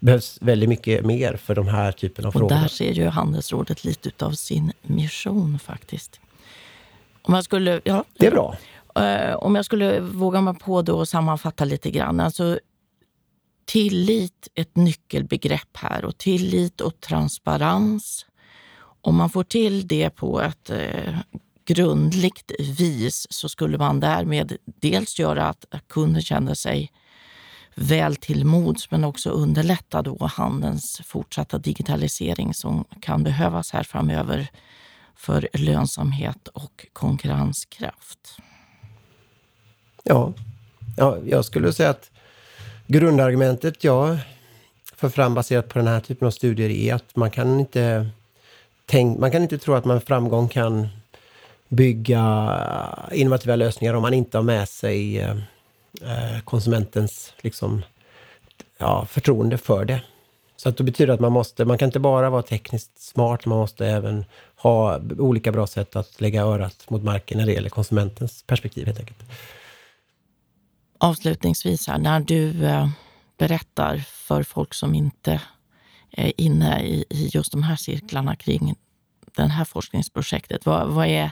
behövs 0.00 0.38
väldigt 0.40 0.68
mycket 0.68 1.04
mer 1.04 1.36
för 1.36 1.54
de 1.54 1.68
här 1.68 1.92
typen 1.92 2.24
av 2.24 2.28
och 2.28 2.34
frågor. 2.34 2.48
Där 2.48 2.68
ser 2.68 2.92
ju 2.92 3.06
Handelsrådet 3.06 3.84
lite 3.84 4.08
utav 4.08 4.30
sin 4.32 4.72
mission 4.82 5.58
faktiskt. 5.58 6.20
Om 7.22 7.34
jag 7.34 7.44
skulle, 7.44 7.80
ja, 7.84 8.04
det 8.18 8.26
är 8.26 8.30
bra. 8.30 8.56
Uh, 8.98 9.36
om 9.36 9.54
jag 9.54 9.64
skulle 9.64 10.00
våga 10.00 10.40
mig 10.40 10.54
på 10.54 10.82
då 10.82 10.98
och 10.98 11.08
sammanfatta 11.08 11.64
lite 11.64 11.90
grann. 11.90 12.20
Alltså, 12.20 12.58
tillit, 13.64 14.48
ett 14.54 14.76
nyckelbegrepp 14.76 15.76
här. 15.76 16.04
Och 16.04 16.18
tillit 16.18 16.80
och 16.80 17.00
transparens 17.00 18.26
om 19.04 19.16
man 19.16 19.30
får 19.30 19.44
till 19.44 19.88
det 19.88 20.10
på 20.10 20.40
ett 20.40 20.70
eh, 20.70 21.14
grundligt 21.64 22.52
vis 22.58 23.26
så 23.30 23.48
skulle 23.48 23.78
man 23.78 24.00
därmed 24.00 24.56
dels 24.64 25.18
göra 25.18 25.48
att 25.48 25.64
kunden 25.88 26.22
känner 26.22 26.54
sig 26.54 26.92
väl 27.74 28.16
till 28.16 28.44
mods 28.44 28.90
men 28.90 29.04
också 29.04 29.30
underlätta 29.30 30.02
då 30.02 30.26
handelns 30.26 31.00
fortsatta 31.04 31.58
digitalisering 31.58 32.54
som 32.54 32.84
kan 33.00 33.22
behövas 33.22 33.70
här 33.70 33.82
framöver 33.82 34.48
för 35.16 35.48
lönsamhet 35.52 36.48
och 36.48 36.86
konkurrenskraft. 36.92 38.38
Ja, 40.02 40.32
ja 40.96 41.18
jag 41.26 41.44
skulle 41.44 41.72
säga 41.72 41.90
att 41.90 42.10
grundargumentet 42.86 43.84
jag 43.84 44.18
för 44.96 45.08
fram 45.08 45.34
baserat 45.34 45.68
på 45.68 45.78
den 45.78 45.88
här 45.88 46.00
typen 46.00 46.26
av 46.26 46.30
studier 46.30 46.70
är 46.70 46.94
att 46.94 47.16
man 47.16 47.30
kan 47.30 47.60
inte 47.60 48.10
tänk, 48.86 49.18
man 49.18 49.30
kan 49.30 49.42
inte 49.42 49.58
tro 49.58 49.74
att 49.74 49.84
man 49.84 49.96
med 49.96 50.04
framgång 50.04 50.48
kan 50.48 50.88
bygga 51.68 52.58
innovativa 53.12 53.56
lösningar 53.56 53.94
om 53.94 54.02
man 54.02 54.14
inte 54.14 54.38
har 54.38 54.42
med 54.42 54.68
sig 54.68 55.18
eh, 55.18 55.36
eh, 56.02 56.40
konsumentens 56.44 57.34
liksom, 57.40 57.82
ja, 58.78 59.06
förtroende 59.06 59.58
för 59.58 59.84
det. 59.84 60.02
Så 60.56 60.68
att 60.68 60.76
det 60.76 60.84
betyder 60.84 61.14
att 61.14 61.20
man 61.20 61.32
måste, 61.32 61.64
man 61.64 61.78
kan 61.78 61.88
inte 61.88 62.00
bara 62.00 62.30
vara 62.30 62.42
tekniskt 62.42 62.98
smart, 63.02 63.46
man 63.46 63.58
måste 63.58 63.86
även 63.86 64.24
ha 64.56 65.00
olika 65.18 65.52
bra 65.52 65.66
sätt 65.66 65.96
att 65.96 66.20
lägga 66.20 66.42
örat 66.42 66.90
mot 66.90 67.02
marken 67.02 67.38
när 67.38 67.46
det 67.46 67.52
gäller 67.52 67.68
konsumentens 67.68 68.42
perspektiv 68.46 68.86
helt 68.86 68.98
enkelt. 68.98 69.18
Avslutningsvis 70.98 71.88
här, 71.88 71.98
när 71.98 72.20
du 72.20 72.64
eh, 72.64 72.88
berättar 73.38 73.98
för 73.98 74.42
folk 74.42 74.74
som 74.74 74.94
inte 74.94 75.40
Eh, 76.16 76.32
inne 76.36 76.82
i, 76.82 77.04
i 77.10 77.30
just 77.32 77.52
de 77.52 77.62
här 77.62 77.76
cirklarna 77.76 78.36
kring 78.36 78.74
det 79.36 79.42
här 79.42 79.64
forskningsprojektet, 79.64 80.66
vad, 80.66 80.88
vad 80.88 81.06
är 81.06 81.30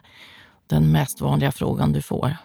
den 0.67 0.93
mest 0.93 1.21
vanliga 1.21 1.53
frågan 1.53 1.93
du 1.93 2.03
får? 2.03 2.37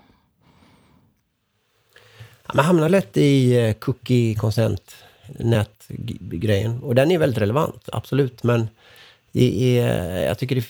Man 2.53 2.65
hamnar 2.65 2.89
lätt 2.89 3.17
i 3.17 3.57
eh, 3.57 3.73
cookie 3.73 4.35
consent 4.35 4.95
nätgrejen. 5.39 6.83
Och 6.83 6.95
den 6.95 7.11
är 7.11 7.17
väldigt 7.17 7.41
relevant, 7.41 7.89
absolut. 7.91 8.43
Men 8.43 8.69
det 9.31 9.79
är, 9.79 10.25
jag 10.25 10.37
tycker 10.37 10.55
det, 10.55 10.65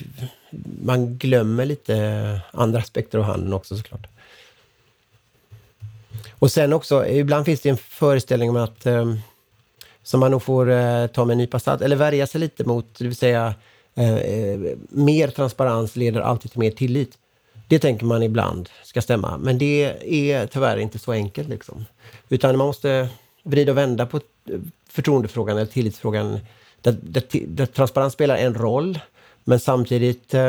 man 0.83 1.17
glömmer 1.17 1.65
lite 1.65 2.41
andra 2.51 2.79
aspekter 2.79 3.17
av 3.17 3.23
handeln 3.23 3.53
också 3.53 3.77
såklart. 3.77 4.07
Och 6.31 6.51
sen 6.51 6.73
också, 6.73 7.07
ibland 7.07 7.45
finns 7.45 7.61
det 7.61 7.69
en 7.69 7.77
föreställning 7.77 8.49
om 8.49 8.55
att 8.55 8.85
eh, 8.85 9.13
som 10.07 10.19
man 10.19 10.31
nog 10.31 10.43
får 10.43 10.69
eh, 10.69 11.07
ta 11.07 11.25
med 11.25 11.33
en 11.33 11.37
nypa 11.37 11.59
salt, 11.59 11.81
eller 11.81 11.95
värja 11.95 12.27
sig 12.27 12.41
lite 12.41 12.63
mot, 12.63 12.95
det 12.97 13.03
vill 13.03 13.15
säga 13.15 13.53
eh, 13.95 14.15
eh, 14.15 14.59
mer 14.89 15.27
transparens 15.27 15.95
leder 15.95 16.21
alltid 16.21 16.51
till 16.51 16.59
mer 16.59 16.71
tillit. 16.71 17.17
Det 17.67 17.79
tänker 17.79 18.05
man 18.05 18.23
ibland 18.23 18.69
ska 18.83 19.01
stämma, 19.01 19.37
men 19.37 19.57
det 19.57 19.83
är 20.05 20.47
tyvärr 20.47 20.77
inte 20.77 20.99
så 20.99 21.11
enkelt. 21.11 21.49
Liksom. 21.49 21.85
Utan 22.29 22.57
man 22.57 22.67
måste 22.67 23.09
vrida 23.43 23.71
och 23.71 23.77
vända 23.77 24.05
på 24.05 24.17
eh, 24.17 24.59
förtroendefrågan 24.89 25.57
eller 25.57 25.71
tillitsfrågan. 25.71 26.39
Där, 26.81 26.95
där, 27.01 27.23
där 27.47 27.65
transparens 27.65 28.13
spelar 28.13 28.37
en 28.37 28.53
roll, 28.53 28.99
men 29.43 29.59
samtidigt 29.59 30.33
eh, 30.33 30.41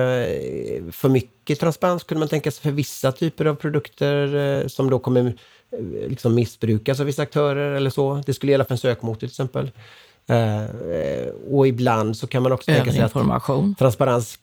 för 0.92 1.08
mycket 1.08 1.60
transparens 1.60 2.04
kunde 2.04 2.18
man 2.18 2.28
tänka 2.28 2.50
sig 2.50 2.62
för 2.62 2.70
vissa 2.70 3.12
typer 3.12 3.44
av 3.44 3.54
produkter 3.54 4.34
eh, 4.36 4.66
som 4.66 4.90
då 4.90 4.98
kommer 4.98 5.34
liksom 6.08 6.34
missbrukas 6.34 7.00
av 7.00 7.06
vissa 7.06 7.22
aktörer 7.22 7.74
eller 7.74 7.90
så. 7.90 8.22
Det 8.26 8.34
skulle 8.34 8.52
gälla 8.52 8.64
för 8.64 8.74
en 8.74 8.78
sökmotor 8.78 9.18
till 9.18 9.28
exempel. 9.28 9.70
och 11.50 11.68
ibland 11.68 12.16
så 12.16 12.26
kan 12.26 12.42
man 12.42 12.52
också 12.52 12.72
tänka 12.72 12.92
sig 12.92 13.00
att 13.00 13.12
transparens 13.78 14.38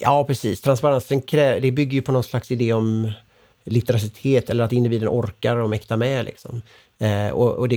Ja, 0.00 0.24
precis. 0.24 0.60
Transparensen 0.60 1.22
det 1.30 1.72
bygger 1.72 1.92
ju 1.92 2.02
på 2.02 2.12
någon 2.12 2.24
slags 2.24 2.50
idé 2.50 2.72
om 2.72 3.12
litteracitet 3.64 4.50
eller 4.50 4.64
att 4.64 4.72
individen 4.72 5.08
orkar 5.08 5.56
och 5.56 5.70
mäktar 5.70 5.96
med. 5.96 6.24
Liksom. 6.24 6.62
Eh, 6.98 7.28
och, 7.28 7.52
och, 7.52 7.68
det 7.68 7.76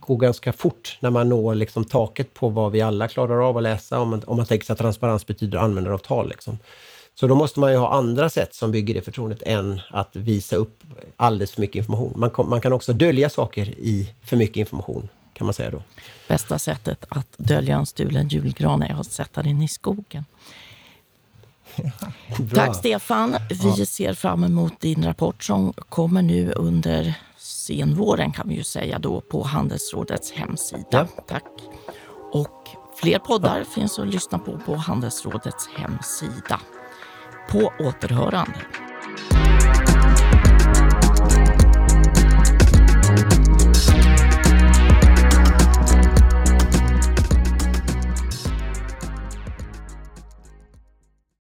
går 0.00 0.16
ganska 0.16 0.52
fort 0.52 0.98
när 1.00 1.10
man 1.10 1.28
når 1.28 1.54
liksom, 1.54 1.84
taket 1.84 2.34
på 2.34 2.48
vad 2.48 2.72
vi 2.72 2.80
alla 2.80 3.08
klarar 3.08 3.48
av 3.48 3.56
att 3.56 3.62
läsa 3.62 4.00
om 4.00 4.08
man, 4.08 4.22
om 4.26 4.36
man 4.36 4.46
tänker 4.46 4.66
sig 4.66 4.72
att 4.72 4.78
transparens 4.78 5.26
betyder 5.26 5.58
användaravtal. 5.58 6.28
Liksom. 6.28 6.58
Så 7.14 7.26
då 7.26 7.34
måste 7.34 7.60
man 7.60 7.72
ju 7.72 7.78
ha 7.78 7.92
andra 7.92 8.30
sätt 8.30 8.54
som 8.54 8.70
bygger 8.70 8.94
det 8.94 9.02
förtroendet 9.02 9.42
än 9.42 9.80
att 9.90 10.16
visa 10.16 10.56
upp 10.56 10.82
alldeles 11.16 11.52
för 11.52 11.60
mycket 11.60 11.76
information. 11.76 12.12
Man, 12.16 12.30
man 12.48 12.60
kan 12.60 12.72
också 12.72 12.92
dölja 12.92 13.30
saker 13.30 13.68
i 13.68 14.14
för 14.22 14.36
mycket 14.36 14.56
information, 14.56 15.08
kan 15.32 15.46
man 15.46 15.54
säga 15.54 15.70
då. 15.70 15.82
Bästa 16.28 16.58
sättet 16.58 17.04
att 17.08 17.28
dölja 17.36 17.76
en 17.76 17.86
stulen 17.86 18.28
julgran 18.28 18.82
är 18.82 19.00
att 19.00 19.06
sätta 19.06 19.42
den 19.42 19.62
i 19.62 19.68
skogen. 19.68 20.24
Tack 22.54 22.76
Stefan. 22.76 23.36
Vi 23.50 23.74
ja. 23.78 23.86
ser 23.86 24.14
fram 24.14 24.44
emot 24.44 24.80
din 24.80 25.04
rapport 25.04 25.44
som 25.44 25.72
kommer 25.72 26.22
nu 26.22 26.52
under 26.52 27.14
senvåren 27.38 28.32
kan 28.32 28.48
vi 28.48 28.54
ju 28.54 28.64
säga 28.64 28.98
då 28.98 29.20
på 29.20 29.42
Handelsrådets 29.42 30.32
hemsida. 30.32 30.84
Ja. 30.90 31.06
Tack. 31.28 31.44
Och 32.32 32.68
fler 33.00 33.18
poddar 33.18 33.58
ja. 33.58 33.64
finns 33.64 33.98
att 33.98 34.08
lyssna 34.08 34.38
på 34.38 34.58
på 34.58 34.74
Handelsrådets 34.74 35.68
hemsida. 35.76 36.60
På 37.48 37.72
återhörande. 37.78 38.54